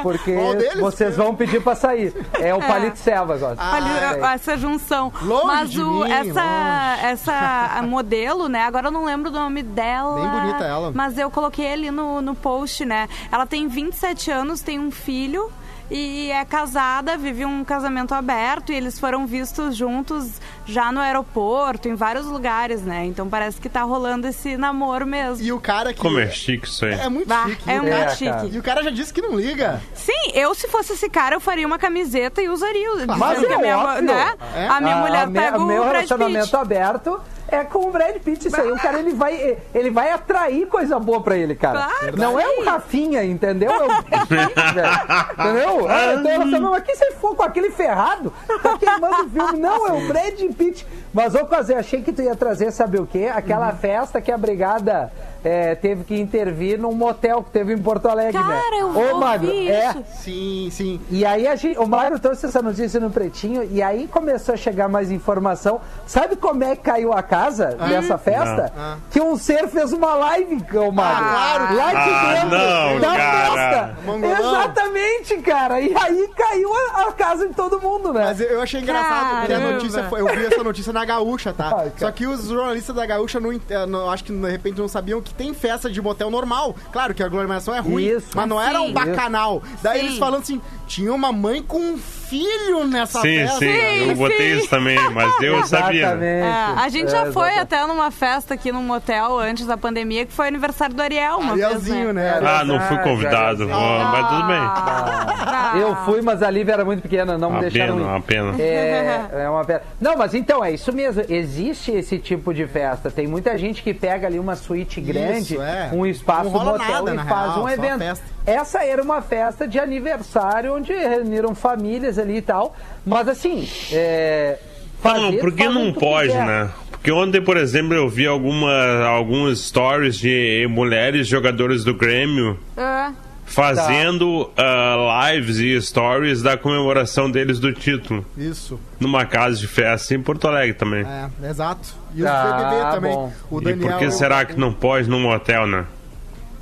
porque 0.02 0.32
deles? 0.35 0.75
vocês 0.78 1.16
vão 1.16 1.35
pedir 1.35 1.62
pra 1.62 1.75
sair. 1.75 2.12
É 2.35 2.54
o 2.54 2.59
palito 2.61 2.97
e 2.97 2.99
ceva 2.99 3.35
agora. 3.35 3.56
Ah, 3.59 3.78
sei. 4.12 4.23
essa 4.35 4.56
junção. 4.59 5.11
Longe 5.23 5.47
Mas 5.47 5.71
de 5.71 5.80
o, 5.82 6.00
mim, 6.04 6.11
essa, 6.12 6.42
longe. 6.42 7.06
essa 7.06 7.82
modelo, 7.87 8.49
né? 8.49 8.64
Agora 8.64 8.88
eu 8.88 8.92
não 8.92 9.04
lembro 9.04 9.30
do 9.30 9.38
nome 9.38 9.62
dela. 9.62 10.21
Bem 10.21 10.28
bonita 10.28 10.64
ela. 10.64 10.92
Mas 10.94 11.16
eu 11.16 11.30
coloquei 11.42 11.72
ali 11.72 11.90
no, 11.90 12.20
no 12.22 12.34
post, 12.37 12.84
né? 12.84 13.08
Ela 13.30 13.44
tem 13.46 13.66
27 13.66 14.30
anos, 14.30 14.61
tem 14.61 14.78
um 14.78 14.90
filho. 14.92 15.50
E 15.90 16.30
é 16.30 16.42
casada, 16.42 17.18
vive 17.18 17.44
um 17.44 17.62
casamento 17.64 18.14
aberto 18.14 18.72
e 18.72 18.75
eles 18.75 18.99
foram 18.99 19.26
vistos 19.26 19.76
juntos 19.76 20.40
já 20.64 20.90
no 20.90 21.00
aeroporto, 21.00 21.87
em 21.87 21.94
vários 21.94 22.25
lugares, 22.25 22.80
né? 22.80 23.04
Então 23.04 23.28
parece 23.28 23.61
que 23.61 23.68
tá 23.68 23.82
rolando 23.82 24.26
esse 24.26 24.56
namoro 24.56 25.04
mesmo. 25.06 25.44
E 25.44 25.52
o 25.52 25.61
cara 25.61 25.92
que... 25.92 26.00
Como 26.00 26.18
é 26.18 26.30
chique 26.30 26.66
isso 26.66 26.87
aí. 26.87 26.94
É 26.94 27.08
muito 27.11 27.28
Bah, 27.28 27.44
chique. 27.46 27.70
é 27.70 27.75
o 27.78 27.82
muito 27.82 27.94
É, 27.94 27.99
cara- 27.99 28.11
chique. 28.14 28.30
cara. 28.30 28.46
E 28.46 28.58
o 28.58 28.62
cara 28.62 28.82
já 28.84 28.90
disse 28.90 29.12
que 29.12 29.20
não 29.20 29.37
liga. 29.37 29.82
Sim, 29.94 30.30
eu 30.32 30.54
se 30.54 30.66
fosse 30.68 30.94
esse 30.94 31.11
cara, 31.11 31.34
eu 31.37 31.40
faria 31.40 31.66
uma 31.66 31.78
camiseta 31.78 32.40
e 32.40 32.49
usaria. 32.49 32.88
Mas 33.18 33.40
que 33.40 33.46
é 33.46 33.54
a 33.54 33.58
minha, 33.58 33.78
óbvio. 33.78 34.02
né? 34.04 34.34
É? 34.54 34.68
A 34.68 34.80
minha 34.80 34.96
Ah, 34.96 35.00
mulher 35.00 35.26
me- 35.26 35.38
pega 35.38 35.58
o 35.58 35.66
meu 35.66 35.84
relacionamento 35.84 36.56
aberto 36.56 37.20
é 37.54 37.64
com 37.64 37.87
o 37.87 37.90
Brad 37.90 38.16
Pitt. 38.16 38.49
Isso 38.49 38.61
aí, 38.61 38.71
o 38.71 38.76
cara 38.78 38.99
ele 38.99 39.12
vai, 39.12 39.59
ele 39.75 39.90
vai 39.90 40.11
atrair 40.11 40.66
coisa 40.66 40.99
boa 40.99 41.21
pra 41.23 41.37
ele, 41.37 41.54
cara. 41.54 41.87
Claro. 41.99 42.16
Não 42.16 42.38
é 42.38 42.47
um 42.49 42.64
Rafinha, 42.64 43.25
entendeu? 43.25 43.71
É 43.71 43.82
o 43.85 43.87
Brad 43.87 44.26
Pitt, 44.28 44.75
velho. 44.75 44.92
Entendeu? 45.32 45.88
Então 46.18 46.32
eu 46.32 46.40
falei, 46.42 46.61
mas 46.61 46.82
que 46.85 46.97
se 46.97 47.12
for 47.12 47.35
com 47.37 47.42
aquele 47.42 47.71
ferrado, 47.71 48.32
tá 48.62 48.78
queimando 48.78 49.23
o 49.26 49.28
filme. 49.30 49.59
Não, 49.61 49.88
é 49.88 49.92
o 49.92 50.09
Brad 50.09 50.40
Pitt. 50.56 50.87
Mas, 51.12 51.35
ô, 51.35 51.44
Cosé, 51.47 51.75
achei 51.76 52.00
que 52.02 52.12
tu 52.12 52.23
ia 52.23 52.35
trazer, 52.35 52.71
sabe 52.73 52.99
o 52.99 53.06
quê? 53.06 53.30
Aquela 53.32 53.71
Uhum. 53.71 53.76
festa 53.76 54.21
que 54.21 54.32
a 54.32 54.38
brigada 54.38 55.12
é, 55.44 55.75
teve 55.75 56.04
que 56.04 56.18
intervir 56.20 56.78
num 56.78 56.92
motel 56.92 57.42
que 57.42 57.50
teve 57.50 57.72
em 57.75 57.78
Porto 57.78 58.06
Alegre, 58.08 58.38
né? 58.38 58.61
Cara, 58.62 58.76
eu 58.76 58.87
Ô, 58.88 58.99
ouvi 59.00 59.14
Magro, 59.20 59.50
é. 59.50 59.94
Sim, 60.14 60.68
sim. 60.70 61.00
e 61.11 61.25
aí 61.25 61.46
a 61.49 61.56
gente, 61.56 61.78
o 61.78 61.87
Mário 61.87 62.18
trouxe 62.18 62.46
essa 62.46 62.62
notícia 62.62 63.00
no 63.00 63.11
Pretinho 63.11 63.66
e 63.70 63.82
aí 63.82 64.06
começou 64.06 64.54
a 64.54 64.56
chegar 64.56 64.88
mais 64.88 65.11
informação. 65.11 65.80
Sabe 66.06 66.37
como 66.37 66.62
é 66.64 66.76
que 66.76 66.82
caiu 66.82 67.12
a 67.12 67.22
casa 67.22 67.76
dessa 67.88 68.16
festa? 68.18 68.72
Ah. 68.76 68.96
Que 69.11 69.20
um 69.20 69.37
ser 69.37 69.68
fez 69.68 69.92
uma 69.92 70.14
live, 70.14 70.64
ô 70.78 70.90
Mário. 70.92 71.26
Ah, 71.26 71.58
claro. 71.68 71.76
Lá 71.76 71.90
de 71.90 71.96
Ah, 72.12 72.32
dentro 72.34 72.58
não, 72.58 73.00
da 73.00 73.16
cara. 73.16 73.94
festa. 73.96 74.42
Exatamente, 74.42 75.37
cara. 75.38 75.80
E 75.80 75.94
aí 75.96 76.28
caiu 76.37 76.70
a, 76.75 77.08
a 77.08 77.12
casa 77.12 77.49
de 77.49 77.54
todo 77.54 77.80
mundo, 77.80 78.12
né? 78.12 78.25
Mas 78.25 78.40
eu, 78.40 78.61
achei 78.61 78.80
engraçado 78.80 79.38
porque 79.40 79.52
a 79.52 79.58
notícia 79.61 80.04
foi. 80.04 80.20
Eu 80.20 80.26
vi 80.28 80.46
essa 80.46 80.62
notícia 80.62 80.92
na 80.92 81.04
Gaúcha, 81.04 81.52
tá? 81.52 81.87
Só 81.96 82.11
que 82.11 82.26
os 82.26 82.46
jornalistas 82.46 82.94
da 82.94 83.04
Gaúcha 83.06 83.40
não, 83.40 83.52
eh, 83.52 83.87
não- 83.87 84.11
acho 84.11 84.25
que 84.25 84.32
de 84.32 84.50
repente 84.50 84.78
não 84.78 84.88
sabiam 84.88 85.20
que 85.20 85.31
tem 85.32 85.52
festa 85.54 85.90
de 85.90 86.00
motel 86.00 86.30
normal. 86.30 86.74
Claro 86.92 87.14
que 87.14 87.22
a 87.22 87.26
aglomeração 87.26 87.74
é 87.74 87.80
ruim, 87.80 88.04
Isso. 88.04 88.28
mas 88.34 88.48
não 88.48 88.60
era 88.60 88.80
um 88.80 88.92
bacanal. 88.92 89.62
Daí 89.82 90.00
Sim. 90.00 90.06
eles 90.06 90.18
falando 90.18 90.42
assim: 90.42 90.60
tinha 90.92 91.12
uma 91.14 91.32
mãe 91.32 91.62
com 91.62 91.78
um 91.78 91.96
filho 91.99 92.87
nessa 92.87 93.20
Sim, 93.22 93.38
festa. 93.38 93.58
sim, 93.61 93.66
eu 93.66 94.06
Sim, 94.08 94.14
botei 94.14 94.52
sim. 94.52 94.58
isso 94.58 94.68
também, 94.68 94.99
mas 95.11 95.40
eu 95.42 95.64
sabia. 95.66 96.00
Exatamente. 96.02 96.25
É, 96.25 96.52
a 96.76 96.88
gente 96.90 97.11
já 97.11 97.26
É, 97.26 97.32
foi 97.32 97.49
exatamente. 97.50 97.61
até 97.61 97.87
numa 97.87 98.11
festa 98.11 98.54
aqui 98.54 98.70
num 98.70 98.82
motel 98.82 99.38
antes 99.38 99.66
da 99.66 99.76
pandemia, 99.76 100.26
que 100.26 100.32
foi 100.32 100.49
aniversário 100.49 100.94
do 100.94 101.00
Ariel 101.02 101.38
uma 101.38 101.52
Arielzinho, 101.52 102.04
vez, 102.12 102.14
né? 102.14 102.40
Ah, 102.44 102.62
não 102.64 102.78
fui 102.80 102.99
convidado, 102.99 103.66
ó, 103.70 104.04
mas 104.04 104.28
tudo 104.28 104.46
bem. 104.46 104.56
Ah, 104.58 105.72
Eu 105.78 105.96
fui, 106.04 106.20
mas 106.20 106.42
a 106.42 106.50
Lívia 106.50 106.75
era 106.75 106.84
muito 106.84 107.00
pequena, 107.02 107.38
não 107.38 107.49
me 107.50 107.56
Uma 107.56 107.62
deixaram 107.62 107.96
pena, 107.96 108.06
ir. 108.06 108.11
uma 108.11 108.20
pena. 108.20 108.62
É, 108.62 109.26
é 109.44 109.49
uma 109.49 109.64
pena. 109.64 109.80
Não, 110.00 110.16
mas 110.16 110.34
então, 110.34 110.62
é 110.64 110.72
isso 110.72 110.92
mesmo. 110.92 111.22
Existe 111.28 111.90
esse 111.92 112.18
tipo 112.18 112.52
de 112.52 112.66
festa. 112.66 113.11
Tem 113.11 113.26
muita 113.26 113.56
gente 113.56 113.82
que 113.82 113.94
pega 113.94 114.26
ali 114.26 114.38
uma 114.38 114.56
suíte 114.56 115.00
grande, 115.00 115.56
é. 115.58 115.88
um 115.92 116.04
espaço 116.06 116.50
motel 116.50 117.04
nada, 117.04 117.14
e 117.14 117.18
faz 117.28 117.52
real, 117.54 117.64
um 117.64 117.68
evento. 117.68 118.20
Essa 118.46 118.84
era 118.84 119.02
uma 119.02 119.22
festa 119.22 119.66
de 119.68 119.78
aniversário 119.78 120.75
onde 120.75 120.92
reuniram 120.92 121.54
famílias 121.54 122.18
ali 122.18 122.38
e 122.38 122.42
tal. 122.42 122.75
Mas 123.06 123.28
assim, 123.28 123.68
é. 123.92 124.58
Não, 125.04 125.37
porque 125.38 125.68
não 125.68 125.92
pode, 125.92 126.28
quiser. 126.28 126.46
né? 126.46 126.70
Porque 126.90 127.11
ontem, 127.11 127.40
por 127.42 127.56
exemplo, 127.56 127.94
eu 127.94 128.08
vi 128.08 128.26
alguma, 128.26 129.04
alguns 129.06 129.66
stories 129.66 130.16
de 130.16 130.66
mulheres 130.70 131.26
jogadoras 131.26 131.82
do 131.82 131.92
Grêmio 131.92 132.56
é. 132.76 133.11
fazendo 133.44 134.49
ah, 134.56 135.30
lives 135.32 135.58
e 135.58 135.80
stories 135.82 136.42
da 136.42 136.56
comemoração 136.56 137.28
deles 137.28 137.58
do 137.58 137.72
título. 137.72 138.25
Isso. 138.38 138.78
Numa 139.00 139.25
casa 139.26 139.56
de 139.56 139.66
festa 139.66 140.14
em 140.14 140.22
Porto 140.22 140.46
Alegre 140.46 140.75
também. 140.75 141.04
É, 141.04 141.49
exato. 141.50 141.88
E 142.14 142.22
o 142.22 142.28
Ah, 142.28 142.90
também. 142.94 143.12
bom. 143.12 143.32
O 143.50 143.61
e 143.61 143.64
Daniel. 143.64 143.88
por 143.88 143.99
que 143.99 144.11
será 144.12 144.44
que 144.44 144.58
não 144.58 144.72
pode 144.72 145.08
num 145.11 145.28
hotel, 145.28 145.66
né? 145.66 145.84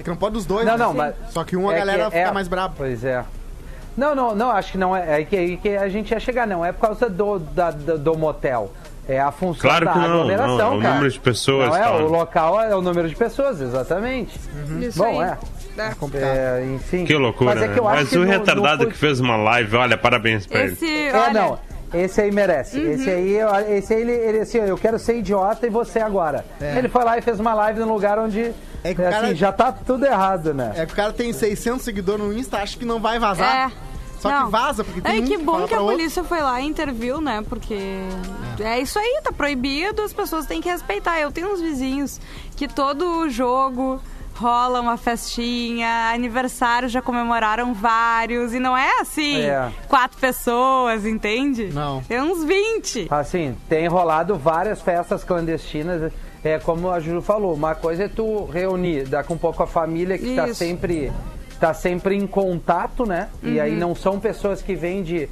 É 0.01 0.03
que 0.03 0.09
não 0.09 0.17
pode 0.17 0.37
os 0.39 0.47
dois. 0.47 0.65
Não, 0.67 0.73
né? 0.79 0.85
não, 0.85 0.95
mas. 0.95 1.15
Só 1.29 1.45
que 1.45 1.57
um 1.57 1.69
a 1.69 1.75
é 1.75 1.79
galera 1.79 2.05
que 2.07 2.11
fica 2.17 2.29
é- 2.29 2.33
mais 2.33 2.49
braba. 2.49 2.75
Pois 2.77 3.05
é. 3.05 3.23
Não, 3.97 4.15
não, 4.15 4.35
não, 4.35 4.51
acho 4.51 4.73
que 4.73 4.79
não 4.79 4.97
é. 4.97 5.21
É 5.21 5.25
que, 5.25 5.37
é 5.37 5.57
que 5.57 5.69
a 5.77 5.89
gente 5.89 6.11
ia 6.13 6.19
chegar, 6.21 6.47
não. 6.47 6.65
É 6.65 6.73
por 6.73 6.81
causa 6.89 7.09
do, 7.11 7.39
da- 7.39 7.71
do, 7.71 7.99
do 7.99 8.17
motel. 8.17 8.73
É 9.09 9.21
a 9.21 9.33
função 9.33 9.69
Claro 9.69 9.85
da 9.87 9.93
que 9.93 9.99
não, 9.99 10.05
aglomeração, 10.07 10.57
não, 10.57 10.75
é 10.75 10.79
o 10.79 10.81
cara. 10.83 10.95
número 10.95 11.11
de 11.13 11.19
pessoas, 11.21 11.69
Não 11.69 11.77
é, 11.77 11.91
o 11.91 12.07
local 12.09 12.61
é 12.61 12.75
o 12.77 12.81
número 12.81 13.09
de 13.09 13.17
pessoas, 13.17 13.61
exatamente. 13.61 14.39
Isso 14.81 14.99
Bom, 14.99 15.21
aí. 15.21 15.29
é. 15.31 15.37
É. 15.79 16.61
É, 16.63 16.67
enfim. 16.75 17.05
Que 17.05 17.15
loucura, 17.15 17.55
Mas 17.55 17.63
é 17.63 17.67
né? 17.69 17.75
que 17.75 17.81
eu 17.81 17.89
acho 17.89 17.97
Mas 18.01 18.09
que 18.11 18.17
o 18.19 18.21
no- 18.25 18.27
retardado 18.31 18.85
no- 18.85 18.91
que 18.91 18.97
fez 18.97 19.19
uma 19.19 19.37
live, 19.37 19.77
olha, 19.77 19.97
parabéns 19.99 20.47
pra 20.47 20.61
ele. 20.61 20.73
Esse, 20.75 21.09
É, 21.09 21.13
olha, 21.17 21.33
não. 21.33 21.59
Esse 21.93 22.21
aí 22.21 22.31
merece. 22.31 22.79
Uhum. 22.79 22.93
Esse 22.93 23.11
aí, 23.11 23.33
eu- 23.37 23.55
esse 23.77 23.93
aí 23.95 24.01
ele, 24.03 24.13
ele 24.13 24.39
assim, 24.41 24.59
eu 24.59 24.77
quero 24.79 24.99
ser 24.99 25.19
idiota 25.19 25.67
e 25.67 25.71
você 25.71 25.99
agora. 25.99 26.45
É. 26.61 26.79
Ele 26.79 26.89
foi 26.89 27.03
lá 27.05 27.19
e 27.19 27.23
fez 27.23 27.41
uma 27.41 27.53
live 27.55 27.81
num 27.81 27.93
lugar 27.93 28.19
onde 28.19 28.53
É 28.85 28.95
que 28.95 29.01
o 29.03 29.07
assim, 29.09 29.21
cara- 29.21 29.35
já 29.35 29.53
tá 29.53 29.73
tudo 29.73 30.07
errado, 30.07 30.55
né? 30.55 30.73
É 30.77 30.87
que 30.87 30.93
o 30.93 30.97
cara 30.97 31.13
tem 31.13 31.33
600 31.33 31.83
seguidores 31.83 32.25
no 32.25 32.33
Insta, 32.33 32.59
acha 32.59 32.79
que 32.79 32.85
não 32.85 33.01
vai 33.01 33.19
vazar. 33.19 33.71
É. 33.77 33.91
Só 34.21 34.29
Não. 34.31 34.45
que 34.47 34.53
vaza, 34.53 34.85
porque 34.85 35.01
tem 35.01 35.17
É, 35.17 35.21
um 35.21 35.25
que 35.25 35.39
bom 35.39 35.67
que 35.67 35.73
a 35.75 35.81
outro. 35.81 35.97
polícia 35.97 36.23
foi 36.23 36.43
lá 36.43 36.61
e 36.61 36.67
interviu, 36.67 37.23
né? 37.23 37.43
Porque 37.49 37.75
é. 38.61 38.79
isso 38.79 38.99
aí, 38.99 39.21
tá 39.25 39.33
proibido, 39.33 40.03
as 40.03 40.13
pessoas 40.13 40.45
têm 40.45 40.61
que 40.61 40.69
respeitar. 40.69 41.19
Eu 41.19 41.33
tenho 41.33 41.51
uns 41.55 41.61
vizinhos 41.61 42.21
que 42.55 42.69
todo 42.69 43.31
jogo 43.31 43.99
rola 44.41 44.81
uma 44.81 44.97
festinha, 44.97 46.11
aniversário 46.15 46.89
já 46.89 47.03
comemoraram 47.03 47.75
vários, 47.75 48.55
e 48.55 48.59
não 48.59 48.75
é 48.77 49.01
assim, 49.01 49.43
É. 49.43 49.71
quatro 49.87 50.19
pessoas, 50.19 51.05
entende? 51.05 51.67
Não. 51.73 52.03
É 52.09 52.23
uns 52.23 52.43
20. 52.45 53.07
Assim, 53.11 53.55
tem 53.69 53.87
rolado 53.87 54.37
várias 54.37 54.81
festas 54.81 55.23
clandestinas. 55.23 56.11
É 56.43 56.59
como 56.59 56.91
a 56.91 56.99
Juju 56.99 57.21
falou, 57.21 57.53
uma 57.53 57.75
coisa 57.75 58.05
é 58.05 58.09
tu 58.09 58.47
reunir, 58.47 59.05
dar 59.07 59.25
com 59.25 59.35
um 59.35 59.39
pouco 59.39 59.63
a 59.63 59.67
família 59.67 60.17
que 60.17 60.35
tá 60.35 60.47
Isso. 60.47 60.55
sempre, 60.55 61.13
tá 61.61 61.75
sempre 61.75 62.17
em 62.17 62.27
contato, 62.27 63.05
né? 63.05 63.29
E 63.43 63.57
Uhum. 63.57 63.63
aí 63.63 63.77
não 63.77 63.95
são 63.95 64.19
pessoas 64.19 64.63
que 64.63 64.75
vêm 64.75 65.03
de. 65.03 65.29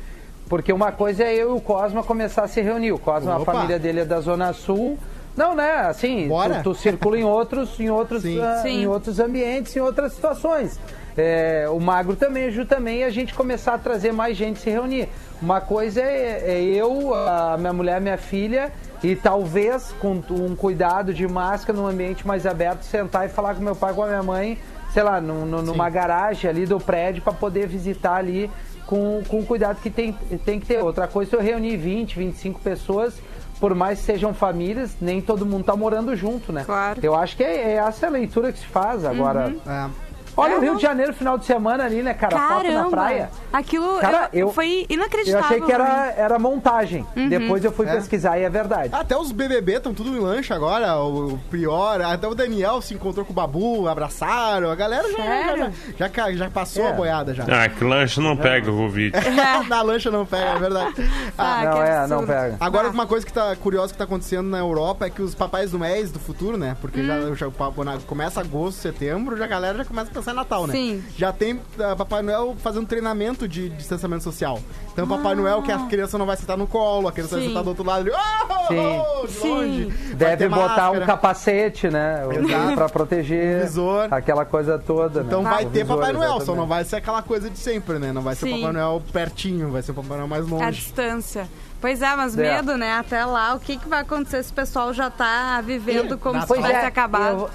Porque 0.51 0.71
uma 0.73 0.93
coisa 0.93 1.25
é 1.25 1.35
eu 1.35 1.51
e 1.55 1.59
o 1.59 1.61
Cosma 1.63 2.03
começar 2.03 2.43
a 2.43 2.49
se 2.49 2.61
reunir. 2.61 2.93
O 2.93 2.99
Cosma, 2.99 3.33
a 3.35 3.39
Opa. 3.39 3.53
família 3.53 3.79
dele 3.79 4.01
é 4.01 4.05
da 4.05 4.21
Zona 4.21 4.53
Sul. 4.53 4.99
Não, 5.39 5.55
né? 5.55 5.71
Assim, 5.83 6.27
Bora. 6.27 6.57
tu, 6.57 6.75
tu 6.75 6.75
circula 6.75 7.17
em 7.17 7.23
outros, 7.25 7.79
em 7.79 7.89
outros, 7.89 8.23
Sim. 8.23 8.41
ah, 8.43 8.59
Sim. 8.61 8.83
em 8.83 8.87
outros 8.89 9.21
ambientes, 9.21 9.75
em 9.77 9.81
outras 9.81 10.13
situações. 10.13 10.79
É, 11.17 11.67
o 11.71 11.79
Magro 11.81 12.15
também, 12.17 12.45
a 12.47 12.51
Ju 12.51 12.65
também, 12.65 13.05
a 13.05 13.11
gente 13.11 13.33
começar 13.35 13.75
a 13.75 13.79
trazer 13.79 14.13
mais 14.13 14.37
gente 14.37 14.59
se 14.59 14.69
reunir. 14.69 15.09
Uma 15.41 15.61
coisa 15.61 16.01
é, 16.01 16.43
é 16.45 16.61
eu, 16.63 17.15
a 17.15 17.57
minha 17.59 17.73
mulher, 17.73 18.01
minha 18.01 18.19
filha, 18.19 18.73
e 19.03 19.15
talvez 19.15 19.93
com 20.01 20.21
um 20.31 20.57
cuidado 20.57 21.15
de 21.15 21.27
máscara 21.29 21.79
num 21.79 21.87
ambiente 21.87 22.27
mais 22.27 22.45
aberto, 22.47 22.83
sentar 22.83 23.25
e 23.27 23.29
falar 23.29 23.55
com 23.55 23.63
meu 23.63 23.77
pai, 23.77 23.93
com 23.95 24.03
a 24.03 24.07
minha 24.09 24.23
mãe, 24.23 24.59
sei 24.93 25.03
lá, 25.05 25.21
num- 25.21 25.45
num- 25.47 25.63
numa 25.63 25.89
garagem 25.89 26.51
ali 26.51 26.67
do 26.67 26.81
prédio 26.81 27.23
para 27.23 27.33
poder 27.33 27.67
visitar 27.69 28.15
ali 28.17 28.51
com, 28.87 29.23
com 29.29 29.39
o 29.41 29.45
cuidado 29.47 29.81
que 29.81 29.91
tem, 29.91 30.13
tem 30.45 30.59
que 30.59 30.67
ter. 30.67 30.83
Outra 30.83 31.07
coisa, 31.07 31.31
se 31.31 31.37
eu 31.37 31.41
reunir 31.41 31.77
20, 31.77 32.17
25 32.19 32.61
pessoas, 32.61 33.15
por 33.61 33.75
mais 33.75 34.01
que 34.01 34.05
sejam 34.07 34.33
famílias, 34.33 34.97
nem 35.01 35.21
todo 35.21 35.45
mundo 35.45 35.65
tá 35.65 35.77
morando 35.77 36.15
junto, 36.17 36.53
né? 36.53 36.65
Claro. 36.65 37.01
Eu 37.03 37.15
acho 37.15 37.37
que 37.37 37.43
é, 37.43 37.73
é 37.73 37.75
essa 37.75 38.07
a 38.07 38.11
leitura 38.11 38.53
que 38.53 38.59
se 38.59 38.67
faz 38.67 39.05
agora. 39.05 39.55
É. 39.67 40.08
Olha 40.41 40.53
É, 40.53 40.57
o 40.57 40.61
Rio 40.61 40.71
não. 40.71 40.77
de 40.77 40.83
Janeiro, 40.83 41.13
final 41.13 41.37
de 41.37 41.45
semana 41.45 41.85
ali, 41.85 42.03
né, 42.03 42.15
cara? 42.15 42.39
Foto 42.39 42.63
na 42.67 42.73
Caramba! 42.75 42.91
praia. 42.91 43.31
Aquilo 43.53 43.99
Cara, 43.99 44.29
eu- 44.33 44.47
eu- 44.47 44.53
foi 44.53 44.87
Eu 44.89 44.95
inacreditável. 44.97 45.45
achei 45.47 45.61
que 45.61 45.67
pra 45.67 45.79
mim. 45.85 45.91
era, 45.91 46.13
era 46.13 46.39
montagem. 46.39 47.05
Depois 47.29 47.65
eu 47.65 47.73
fui 47.73 47.87
É. 47.89 47.95
pesquisar 47.95 48.39
e 48.39 48.43
é 48.45 48.51
verdade. 48.51 48.91
Até 48.95 49.17
os 49.17 49.33
BBB 49.33 49.75
estão 49.77 49.93
tudo 49.93 50.17
em 50.17 50.21
lancha 50.21 50.55
agora, 50.55 50.97
o, 50.97 51.35
o 51.35 51.39
Prior, 51.51 52.01
até 52.03 52.27
o 52.29 52.35
Daniel 52.35 52.81
se 52.81 52.95
encontrou 52.95 53.25
com 53.27 53.33
o 53.33 53.35
Babu, 53.35 53.89
abraçaram, 53.89 54.71
a 54.71 54.75
galera 54.75 55.11
já, 55.13 55.57
já, 55.99 56.09
já, 56.09 56.33
já, 56.33 56.51
passou 56.51 56.85
É. 56.85 56.91
a 56.91 56.93
boiada 56.93 57.35
já. 57.35 57.45
Ah, 57.45 57.69
que 57.69 57.83
lanche 57.85 58.21
não 58.21 58.37
pega 58.37 58.71
o 58.71 58.77
Covid. 58.77 59.13
Na 59.69 59.83
lancha 59.83 60.11
não 60.11 60.25
pega, 60.25 60.51
é 60.51 60.59
verdade. 60.59 60.95
Ah, 61.37 61.63
não, 61.65 61.73
que 61.73 61.79
é, 61.81 62.07
não 62.07 62.27
pega. 62.27 62.57
Agora, 62.61 62.89
Ah. 62.89 62.91
uma 62.91 63.07
coisa 63.07 63.27
que 63.27 63.33
tá 63.33 63.55
curiosa 63.57 63.93
que 63.93 63.99
tá 63.99 64.05
acontecendo 64.05 64.49
na 64.49 64.59
Europa 64.59 65.07
é 65.07 65.11
que 65.11 65.23
os 65.23 65.35
papais 65.35 65.71
do 65.73 65.79
mês 65.79 66.11
do 66.13 66.19
futuro, 66.19 66.57
né? 66.57 66.77
Porque 66.81 67.01
Hum. 67.01 67.07
já, 67.07 67.35
já 67.35 67.49
o 67.49 67.53
papo- 67.53 67.83
na- 67.85 67.99
começa 68.07 68.41
agosto, 68.41 68.79
setembro, 68.81 69.37
já 69.37 69.45
a 69.45 69.49
galera 69.49 69.79
já 69.79 69.85
começa 69.85 70.11
a 70.11 70.15
pensar 70.15 70.28
em 70.33 70.37
Natal, 70.37 70.67
né? 70.67 70.73
Sim. 70.75 71.05
Já 71.17 71.33
tem 71.33 71.61
ah, 71.81 71.95
Papai 71.97 72.23
Noel 72.23 72.57
fazendo 72.63 72.87
treinamento 72.87 73.47
de 73.49 73.69
distanciamento 73.71 74.23
social. 74.25 74.61
Então, 74.93 75.05
o 75.05 75.09
Papai 75.09 75.35
Noel 75.35 75.63
que 75.63 75.71
a 75.71 75.79
criança 75.87 76.19
não 76.19 76.27
vai 76.27 76.37
sentar 76.37 76.57
no 76.57 76.67
colo, 76.67 77.07
a 77.09 77.13
criança 77.13 77.37
vai 77.37 77.41
Ah. 77.41 77.43
Sim. 77.43 77.49
sentar 77.51 77.63
do 77.63 77.69
outro 77.71 77.85
lado, 77.85 78.09
ele, 78.09 78.17
oh, 78.17 78.67
Sim. 78.69 79.01
oh, 79.23 79.27
de 79.27 79.33
Sim. 79.33 79.49
longe. 79.49 79.85
Vai 79.87 80.15
Deve 80.17 80.49
botar 80.49 80.69
máscara. 80.69 81.01
um 81.05 81.07
capacete, 81.07 81.89
né? 81.89 82.23
Exato. 82.33 82.75
Pra 82.75 82.89
proteger. 82.89 83.63
Visor. 83.63 84.09
Aquela 84.11 84.45
coisa 84.45 84.79
toda, 84.79 85.21
Então 85.21 85.43
né? 85.43 85.51
vai 85.51 85.65
O 85.65 85.71
ter 85.71 85.83
visor, 85.85 85.97
Papai 85.97 86.13
Noel, 86.13 86.29
só 86.31 86.37
exatamente. 86.37 86.59
não 86.61 86.67
vai 86.67 86.85
ser 86.85 86.97
aquela 86.97 87.23
coisa 87.23 87.49
de 87.51 87.59
sempre, 87.59 87.99
né? 87.99 88.13
Não 88.13 88.23
vai 88.23 88.35
ser 88.35 88.47
o 88.47 88.49
Sim. 88.49 88.61
Papai 88.61 88.73
Noel 88.73 89.03
pertinho, 89.13 89.71
vai 89.71 89.83
ser 89.83 89.93
o 89.93 89.95
Papai 89.95 90.17
Noel 90.17 90.29
mais 90.29 90.45
A 90.47 90.51
longe. 90.51 90.71
distância. 90.81 91.49
Pois 91.81 92.03
é, 92.03 92.17
mas 92.17 92.37
É. 92.37 92.57
medo, 92.57 92.77
né? 92.77 92.95
Até 92.95 93.25
lá, 93.25 93.55
o 93.55 93.61
que, 93.61 93.77
que 93.77 93.89
vai 93.89 94.01
acontecer 94.01 94.43
se 94.43 94.51
o 94.51 94.55
pessoal 94.55 94.93
já 94.93 95.09
tá 95.11 95.61
vivendo 95.65 96.19
como 96.19 96.35
se 96.35 96.41
Natal. 96.41 96.57
tivesse 96.57 96.85
é, 96.85 96.87
acabado? 96.87 97.39
eu 97.43 97.51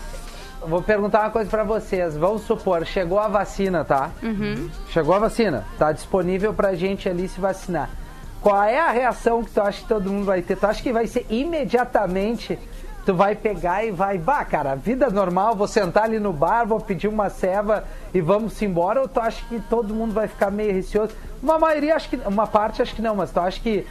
vou 0.68 0.82
perguntar 0.82 1.22
uma 1.22 1.30
coisa 1.30 1.50
pra 1.50 1.64
vocês. 1.64 2.16
Vamos 2.18 2.44
supor, 2.44 2.86
chegou 2.86 3.20
a 3.20 3.28
vacina, 3.28 3.84
tá? 3.84 4.12
Uhum. 4.22 4.70
Chegou 4.90 5.16
a 5.16 5.20
vacina, 5.20 5.66
tá 5.78 5.92
disponível 5.92 6.54
pra 6.54 6.76
gente 6.76 7.08
ali 7.08 7.28
se 7.28 7.40
vacinar. 7.40 7.90
Qual 8.42 8.62
é 8.64 8.80
a 8.80 8.92
reação 8.92 9.44
que 9.44 9.52
tu 9.52 9.62
acha 9.62 9.82
que 9.82 9.88
todo 9.88 10.10
mundo 10.10 10.26
vai 10.26 10.42
ter? 10.42 10.58
Tu 10.58 10.66
acha 10.66 10.84
que 10.84 10.92
vai 10.92 11.08
ser 11.08 11.26
imediatamente? 11.30 12.60
Tu 13.06 13.14
vai 13.14 13.36
pegar 13.36 13.86
e 13.86 13.92
vai, 13.92 14.18
bah, 14.18 14.46
cara, 14.46 14.76
vida 14.76 15.10
normal, 15.10 15.56
vou 15.56 15.68
sentar 15.68 16.06
ali 16.06 16.20
no 16.20 16.32
bar, 16.32 16.66
vou 16.66 16.80
pedir 16.80 17.08
uma 17.08 17.30
ceva 17.30 17.84
e 18.14 18.22
vamos 18.22 18.62
embora? 18.62 19.02
Ou 19.02 19.08
tu 19.08 19.20
acha 19.20 19.46
que 19.48 19.60
todo 19.62 19.94
mundo 19.94 20.14
vai 20.14 20.28
ficar 20.28 20.50
meio 20.52 20.74
receoso? 20.74 21.14
Uma 21.42 21.60
maioria, 21.60 21.96
acho 21.96 22.10
que, 22.10 22.16
uma 22.26 22.48
parte 22.48 22.82
acho 22.82 22.96
que 22.96 23.02
não, 23.02 23.16
mas 23.16 23.32
tu 23.32 23.40
acha 23.40 23.60
que 23.60 23.86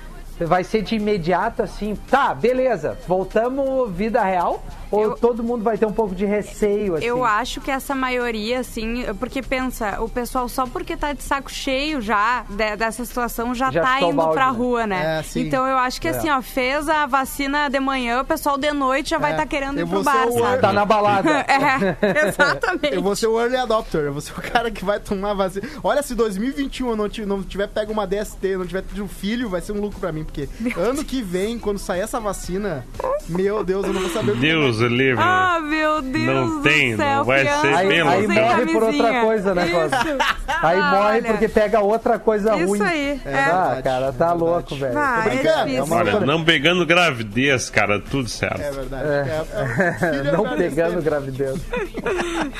vai 0.47 0.65
ser 0.65 0.83
de 0.83 0.95
imediato 0.97 1.63
assim, 1.63 1.97
tá, 2.11 2.35
beleza, 2.35 2.99
voltamos 3.07 3.91
vida 3.93 4.23
real? 4.23 4.63
Ou 4.91 5.03
Eu- 5.05 5.17
todo 5.17 5.43
mundo 5.43 5.65
vai 5.65 5.79
ter 5.79 5.87
um 5.87 5.93
pouco 5.93 6.15
de 6.15 6.27
receio, 6.27 6.97
assim? 6.97 7.07
Eu 7.07 7.25
acho 7.25 7.63
que 7.63 7.71
essa 7.71 7.95
maioria, 7.95 8.61
assim, 8.61 9.05
porque 9.19 9.41
pensa, 9.43 10.03
o 10.03 10.09
pessoal 10.09 10.47
só 10.51 10.67
porque 10.67 10.97
tá 10.99 11.15
de 11.15 11.23
saco 11.23 11.51
cheio 11.51 11.99
já 12.03 12.45
de- 12.49 12.77
dessa 12.77 13.03
situação 13.05 13.55
já, 13.55 13.71
Já 13.71 13.81
tá 13.83 14.01
indo 14.03 14.17
balde, 14.17 14.35
pra 14.35 14.53
né? 14.53 14.59
rua, 14.59 14.87
né? 14.87 15.19
É, 15.21 15.23
sim. 15.23 15.47
então 15.47 15.67
eu 15.67 15.79
acho 15.79 15.99
que 15.99 16.09
É. 16.09 16.11
assim, 16.11 16.29
ó, 16.29 16.43
fez 16.43 16.91
a 16.91 17.07
vacina 17.07 17.71
de 17.71 17.81
manhã, 17.81 18.21
o 18.21 18.25
pessoal 18.25 18.59
de 18.59 18.71
noite 18.73 19.11
já 19.11 19.19
vai 19.19 19.31
É, 19.31 19.35
estar 19.35 19.47
querendo 19.47 19.79
eu 19.79 19.87
ir 19.87 19.89
pro 19.89 20.03
bar, 20.03 20.29
o 20.29 20.39
sabe? 20.39 20.61
Tá 20.61 20.73
na 20.75 20.85
balada. 20.85 21.23
É, 21.53 22.29
exatamente. 22.29 22.95
Eu 22.95 23.03
vou 23.03 23.17
ser 23.17 23.29
o 23.29 23.41
early 23.41 23.57
adopter, 23.57 24.03
eu 24.03 24.13
vou 24.13 24.21
ser 24.21 24.33
o 24.33 24.43
cara 24.43 24.71
que 24.71 24.85
vai 24.85 25.01
tomar 25.01 25.33
vacina. 25.35 25.67
Olha, 25.83 26.03
se 26.03 26.15
2021 26.15 26.91
eu 26.91 26.97
não, 26.97 27.09
ti- 27.09 27.25
não 27.25 27.43
tiver 27.43 27.69
pego 27.69 27.93
uma 27.93 28.07
DST, 28.07 28.57
não 28.57 28.67
tiver 28.67 28.83
tido 28.83 29.03
um 29.05 29.09
filho, 29.09 29.49
vai 29.49 29.61
ser 29.61 29.73
um 29.73 29.81
lucro 29.81 29.99
pra 29.99 30.13
mim, 30.13 30.25
porque 30.33 30.49
ano 30.81 31.05
que 31.05 31.21
vem, 31.23 31.59
quando 31.59 31.79
sair 31.79 32.01
essa 32.01 32.19
vacina, 32.19 32.87
meu 33.29 33.63
Deus, 33.63 33.87
eu 33.87 33.93
não 33.93 34.01
vou 34.01 34.11
saber 34.11 34.31
o 34.33 34.35
que 34.35 34.41
Deus 34.41 34.79
livre. 34.79 35.23
Ah, 35.23 35.61
meu 35.63 36.01
Deus 36.01 36.25
Não 36.27 36.57
do 36.57 36.63
tem, 36.63 36.97
céu, 36.97 37.17
não 37.19 37.25
vai 37.25 37.41
ser 37.47 37.49
Aí, 37.75 38.01
aí 38.01 38.27
louco. 38.27 38.33
morre 38.41 38.67
por 38.73 38.83
outra 38.85 39.21
coisa, 39.21 39.55
né, 39.55 39.69
Cosmo? 39.69 39.99
Isso. 39.99 40.33
Aí 40.63 40.79
Ah, 40.79 40.91
morre 40.91 41.05
olha. 41.19 41.23
porque 41.25 41.49
pega 41.49 41.81
outra 41.81 42.19
coisa 42.19 42.57
Isso 42.57 42.67
ruim. 42.67 42.81
aí. 42.83 43.21
É 43.25 43.31
É. 43.33 43.39
Ah, 43.45 43.81
cara, 43.85 44.07
é 44.07 44.13
tá 44.13 44.29
verdade. 44.29 44.39
louco, 44.39 44.77
velho. 44.77 44.99
Ah, 44.99 45.21
Tô 45.25 45.31
é 45.31 45.77
é 45.77 45.83
uma- 45.83 45.97
Olha, 45.97 46.21
não 46.21 46.45
pegando 46.45 46.87
gravidez, 46.87 47.69
cara, 47.69 48.01
tudo 48.01 48.29
certo. 48.29 48.61
É 48.61 48.71
verdade. 48.71 49.05
É, 49.09 49.45
é, 49.53 50.19
é 50.19 50.23
Não 50.33 50.57
pegando 50.57 51.03
gravidez. 51.03 51.61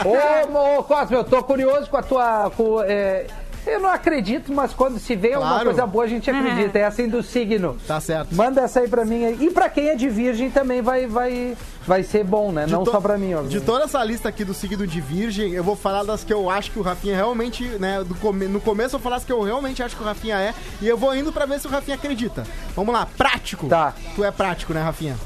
ô, 0.05 0.79
ô, 0.79 0.83
Cosmo, 0.85 1.17
eu 1.17 1.25
tô 1.25 1.43
curioso 1.43 1.89
com 1.89 1.97
a 1.97 2.03
tua. 2.03 2.51
com, 2.57 2.83
é, 2.83 3.27
eu 3.67 3.81
não 3.81 3.89
acredito, 3.91 4.53
mas 4.53 4.73
quando 4.75 4.99
se 4.99 5.15
vê 5.15 5.35
alguma 5.35 5.51
Claro. 5.53 5.65
coisa 5.67 5.87
boa, 5.87 6.05
a 6.05 6.09
gente 6.09 6.31
acredita. 6.31 6.79
É 6.79 6.85
assim 6.85 7.09
do 7.09 7.23
signo. 7.23 7.77
Tá 7.87 8.01
certo. 8.01 8.35
Manda 8.35 8.61
essa 8.61 8.81
aí 8.81 8.89
pra 8.89 9.05
mim 9.05 9.25
aí. 9.25 9.37
E 9.41 9.51
pra 9.51 9.69
quem 9.69 9.89
é 9.89 9.95
de 9.95 10.09
virgem 10.09 10.51
também 10.51 10.83
vai, 10.83 11.07
vai, 11.07 11.57
vai 11.87 12.03
ser 12.03 12.25
bom, 12.25 12.51
né? 12.53 12.67
De 12.67 12.73
não 12.73 12.85
só 12.85 13.01
pra 13.01 13.17
mim, 13.17 13.29
De 13.29 13.35
óbvio. 13.35 13.61
toda 13.61 13.85
essa 13.85 14.03
lista 14.05 14.29
aqui 14.29 14.45
do 14.45 14.53
signo 14.55 14.87
de 14.87 15.01
virgem, 15.01 15.53
eu 15.53 15.63
vou 15.63 15.77
falar 15.77 16.03
das 16.03 16.25
que 16.25 16.33
eu 16.33 16.51
acho 16.51 16.71
que 16.71 16.79
o 16.79 16.83
Rafinha 16.83 17.15
realmente, 17.15 17.65
né, 17.79 18.05
come- 18.21 18.47
no 18.49 18.61
começo 18.61 18.97
eu 18.97 18.99
vou 18.99 19.05
falar 19.05 19.17
as 19.17 19.25
que 19.25 19.33
eu 19.33 19.43
realmente 19.43 19.83
acho 19.83 19.97
que 19.97 20.03
o 20.03 20.07
Rafinha 20.07 20.39
é, 20.41 20.55
e 20.81 20.89
eu 20.89 20.97
vou 20.97 21.15
indo 21.15 21.33
pra 21.33 21.47
ver 21.47 21.61
se 21.61 21.67
o 21.67 21.71
Rafinha 21.71 21.97
acredita. 21.97 22.45
Vamos 22.75 22.93
lá, 22.93 23.07
prático. 23.17 23.69
Tá. 23.69 23.95
Tu 24.17 24.25
é 24.25 24.31
prático, 24.31 24.73
né, 24.75 24.83
Rafinha? 24.83 25.17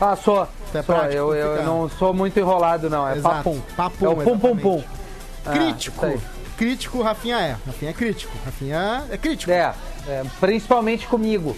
Ah, 0.00 0.16
sou. 0.16 0.46
Tu 0.72 0.78
é 0.78 0.82
sou. 0.82 0.94
prático, 0.94 1.14
Eu, 1.14 1.34
eu 1.34 1.52
fica- 1.52 1.64
não 1.64 1.88
sou 1.90 2.14
muito 2.14 2.38
enrolado, 2.40 2.88
não. 2.88 3.06
É 3.06 3.16
Exato. 3.16 3.34
papum. 3.36 3.60
Papum, 3.76 4.06
é 4.06 4.08
o 4.08 4.16
pum, 4.16 4.38
pum, 4.38 4.56
pum. 4.56 4.82
Ah, 5.44 5.50
crítico. 5.52 6.06
Isso 6.60 6.90
crítico 6.90 6.98
o 6.98 7.02
Rafinha 7.02 7.38
é. 7.38 7.56
Rafinha 7.66 7.90
é 7.90 7.94
crítico. 7.94 8.32
Rafinha 8.44 9.04
é 9.10 9.16
crítico. 9.16 9.50
É, 9.50 9.74
é, 10.08 10.22
principalmente 10.40 11.06
comigo. 11.06 11.56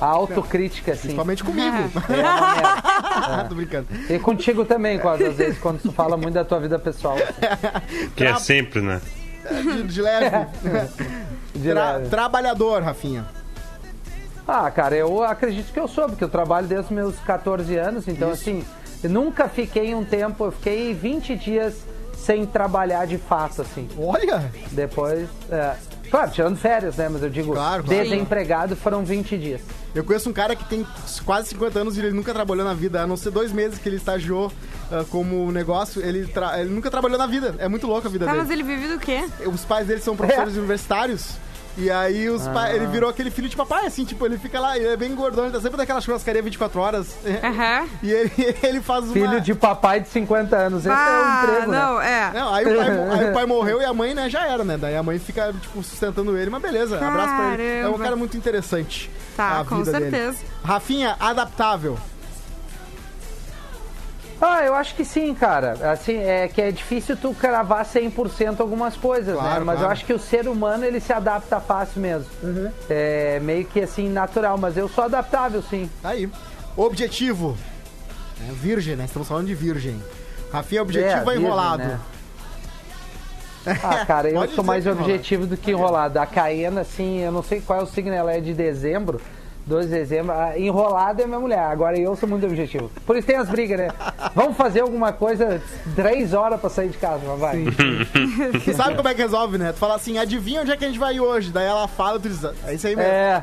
A 0.00 0.06
autocrítica, 0.06 0.92
assim. 0.92 1.02
Principalmente 1.02 1.44
comigo. 1.44 1.76
É 2.08 2.20
uma 2.20 2.54
merda. 2.54 3.48
Tô 3.48 3.54
brincando. 3.54 3.86
E 4.10 4.18
contigo 4.18 4.64
também, 4.64 4.98
quase, 4.98 5.24
às 5.24 5.36
vezes, 5.36 5.58
quando 5.58 5.80
tu 5.80 5.92
fala 5.92 6.16
muito 6.16 6.34
da 6.34 6.44
tua 6.44 6.58
vida 6.60 6.78
pessoal. 6.78 7.16
Que 8.16 8.24
é 8.24 8.36
sempre, 8.36 8.80
né? 8.80 9.00
De, 9.50 9.82
de 9.84 10.02
leve. 10.02 10.46
De 11.54 11.70
Tra- 11.70 11.92
leve. 11.92 12.08
trabalhador, 12.08 12.82
Rafinha. 12.82 13.24
Ah, 14.46 14.68
cara, 14.70 14.96
eu 14.96 15.22
acredito 15.22 15.72
que 15.72 15.78
eu 15.78 15.86
sou, 15.86 16.08
porque 16.08 16.24
eu 16.24 16.28
trabalho 16.28 16.66
desde 16.66 16.86
os 16.86 16.90
meus 16.90 17.18
14 17.20 17.76
anos, 17.76 18.08
então 18.08 18.30
assim, 18.30 18.64
eu 19.02 19.08
nunca 19.08 19.48
fiquei 19.48 19.94
um 19.94 20.04
tempo, 20.04 20.46
eu 20.46 20.52
fiquei 20.52 20.92
20 20.92 21.36
dias 21.36 21.86
sem 22.24 22.46
trabalhar 22.46 23.06
de 23.06 23.18
fato, 23.18 23.62
assim. 23.62 23.88
Olha! 23.98 24.50
Depois, 24.72 25.28
é, 25.50 25.74
claro, 26.10 26.30
tirando 26.30 26.56
férias, 26.56 26.96
né? 26.96 27.08
Mas 27.08 27.22
eu 27.22 27.30
digo, 27.30 27.52
Claro, 27.52 27.84
claro. 27.84 28.02
desempregado 28.02 28.74
foram 28.76 29.04
20 29.04 29.36
dias. 29.38 29.60
Eu 29.94 30.02
conheço 30.02 30.28
um 30.28 30.32
cara 30.32 30.56
que 30.56 30.64
tem 30.64 30.84
quase 31.24 31.48
50 31.50 31.78
anos 31.78 31.96
e 31.96 32.00
ele 32.00 32.10
nunca 32.12 32.32
trabalhou 32.34 32.64
na 32.64 32.74
vida, 32.74 33.00
a 33.02 33.06
não 33.06 33.16
ser 33.16 33.30
dois 33.30 33.52
meses 33.52 33.78
que 33.78 33.88
ele 33.88 33.96
estagiou 33.96 34.50
ah, 34.90 35.04
como 35.10 35.52
negócio, 35.52 36.02
ele, 36.04 36.26
tra- 36.26 36.60
ele 36.60 36.70
nunca 36.70 36.90
trabalhou 36.90 37.16
na 37.16 37.26
vida. 37.26 37.54
É 37.58 37.68
muito 37.68 37.86
louco 37.86 38.06
a 38.08 38.10
vida 38.10 38.24
Tá, 38.26 38.34
mas 38.34 38.48
dele. 38.48 38.62
ele 38.62 38.76
vive 38.76 38.92
do 38.92 38.98
quê? 38.98 39.24
Os 39.46 39.64
pais 39.64 39.86
dele 39.86 40.00
são 40.00 40.14
É. 40.14 40.16
professores 40.16 40.56
universitários. 40.56 41.36
E 41.76 41.90
aí 41.90 42.28
os 42.30 42.46
Ah. 42.46 42.50
pa- 42.52 42.70
ele 42.70 42.86
virou 42.86 43.10
aquele 43.10 43.30
filho 43.30 43.48
de 43.48 43.56
papai, 43.56 43.86
assim, 43.86 44.04
tipo, 44.04 44.24
ele 44.24 44.38
fica 44.38 44.60
lá, 44.60 44.76
ele 44.76 44.86
é 44.86 44.96
bem 44.96 45.14
gordão, 45.14 45.44
ele 45.44 45.52
tá 45.52 45.60
sempre 45.60 45.76
naquela 45.76 46.00
churrascaria 46.00 46.40
24 46.42 46.80
horas. 46.80 47.08
Aham. 47.42 47.86
E 48.02 48.10
ele, 48.12 48.32
ele 48.62 48.80
faz 48.80 49.04
uma... 49.04 49.12
Filho 49.12 49.40
de 49.40 49.54
papai 49.54 50.00
de 50.00 50.08
50 50.08 50.56
anos, 50.56 50.80
esse 50.86 50.88
é 50.88 50.92
o 50.92 50.94
Ah, 50.96 51.42
emprego, 51.44 51.70
né? 51.72 51.78
não, 51.78 52.00
é. 52.00 52.30
Não, 52.32 52.54
aí 52.54 52.64
o, 52.64 52.76
pai, 52.76 52.88
aí 53.18 53.30
o 53.30 53.32
pai 53.32 53.46
morreu 53.46 53.80
e 53.82 53.84
a 53.84 53.92
mãe, 53.92 54.14
né, 54.14 54.28
já 54.30 54.46
era, 54.46 54.62
né? 54.64 54.76
Daí 54.78 54.96
a 54.96 55.02
mãe 55.02 55.18
fica, 55.18 55.52
tipo, 55.60 55.82
sustentando 55.82 56.36
ele, 56.38 56.48
mas 56.50 56.62
beleza, 56.62 56.96
abraço 56.96 57.34
pra 57.34 57.54
ele. 57.54 57.62
É 57.62 57.78
um 57.80 57.82
Caramba. 57.84 58.04
cara 58.04 58.16
muito 58.16 58.36
interessante. 58.36 59.10
Tá, 59.36 59.60
a 59.60 59.64
com 59.64 59.78
vida 59.82 59.92
dele. 59.98 60.10
certeza. 60.10 60.38
Rafinha, 60.62 61.16
adaptável. 61.18 61.98
Ah, 64.46 64.62
eu 64.62 64.74
acho 64.74 64.94
que 64.94 65.04
sim, 65.06 65.34
cara. 65.34 65.72
Assim, 65.90 66.18
é 66.18 66.46
que 66.48 66.60
é 66.60 66.70
difícil 66.70 67.16
tu 67.16 67.32
cravar 67.32 67.82
100% 67.84 68.60
algumas 68.60 68.94
coisas, 68.94 69.34
Claro, 69.34 69.60
né? 69.60 69.64
Mas 69.64 69.76
claro. 69.76 69.88
eu 69.88 69.90
acho 69.90 70.04
que 70.04 70.12
o 70.12 70.18
ser 70.18 70.46
humano, 70.46 70.84
ele 70.84 71.00
se 71.00 71.14
adapta 71.14 71.58
fácil 71.60 72.02
mesmo. 72.02 72.26
É 72.90 73.40
meio 73.40 73.64
que 73.64 73.80
assim, 73.80 74.08
natural. 74.10 74.58
Mas 74.58 74.76
eu 74.76 74.86
sou 74.86 75.04
adaptável, 75.04 75.62
sim. 75.62 75.88
Tá 76.02 76.10
aí. 76.10 76.28
Objetivo. 76.76 77.56
É, 78.46 78.52
virgem, 78.52 78.96
né? 78.96 79.04
Estamos 79.06 79.26
falando 79.26 79.46
de 79.46 79.54
virgem. 79.54 79.98
Rafinha, 80.52 80.82
objetivo 80.82 81.10
é, 81.10 81.24
virgem, 81.24 81.42
enrolado. 81.42 81.82
né? 81.84 82.00
Ah, 83.82 84.04
cara, 84.04 84.28
eu 84.28 84.46
sou 84.50 84.62
mais 84.62 84.84
enrolado. 84.84 85.10
objetivo 85.10 85.46
do 85.46 85.56
que 85.56 85.70
enrolado. 85.70 86.18
A 86.18 86.26
Caena, 86.26 86.82
assim, 86.82 87.20
eu 87.20 87.32
não 87.32 87.42
sei 87.42 87.62
qual 87.62 87.80
é 87.80 87.82
o 87.82 87.86
signo, 87.86 88.12
ela 88.12 88.30
é 88.30 88.38
de 88.38 88.52
dezembro. 88.52 89.18
2 89.66 89.86
de 89.86 89.92
dezembro. 89.92 90.32
A 90.32 90.58
enrolada 90.58 91.22
é 91.22 91.26
minha 91.26 91.40
mulher. 91.40 91.60
Agora 91.60 91.98
eu 91.98 92.14
sou 92.16 92.28
muito 92.28 92.46
objetivo. 92.46 92.90
Por 93.06 93.16
isso 93.16 93.26
tem 93.26 93.36
as 93.36 93.48
brigas, 93.48 93.78
né? 93.78 93.88
Vamos 94.34 94.56
fazer 94.56 94.80
alguma 94.80 95.12
coisa 95.12 95.60
três 95.94 96.34
horas 96.34 96.60
pra 96.60 96.68
sair 96.68 96.88
de 96.88 96.98
casa, 96.98 97.22
mas 97.26 97.38
vai. 97.38 97.64
E 98.66 98.74
sabe 98.74 98.96
como 98.96 99.08
é 99.08 99.14
que 99.14 99.22
resolve, 99.22 99.58
né? 99.58 99.72
Tu 99.72 99.78
fala 99.78 99.94
assim, 99.94 100.18
adivinha 100.18 100.62
onde 100.62 100.70
é 100.70 100.76
que 100.76 100.84
a 100.84 100.88
gente 100.88 100.98
vai 100.98 101.18
hoje? 101.18 101.50
Daí 101.50 101.66
ela 101.66 101.88
fala, 101.88 102.18
tu 102.20 102.28
diz, 102.28 102.44
é 102.66 102.74
isso 102.74 102.86
aí 102.86 102.96
mesmo. 102.96 103.10
É, 103.10 103.42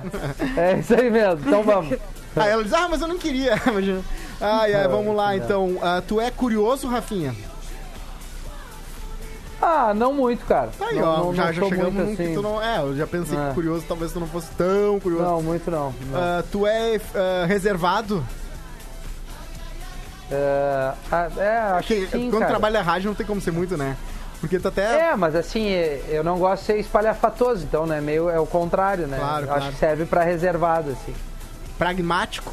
é 0.58 0.78
isso 0.80 0.94
aí 0.94 1.10
mesmo. 1.10 1.42
Então 1.46 1.64
vamos. 1.64 1.98
Aí 2.36 2.50
ela 2.50 2.64
diz, 2.64 2.74
ah, 2.74 2.88
mas 2.90 3.02
eu 3.02 3.08
não 3.08 3.18
queria. 3.18 3.60
Imagina. 3.68 4.02
Ai, 4.40 4.74
ai, 4.74 4.88
vamos 4.88 5.16
lá, 5.16 5.36
então. 5.36 5.78
Ah, 5.82 6.02
tu 6.06 6.20
é 6.20 6.32
curioso, 6.32 6.88
Rafinha? 6.88 7.34
Ah, 9.62 9.94
não 9.94 10.14
muito, 10.14 10.44
cara. 10.46 10.72
Tá 10.78 10.88
aí, 10.88 10.96
não, 11.00 11.08
ó. 11.08 11.18
não, 11.26 11.36
já, 11.36 11.46
não 11.46 11.54
já 11.54 11.64
chegamos 11.64 11.94
muito 11.94 12.10
num 12.10 12.16
que 12.16 12.24
assim. 12.24 12.34
tu 12.34 12.42
não. 12.42 12.62
É, 12.62 12.80
eu 12.80 12.96
já 12.96 13.06
pensei 13.06 13.38
É. 13.38 13.48
que 13.50 13.54
curioso, 13.54 13.86
talvez 13.88 14.12
tu 14.12 14.20
não 14.20 14.28
fosse 14.28 14.50
tão 14.52 15.00
curioso. 15.00 15.24
Não, 15.24 15.42
muito 15.42 15.70
não. 15.70 15.94
Ah, 16.14 16.44
tu 16.52 16.66
é 16.66 17.00
ah, 17.14 17.46
reservado? 17.46 18.24
É, 20.32 20.94
ah, 21.12 21.30
é, 21.38 21.58
acho 21.58 21.88
Porque 21.88 22.06
que 22.06 22.12
sim, 22.12 22.30
quando 22.30 22.40
cara. 22.40 22.52
trabalha 22.52 22.82
rádio 22.82 23.10
não 23.10 23.16
tem 23.16 23.26
como 23.26 23.42
ser 23.42 23.52
muito, 23.52 23.78
né? 23.78 23.98
Porque 24.40 24.58
tu 24.60 24.70
até. 24.70 25.10
É, 25.10 25.16
mas 25.16 25.36
assim, 25.36 25.68
é, 25.68 26.02
eu 26.10 26.24
não 26.24 26.40
gosto 26.40 26.62
de 26.62 26.68
ser 26.68 26.80
espalhafatoso, 26.80 27.64
então, 27.64 27.86
né? 27.86 28.02
Meio 28.02 28.30
é 28.30 28.40
o 28.40 28.48
contrário, 28.48 29.06
né? 29.08 29.18
Claro, 29.18 29.44
Acho 29.44 29.46
claro. 29.46 29.74
que 29.74 29.80
serve 29.80 30.06
pra 30.06 30.24
reservado, 30.24 30.92
assim. 30.92 31.14
pragmático 31.78 32.52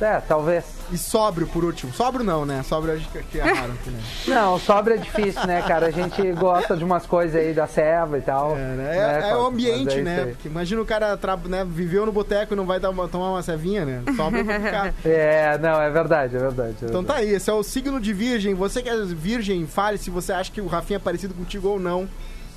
É, 0.00 0.20
talvez. 0.20 0.64
e 0.92 0.96
sóbrio 0.96 1.46
por 1.46 1.64
último. 1.64 1.92
Sóbrio 1.92 2.24
não, 2.24 2.46
né? 2.46 2.62
Sóbrio 2.62 2.94
acho 2.94 3.08
que 3.10 3.22
que 3.24 3.40
é 3.40 3.42
raro 3.52 3.72
né? 3.86 4.00
Não, 4.28 4.58
sobra 4.58 4.94
é 4.94 4.98
difícil, 4.98 5.44
né, 5.46 5.60
cara? 5.62 5.86
A 5.86 5.90
gente 5.90 6.32
gosta 6.32 6.76
de 6.76 6.84
umas 6.84 7.04
coisas 7.06 7.34
aí 7.40 7.52
da 7.52 7.66
serva 7.66 8.16
e 8.16 8.20
tal. 8.20 8.52
É, 8.56 8.60
né? 8.76 8.96
É- 8.96 9.18
é 9.18 9.22
Cosmo? 9.30 9.42
o 9.42 9.46
ambiente, 9.46 9.98
é 9.98 10.02
né? 10.02 10.24
Porque 10.26 10.48
imagina 10.48 10.80
o 10.80 10.86
cara 10.86 11.16
tra- 11.16 11.36
né, 11.36 11.64
viveu 11.68 12.06
no 12.06 12.12
boteco 12.12 12.54
e 12.54 12.56
não 12.56 12.64
vai 12.64 12.78
dar 12.78 12.90
uma- 12.90 13.08
tomar 13.08 13.30
uma 13.30 13.42
cevinha, 13.42 13.84
né? 13.84 14.02
Sóbrio 14.16 14.44
vai 14.44 14.60
ficar. 14.60 14.94
É, 15.04 15.58
não, 15.58 15.80
é 15.80 15.90
verdade, 15.90 16.36
é 16.36 16.38
verdade. 16.38 16.76
é 16.82 16.86
Então 16.86 17.02
tá 17.04 17.16
aí, 17.16 17.30
esse 17.30 17.50
é 17.50 17.52
o 17.52 17.62
signo 17.62 18.00
de 18.00 18.12
virgem. 18.12 18.54
Você 18.54 18.80
que 18.82 18.88
é 18.88 18.96
virgem, 19.04 19.66
fale 19.66 19.98
se 19.98 20.10
você 20.10 20.32
acha 20.32 20.50
que 20.52 20.60
o 20.60 20.66
Rafinha 20.66 20.96
é 20.96 21.00
parecido 21.00 21.34
contigo 21.34 21.68
ou 21.68 21.80
não. 21.80 22.08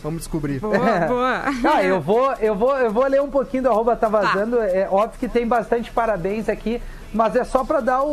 Vamos 0.03 0.19
descobrir. 0.19 0.59
Boa, 0.59 0.77
boa. 1.07 1.41
Ah, 1.63 1.83
eu 1.83 2.01
vou, 2.01 2.31
eu 2.39 2.55
vou, 2.55 2.75
eu 2.77 2.91
vou 2.91 3.05
ler 3.07 3.21
um 3.21 3.29
pouquinho 3.29 3.63
do 3.63 3.69
arroba 3.69 3.95
tá 3.95 4.07
vazando. 4.07 4.59
É 4.61 4.87
óbvio 4.89 5.19
que 5.19 5.27
tem 5.27 5.45
bastante 5.47 5.91
parabéns 5.91 6.49
aqui, 6.49 6.81
mas 7.13 7.35
é 7.35 7.43
só 7.43 7.63
pra 7.63 7.79
dar 7.81 8.01
o, 8.03 8.07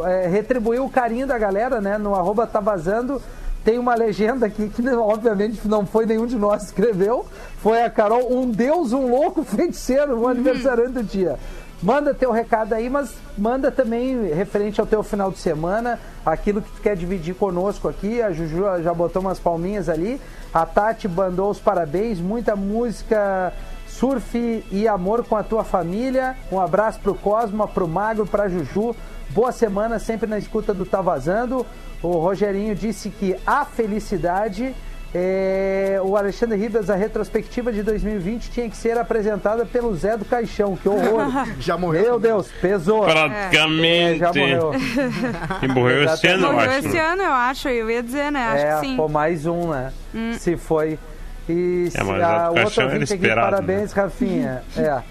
o- 0.00 0.02
é, 0.06 0.26
retribuir 0.26 0.82
o 0.82 0.90
carinho 0.90 1.26
da 1.26 1.38
galera, 1.38 1.80
né? 1.80 1.96
No 1.98 2.14
arroba 2.14 2.46
tá 2.46 2.60
vazando. 2.60 3.20
Tem 3.64 3.78
uma 3.80 3.96
legenda 3.96 4.46
aqui 4.46 4.68
que 4.68 4.88
obviamente 4.90 5.66
não 5.66 5.84
foi 5.84 6.06
nenhum 6.06 6.24
de 6.26 6.36
nós 6.36 6.60
que 6.62 6.66
escreveu. 6.80 7.26
Foi 7.58 7.82
a 7.82 7.90
Carol, 7.90 8.32
um 8.32 8.48
deus, 8.48 8.92
um 8.92 9.10
louco 9.10 9.42
feiticeiro, 9.46 10.20
um 10.20 10.28
aniversariante 10.28 10.92
do 10.92 11.02
dia. 11.02 11.36
Manda 11.82 12.14
teu 12.14 12.32
recado 12.32 12.72
aí, 12.72 12.88
mas 12.88 13.14
manda 13.36 13.70
também 13.70 14.28
referente 14.32 14.80
ao 14.80 14.86
teu 14.86 15.02
final 15.02 15.30
de 15.30 15.38
semana, 15.38 16.00
aquilo 16.24 16.62
que 16.62 16.70
tu 16.70 16.80
quer 16.80 16.96
dividir 16.96 17.34
conosco 17.34 17.86
aqui. 17.86 18.22
A 18.22 18.32
Juju 18.32 18.82
já 18.82 18.94
botou 18.94 19.20
umas 19.20 19.38
palminhas 19.38 19.88
ali. 19.88 20.18
A 20.54 20.64
Tati 20.64 21.06
mandou 21.06 21.50
os 21.50 21.60
parabéns, 21.60 22.18
muita 22.18 22.56
música, 22.56 23.52
surf 23.86 24.64
e 24.70 24.88
amor 24.88 25.24
com 25.24 25.36
a 25.36 25.42
tua 25.42 25.64
família. 25.64 26.34
Um 26.50 26.58
abraço 26.58 26.98
pro 27.00 27.14
Cosma, 27.14 27.68
pro 27.68 27.86
Magro, 27.86 28.26
pra 28.26 28.48
Juju. 28.48 28.96
Boa 29.30 29.52
semana, 29.52 29.98
sempre 29.98 30.26
na 30.26 30.38
escuta 30.38 30.72
do 30.72 30.86
Tá 30.86 31.02
Vazando. 31.02 31.66
O 32.02 32.12
Rogerinho 32.12 32.74
disse 32.74 33.10
que 33.10 33.36
a 33.46 33.66
felicidade 33.66 34.74
é, 35.14 35.98
o 36.02 36.16
Alexandre 36.16 36.58
Ribas, 36.58 36.90
a 36.90 36.94
retrospectiva 36.94 37.72
de 37.72 37.82
2020 37.82 38.50
tinha 38.50 38.68
que 38.68 38.76
ser 38.76 38.98
apresentada 38.98 39.64
pelo 39.64 39.94
Zé 39.94 40.16
do 40.16 40.24
Caixão. 40.24 40.76
Que 40.76 40.88
horror. 40.88 41.24
Já 41.58 41.78
morreu? 41.78 42.02
Meu 42.02 42.20
Deus, 42.20 42.48
pesou. 42.60 43.08
É, 43.08 43.12
Praticamente. 43.12 44.18
já 44.18 44.32
morreu. 44.32 44.72
E 45.62 45.68
morreu 45.68 46.04
esse 46.04 46.26
ano, 46.26 46.46
eu 46.46 46.52
Morreu 46.52 46.70
acho. 46.70 46.88
esse 46.88 46.98
ano, 46.98 47.22
eu 47.22 47.32
acho. 47.32 47.68
Eu 47.68 47.90
ia 47.90 48.02
dizer, 48.02 48.30
né? 48.30 48.40
Acho 48.46 48.64
é, 48.64 48.74
que 48.74 48.86
sim. 48.86 48.96
pô, 48.96 49.08
mais 49.08 49.46
um, 49.46 49.70
né? 49.70 49.92
Se 50.38 50.56
foi. 50.56 50.98
E 51.48 51.88
É, 51.94 52.02
mas 52.02 52.22
a, 52.22 52.50
o 52.50 52.54
o 52.54 52.58
outro 52.58 52.62
Caixão 52.64 52.84
era 52.84 52.92
ouvinte 52.92 53.12
aqui, 53.12 53.22
esperado, 53.22 53.50
parabéns, 53.50 53.92
Rafinha. 53.92 54.62
É. 54.76 55.02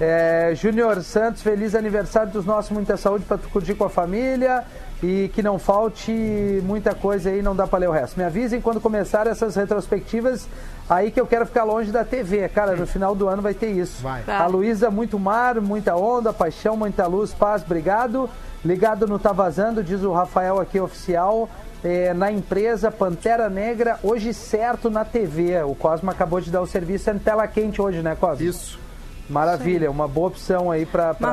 É, 0.00 0.52
Júnior 0.56 1.00
Santos, 1.02 1.40
feliz 1.40 1.72
aniversário 1.76 2.32
dos 2.32 2.44
nossos, 2.44 2.72
muita 2.72 2.96
saúde 2.96 3.24
pra 3.24 3.38
tu 3.38 3.48
curtir 3.48 3.74
com 3.74 3.84
a 3.84 3.88
família 3.88 4.64
e 5.04 5.28
que 5.28 5.42
não 5.42 5.58
falte 5.58 6.10
muita 6.64 6.94
coisa 6.94 7.28
aí, 7.28 7.42
não 7.42 7.54
dá 7.54 7.66
pra 7.66 7.78
ler 7.78 7.90
o 7.90 7.92
resto. 7.92 8.16
Me 8.16 8.24
avisem 8.24 8.58
quando 8.58 8.80
começar 8.80 9.26
essas 9.26 9.54
retrospectivas, 9.54 10.48
aí 10.88 11.10
que 11.10 11.20
eu 11.20 11.26
quero 11.26 11.44
ficar 11.44 11.64
longe 11.64 11.92
da 11.92 12.04
TV. 12.04 12.48
Cara, 12.48 12.74
no 12.74 12.86
final 12.86 13.14
do 13.14 13.28
ano 13.28 13.42
vai 13.42 13.52
ter 13.52 13.70
isso. 13.70 14.02
Vai. 14.02 14.22
Tá. 14.22 14.38
A 14.42 14.46
Luísa, 14.46 14.90
muito 14.90 15.18
mar, 15.18 15.60
muita 15.60 15.94
onda, 15.94 16.32
paixão, 16.32 16.74
muita 16.74 17.06
luz, 17.06 17.34
paz, 17.34 17.62
obrigado. 17.62 18.30
Ligado 18.64 19.06
no 19.06 19.18
Tá 19.18 19.30
Vazando, 19.30 19.84
diz 19.84 20.02
o 20.02 20.12
Rafael 20.12 20.58
aqui, 20.58 20.80
oficial. 20.80 21.50
É, 21.82 22.14
na 22.14 22.32
empresa 22.32 22.90
Pantera 22.90 23.50
Negra, 23.50 23.98
hoje 24.02 24.32
certo 24.32 24.88
na 24.88 25.04
TV. 25.04 25.62
O 25.64 25.74
Cosmo 25.74 26.10
acabou 26.10 26.40
de 26.40 26.50
dar 26.50 26.62
o 26.62 26.66
serviço, 26.66 27.10
é 27.10 27.12
em 27.12 27.18
tela 27.18 27.46
quente 27.46 27.82
hoje, 27.82 28.00
né, 28.00 28.16
Cosmo? 28.18 28.46
Isso. 28.46 28.83
Maravilha, 29.28 29.90
uma 29.90 30.06
boa 30.06 30.28
opção 30.28 30.70
aí 30.70 30.84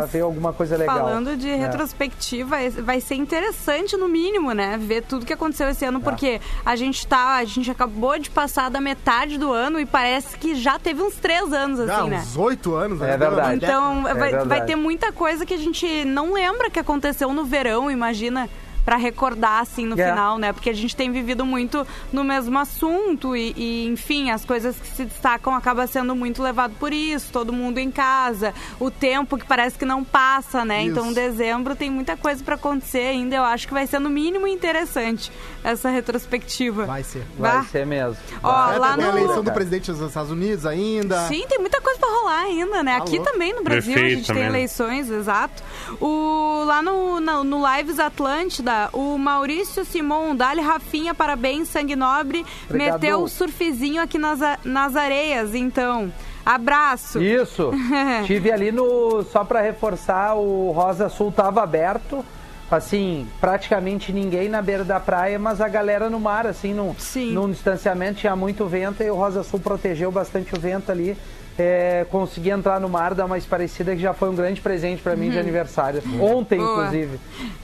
Mas 0.01 0.11
ver 0.11 0.21
alguma 0.21 0.53
coisa 0.53 0.77
legal. 0.77 0.97
Falando 0.97 1.35
de 1.35 1.49
É. 1.49 1.55
retrospectiva, 1.55 2.61
esse- 2.61 2.81
vai 2.81 3.01
ser 3.01 3.15
interessante 3.15 3.97
no 3.97 4.07
mínimo, 4.07 4.53
né? 4.53 4.77
Ver 4.77 5.01
tudo 5.03 5.25
que 5.25 5.33
aconteceu 5.33 5.67
esse 5.69 5.83
É. 5.83 5.87
ano, 5.89 5.99
porque 5.99 6.39
a 6.65 6.75
gente 6.75 7.05
tá, 7.05 7.35
a 7.35 7.43
gente 7.43 7.69
acabou 7.69 8.17
de 8.17 8.29
passar 8.29 8.69
da 8.69 8.79
metade 8.79 9.37
do 9.37 9.51
ano 9.51 9.79
e 9.79 9.85
parece 9.85 10.37
que 10.37 10.55
já 10.55 10.79
teve 10.79 11.01
uns 11.01 11.15
três 11.15 11.51
anos, 11.51 11.79
assim, 11.81 12.09
né? 12.09 12.19
uns 12.19 12.37
oito 12.37 12.73
anos. 12.75 13.01
É 13.01 13.07
né? 13.07 13.17
verdade. 13.17 13.65
Então 13.65 13.99
É 14.07 14.13
vai, 14.13 14.31
vai 14.31 14.31
verdade. 14.31 14.65
ter 14.67 14.75
muita 14.75 15.11
coisa 15.11 15.45
que 15.45 15.53
a 15.53 15.57
gente 15.57 16.05
não 16.05 16.33
lembra 16.33 16.69
que 16.69 16.79
aconteceu 16.79 17.33
no 17.33 17.43
verão, 17.43 17.91
imagina. 17.91 18.49
Pra 18.85 18.95
recordar, 18.97 19.61
assim, 19.61 19.85
no 19.85 19.99
É. 19.99 20.09
final, 20.09 20.37
né? 20.37 20.51
Porque 20.53 20.69
a 20.69 20.73
gente 20.73 20.95
tem 20.95 21.11
vivido 21.11 21.45
muito 21.45 21.85
no 22.11 22.23
mesmo 22.23 22.57
assunto 22.57 23.35
e, 23.35 23.53
e, 23.55 23.85
enfim, 23.87 24.31
as 24.31 24.43
coisas 24.43 24.75
que 24.75 24.87
se 24.87 25.05
destacam 25.05 25.53
acaba 25.55 25.85
sendo 25.87 26.15
muito 26.15 26.41
levado 26.41 26.73
por 26.79 26.91
isso. 26.91 27.31
Todo 27.31 27.53
mundo 27.53 27.77
em 27.77 27.91
casa, 27.91 28.53
o 28.79 28.89
tempo 28.89 29.37
que 29.37 29.45
parece 29.45 29.77
que 29.77 29.85
não 29.85 30.03
passa, 30.03 30.65
né? 30.65 30.81
Isso. 30.83 30.91
Então, 30.91 31.13
dezembro 31.13 31.75
tem 31.75 31.89
muita 31.91 32.17
coisa 32.17 32.43
pra 32.43 32.55
acontecer 32.55 32.99
ainda. 33.07 33.35
Eu 33.35 33.43
acho 33.43 33.67
que 33.67 33.73
vai 33.73 33.85
ser, 33.85 33.99
no 33.99 34.09
mínimo, 34.09 34.47
interessante 34.47 35.31
essa 35.63 35.89
retrospectiva. 35.89 36.85
Vai 36.85 37.03
ser. 37.03 37.23
Vai 37.37 37.51
Vá. 37.57 37.63
ser 37.65 37.85
mesmo. 37.85 38.17
Ó, 38.41 38.71
É, 38.73 38.77
lá 38.79 38.95
tem 38.95 39.05
a 39.05 39.11
no- 39.11 39.17
eleição 39.19 39.43
do 39.43 39.51
presidente 39.51 39.91
dos 39.91 40.01
Estados 40.01 40.31
Unidos 40.31 40.65
ainda. 40.65 41.27
Sim, 41.27 41.45
tem 41.47 41.59
muita 41.59 41.79
coisa 41.81 41.99
pra 41.99 42.09
rolar 42.09 42.39
ainda, 42.41 42.81
né? 42.83 42.95
Aqui 42.97 43.17
Alô? 43.17 43.25
também 43.25 43.53
no 43.53 43.63
Brasil 43.63 43.93
a 43.95 43.99
gente 43.99 44.15
tem 44.15 44.23
também, 44.23 44.43
né? 44.43 44.49
eleições, 44.49 45.09
exato. 45.09 45.61
O, 45.99 46.63
lá 46.65 46.81
no, 46.81 47.19
no, 47.21 47.43
no 47.43 47.75
Lives 47.77 47.99
Atlântida, 47.99 48.70
o 48.93 49.17
Maurício 49.17 49.85
Simon, 49.85 50.35
Dali 50.35 50.61
Rafinha, 50.61 51.13
parabéns, 51.13 51.67
sangue 51.67 51.95
nobre, 51.95 52.45
Obrigado. 52.65 52.93
meteu 52.93 53.21
o 53.21 53.27
surfizinho 53.27 54.01
aqui 54.01 54.17
nas, 54.17 54.39
nas 54.63 54.95
areias, 54.95 55.55
então. 55.55 56.11
Abraço. 56.45 57.21
Isso. 57.21 57.71
Tive 58.25 58.51
ali 58.51 58.71
no. 58.71 59.23
Só 59.23 59.43
pra 59.43 59.61
reforçar, 59.61 60.35
o 60.35 60.71
Rosa 60.71 61.09
Sul 61.09 61.31
tava 61.31 61.61
aberto. 61.61 62.25
Assim, 62.69 63.27
praticamente 63.41 64.13
ninguém 64.13 64.47
na 64.47 64.61
beira 64.61 64.85
da 64.85 64.97
praia, 64.97 65.37
mas 65.37 65.59
a 65.59 65.67
galera 65.67 66.09
no 66.09 66.21
mar, 66.21 66.47
assim, 66.47 66.73
num, 66.73 66.95
num 67.33 67.51
distanciamento, 67.51 68.21
tinha 68.21 68.33
muito 68.33 68.65
vento 68.65 69.03
e 69.03 69.11
o 69.11 69.15
Rosa 69.15 69.43
Sul 69.43 69.59
protegeu 69.59 70.09
bastante 70.09 70.55
o 70.55 70.59
vento 70.59 70.89
ali. 70.89 71.17
É, 71.59 72.05
consegui 72.09 72.49
entrar 72.49 72.79
no 72.79 72.89
mar, 72.89 73.13
dar 73.13 73.25
uma 73.25 73.37
esparecida, 73.37 73.95
que 73.95 74.01
já 74.01 74.13
foi 74.13 74.29
um 74.29 74.35
grande 74.35 74.59
presente 74.61 75.01
pra 75.01 75.15
mim 75.15 75.29
de 75.29 75.37
aniversário. 75.37 76.01
Ontem, 76.19 76.59
Uhum. 76.59 76.65
Boa. 76.65 76.77
inclusive. 76.87 77.19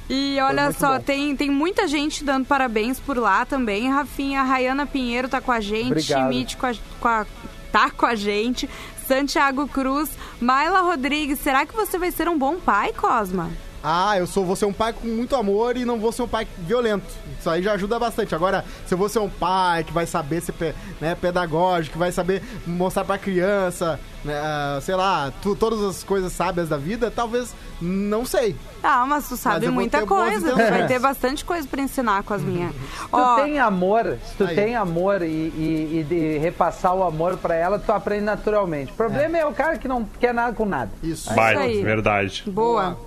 E 0.10 0.38
olha 0.42 0.72
só, 0.72 0.98
bom. 0.98 1.04
tem, 1.04 1.36
tem 1.36 1.50
muita 1.50 1.88
gente 1.88 2.24
dando 2.24 2.46
parabéns 2.46 3.00
por 3.00 3.18
lá 3.18 3.46
também. 3.46 3.90
Rafinha, 3.90 4.44
Rayana 4.44 4.86
Pinheiro 4.86 5.28
tá 5.30 5.42
com 5.42 5.52
a 5.52 5.60
gente, 5.60 5.88
Obrigado. 5.92 6.26
Schmidt 6.32 6.58
com 6.58 6.66
a, 6.68 6.74
com 7.00 7.08
a- 7.08 7.26
tá 7.72 7.90
com 7.90 8.06
a 8.06 8.14
gente, 8.16 8.70
Santiago 9.08 9.68
Cruz, 9.68 10.10
Maila 10.40 10.82
Rodrigues. 10.82 11.40
Será 11.40 11.66
que 11.66 11.74
você 11.76 11.98
vai 11.98 12.12
ser 12.12 12.28
um 12.30 12.38
bom 12.38 12.58
pai, 12.58 12.94
Cosma? 12.94 13.50
Ah, 13.84 14.18
eu 14.18 14.26
sou, 14.26 14.44
vou 14.44 14.56
ser 14.56 14.66
um 14.66 14.74
pai 14.74 14.92
com 14.92 15.08
muito 15.08 15.36
amor 15.36 15.78
e 15.78 15.86
não 15.86 16.00
vou 16.00 16.12
ser 16.12 16.24
um 16.24 16.28
pai 16.28 16.48
violento. 16.60 17.06
Isso 17.40 17.50
aí 17.50 17.62
já 17.62 17.74
ajuda 17.74 18.00
bastante. 18.00 18.34
Agora, 18.34 18.66
se 18.86 18.94
eu 18.94 18.98
vou 18.98 19.08
ser 19.08 19.20
um 19.20 19.30
pai 19.30 19.84
que 19.84 19.94
vai 19.94 20.06
saber 20.06 20.42
ser 20.42 20.76
né, 21.00 21.16
pedagógico, 21.16 21.94
que 21.94 22.00
vai 22.00 22.12
saber 22.12 22.42
mostrar 22.66 23.06
pra 23.06 23.18
criança, 23.18 24.00
né, 24.24 24.34
ah, 24.44 24.80
sei 24.82 24.96
lá, 24.96 25.32
tu- 25.42 25.56
todas 25.56 25.82
as 25.84 26.04
coisas 26.04 26.32
sábias 26.34 26.70
da 26.70 26.78
vida, 26.78 27.12
talvez 27.14 27.54
não 27.82 28.26
sei. 28.26 28.56
Ah, 28.84 29.06
mas 29.06 29.28
tu 29.30 29.36
sabe 29.38 29.66
Mas 29.66 29.74
muita 29.74 30.06
coisa, 30.06 30.50
tu 30.52 30.56
vai 30.56 30.88
ter 30.88 31.00
bastante 31.00 31.44
coisa 31.46 31.68
pra 31.68 31.82
ensinar 31.82 32.24
com 32.24 32.34
as 32.34 32.42
minhas. 32.42 32.72
Se 32.74 32.80
tu 33.10 33.18
Ó, 33.18 33.36
tem 33.36 33.60
amor, 33.60 34.18
se 34.26 34.36
tu 34.38 34.44
Aí. 34.46 34.56
tem 34.56 34.76
amor 34.76 35.22
e, 35.22 35.26
e- 35.26 36.00
e 36.00 36.04
de 36.04 36.38
repassar 36.40 36.96
o 36.96 37.04
amor 37.04 37.38
pra 37.38 37.54
ela, 37.56 37.78
tu 37.80 37.92
aprende 37.92 38.24
naturalmente. 38.24 38.92
O 38.92 38.96
problema 38.96 39.38
é, 39.38 39.46
o 39.46 39.54
cara 39.54 39.78
que 39.78 39.88
não 39.88 40.08
quer 40.20 40.34
nada 40.34 40.54
com 40.54 40.66
nada. 40.66 40.92
Isso. 41.04 41.34
Baita, 41.34 41.62
aí. 41.62 41.82
verdade. 41.84 42.44
Boa. 42.48 42.98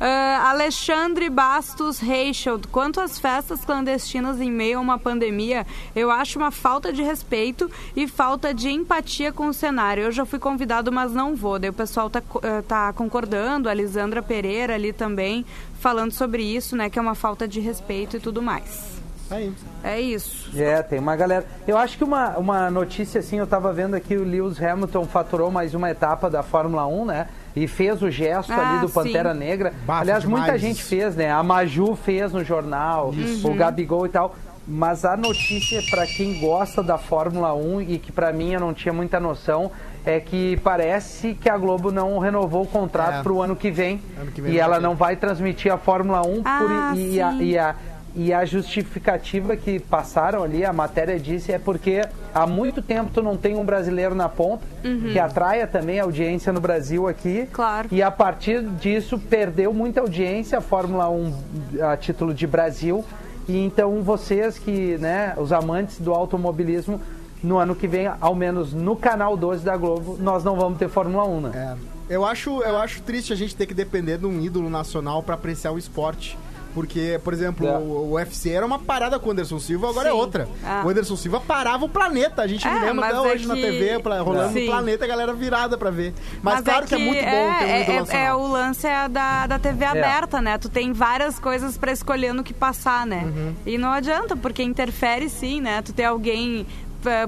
Ah, 0.00 0.50
Alexandre 0.50 1.28
Bastos 1.30 1.98
Reichelt, 1.98 2.66
quanto 2.70 3.00
às 3.00 3.18
festas 3.18 3.64
clandestinas 3.64 4.40
em 4.40 4.50
meio 4.50 4.78
a 4.78 4.80
uma 4.80 4.98
pandemia, 4.98 5.66
eu 5.94 6.10
acho 6.10 6.38
uma 6.38 6.50
falta 6.50 6.92
de 6.92 7.02
respeito 7.02 7.70
e 7.96 8.06
falta 8.06 8.52
de 8.54 8.68
empatia 8.70 9.32
com 9.32 9.46
o 9.48 9.54
cenário. 9.54 10.04
Eu 10.04 10.12
já 10.12 10.24
fui 10.24 10.38
convidado, 10.38 10.59
mas 10.92 11.12
não 11.12 11.34
vou. 11.34 11.58
Daí 11.58 11.70
o 11.70 11.72
pessoal 11.74 12.08
tá, 12.10 12.22
eh, 12.42 12.62
tá 12.66 12.92
concordando, 12.92 13.68
a 13.68 13.74
Lisandra 13.74 14.22
Pereira 14.22 14.74
ali 14.74 14.92
também, 14.92 15.44
falando 15.80 16.12
sobre 16.12 16.42
isso, 16.42 16.76
né? 16.76 16.88
Que 16.90 16.98
é 16.98 17.02
uma 17.02 17.14
falta 17.14 17.46
de 17.46 17.60
respeito 17.60 18.16
e 18.16 18.20
tudo 18.20 18.42
mais. 18.42 18.98
Aí. 19.30 19.52
É 19.84 20.00
isso. 20.00 20.50
É, 20.60 20.82
tem 20.82 20.98
uma 20.98 21.14
galera. 21.14 21.46
Eu 21.66 21.78
acho 21.78 21.96
que 21.96 22.02
uma, 22.02 22.36
uma 22.36 22.68
notícia 22.68 23.20
assim, 23.20 23.38
eu 23.38 23.46
tava 23.46 23.72
vendo 23.72 23.94
aqui 23.94 24.16
o 24.16 24.24
Lewis 24.24 24.60
Hamilton 24.60 25.04
faturou 25.06 25.52
mais 25.52 25.72
uma 25.72 25.88
etapa 25.88 26.28
da 26.28 26.42
Fórmula 26.42 26.84
1, 26.86 27.04
né? 27.04 27.28
E 27.54 27.68
fez 27.68 28.02
o 28.02 28.10
gesto 28.10 28.52
Ah, 28.52 28.72
ali 28.72 28.80
do 28.80 28.90
Pantera 28.92 29.32
sim. 29.32 29.38
Negra. 29.38 29.72
Bafo 29.86 30.00
Aliás, 30.00 30.24
muita 30.24 30.46
demais 30.46 30.60
gente 30.60 30.80
isso. 30.80 30.88
fez, 30.88 31.14
né? 31.14 31.30
A 31.30 31.42
Maju 31.44 31.94
fez 31.94 32.32
no 32.32 32.42
jornal, 32.44 33.12
o 33.44 33.54
Gabigol 33.54 34.04
e 34.06 34.08
tal. 34.08 34.34
mas 34.66 35.04
a 35.04 35.16
notícia 35.16 35.80
para 35.90 36.06
quem 36.06 36.40
gosta 36.40 36.82
da 36.82 36.98
Fórmula 36.98 37.54
1 37.54 37.82
e 37.82 37.98
que 37.98 38.10
para 38.10 38.32
mim 38.32 38.52
eu 38.54 38.60
não 38.60 38.74
tinha 38.74 38.92
muita 38.92 39.18
noção 39.20 39.70
é 40.04 40.18
que 40.20 40.56
parece 40.64 41.34
que 41.34 41.48
a 41.48 41.56
Globo 41.56 41.90
não 41.90 42.18
renovou 42.18 42.62
o 42.62 42.66
contrato 42.66 43.20
É. 43.20 43.22
para 43.22 43.32
o 43.32 43.42
ano 43.42 43.54
que 43.54 43.70
vem, 43.70 44.00
Ano 44.20 44.30
que 44.30 44.40
vem 44.40 44.52
e 44.52 44.58
ela 44.58 44.80
não 44.80 44.94
vai 44.94 45.16
transmitir 45.16 45.72
a 45.72 45.76
Fórmula 45.78 46.26
1 46.26 46.42
Ah, 46.44 46.58
por, 46.92 46.98
e, 46.98 47.20
a, 47.20 47.32
e, 47.34 47.58
a, 47.58 47.74
e 48.14 48.32
a 48.32 48.44
justificativa 48.44 49.56
que 49.56 49.78
passaram 49.78 50.42
ali, 50.42 50.64
a 50.64 50.72
matéria 50.72 51.18
disse, 51.18 51.52
é 51.52 51.58
porque 51.58 52.02
há 52.34 52.46
muito 52.46 52.80
tempo 52.82 53.10
tu 53.12 53.22
não 53.22 53.36
tem 53.36 53.56
um 53.56 53.64
brasileiro 53.64 54.14
na 54.14 54.28
ponta, 54.28 54.64
que 55.12 55.18
atraia 55.18 55.66
também 55.66 56.00
a 56.00 56.04
audiência 56.04 56.52
no 56.52 56.60
Brasil 56.60 57.06
aqui. 57.06 57.46
Claro. 57.52 57.88
E 57.92 58.02
a 58.02 58.10
partir 58.10 58.62
disso 58.62 59.18
perdeu 59.18 59.72
muita 59.72 60.00
audiência 60.00 60.58
a 60.58 60.60
Fórmula 60.60 61.08
1 61.10 61.34
a 61.82 61.96
título 61.96 62.32
de 62.34 62.46
Brasil. 62.46 63.04
E 63.48 63.58
então 63.58 64.02
vocês 64.02 64.58
que, 64.58 64.96
né, 64.98 65.34
os 65.36 65.52
amantes 65.52 65.98
do 66.00 66.12
automobilismo, 66.12 67.00
no 67.42 67.58
ano 67.58 67.74
que 67.74 67.86
vem, 67.88 68.10
ao 68.20 68.34
menos 68.34 68.72
no 68.72 68.94
canal 68.96 69.36
12 69.36 69.64
da 69.64 69.76
Globo, 69.76 70.16
nós 70.20 70.44
não 70.44 70.56
vamos 70.56 70.78
ter 70.78 70.88
Fórmula 70.88 71.24
1, 71.24 71.40
né? 71.40 71.76
É, 72.08 72.14
eu, 72.14 72.24
acho, 72.24 72.62
eu 72.62 72.76
acho 72.78 73.00
triste 73.02 73.32
a 73.32 73.36
gente 73.36 73.54
ter 73.56 73.66
que 73.66 73.74
depender 73.74 74.18
de 74.18 74.26
um 74.26 74.40
ídolo 74.40 74.68
nacional 74.68 75.22
pra 75.22 75.34
apreciar 75.34 75.72
o 75.72 75.78
esporte. 75.78 76.36
Porque, 76.72 77.20
por 77.24 77.32
exemplo, 77.34 77.66
É. 77.66 77.76
o, 77.78 77.80
o 77.82 78.12
UFC 78.12 78.50
era 78.50 78.64
uma 78.64 78.78
parada 78.78 79.18
com 79.18 79.28
o 79.28 79.32
Anderson 79.32 79.58
Silva, 79.58 79.88
agora 79.90 80.08
é 80.08 80.12
Sim. 80.12 80.18
outra. 80.18 80.48
Ah. 80.64 80.82
O 80.86 80.88
Anderson 80.88 81.16
Silva 81.16 81.40
parava 81.40 81.84
o 81.84 81.88
planeta. 81.88 82.42
A 82.42 82.46
gente 82.46 82.64
É, 82.64 82.70
me 82.70 82.78
lembra 82.78 82.94
mas 82.94 83.18
até 83.18 83.28
é 83.28 83.32
hoje 83.32 83.48
na 83.48 83.54
que- 83.56 83.60
TV, 83.60 83.98
pla- 83.98 84.20
rolando 84.20 84.52
Sim. 84.52 84.62
o 84.62 84.66
planeta, 84.70 85.04
a 85.04 85.08
galera 85.08 85.32
virada 85.34 85.76
pra 85.76 85.90
ver. 85.90 86.14
Mas, 86.40 86.60
é 86.60 86.62
claro 86.62 86.86
que, 86.86 86.94
é 86.94 86.98
muito 86.98 87.16
bom 87.18 87.20
ter 87.24 87.26
um 87.26 87.52
é, 87.64 87.82
ídolo 87.82 88.06
é, 88.12 88.24
é, 88.24 88.34
o 88.34 88.46
lance 88.46 88.86
é 88.86 89.08
da, 89.08 89.48
da 89.48 89.58
TV 89.58 89.84
aberta, 89.84 90.40
né? 90.40 90.58
Tu 90.58 90.68
tem 90.68 90.92
várias 90.92 91.40
coisas 91.40 91.76
pra 91.76 91.90
escolher 91.90 92.32
no 92.32 92.44
que 92.44 92.54
passar, 92.54 93.04
né? 93.04 93.24
Uhum. 93.24 93.52
E 93.66 93.76
não 93.76 93.90
adianta, 93.90 94.36
porque 94.36 94.62
interfere 94.62 95.28
sim, 95.28 95.60
né? 95.60 95.82
Tu 95.82 95.92
ter 95.92 96.04
alguém 96.04 96.64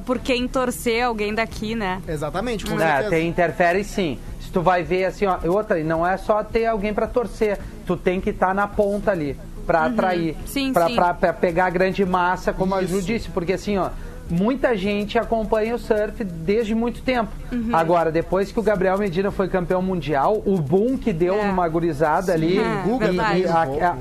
por 0.05 0.19
quem 0.19 0.47
torcer, 0.49 1.05
alguém 1.05 1.35
daqui, 1.35 1.75
né? 1.75 2.01
Exatamente, 2.07 2.65
com 2.67 2.81
É, 2.81 3.03
tem 3.09 3.29
interfere 3.29 3.83
sim. 3.85 4.19
Se 4.41 4.51
tu 4.51 4.61
vai 4.61 4.83
ver 4.83 5.07
assim, 5.07 5.25
ó, 5.27 5.39
outra, 5.47 5.79
e 5.81 5.85
não 5.85 6.07
é 6.07 6.17
só 6.17 6.43
ter 6.45 6.67
alguém 6.67 6.93
pra 6.93 7.07
torcer, 7.07 7.59
tu 7.87 7.97
tem 7.97 8.21
que 8.21 8.31
estar 8.31 8.55
na 8.55 8.67
ponta 8.67 9.11
ali 9.11 9.37
pra 9.67 9.85
atrair, 9.87 10.35
Uhum. 10.35 10.47
Sim, 10.47 10.73
pra, 10.73 10.87
sim. 10.89 10.95
pra- 10.95 11.15
pra 11.15 11.33
pegar 11.33 11.67
a 11.67 11.71
grande 11.71 12.05
massa, 12.05 12.53
como 12.53 12.75
a 12.75 12.83
Ju 12.85 12.99
Isso. 12.99 13.07
disse, 13.07 13.29
porque 13.31 13.53
assim, 13.55 13.79
ó, 13.79 13.91
muita 14.29 14.77
gente 14.77 15.19
acompanha 15.19 15.75
o 15.75 15.79
surf 15.79 16.23
desde 16.25 16.75
muito 16.75 17.01
tempo. 17.03 17.31
Uhum. 17.53 17.71
Agora, 17.73 18.11
depois 18.11 18.51
que 18.53 18.59
o 18.59 18.63
Gabriel 18.63 18.99
Medina 18.99 19.31
foi 19.31 19.49
campeão 19.49 19.81
mundial, 19.81 20.43
o 20.45 20.59
boom 20.61 20.99
que 20.99 21.13
deu 21.13 21.35
É. 21.37 21.47
numa 21.47 21.67
gurizada 21.69 22.33
ali, 22.33 22.59
É, 22.59 22.83
Guga 22.85 23.11
e- 23.11 23.17
e 23.43 23.47
a- 23.47 23.63
a- 23.91 23.97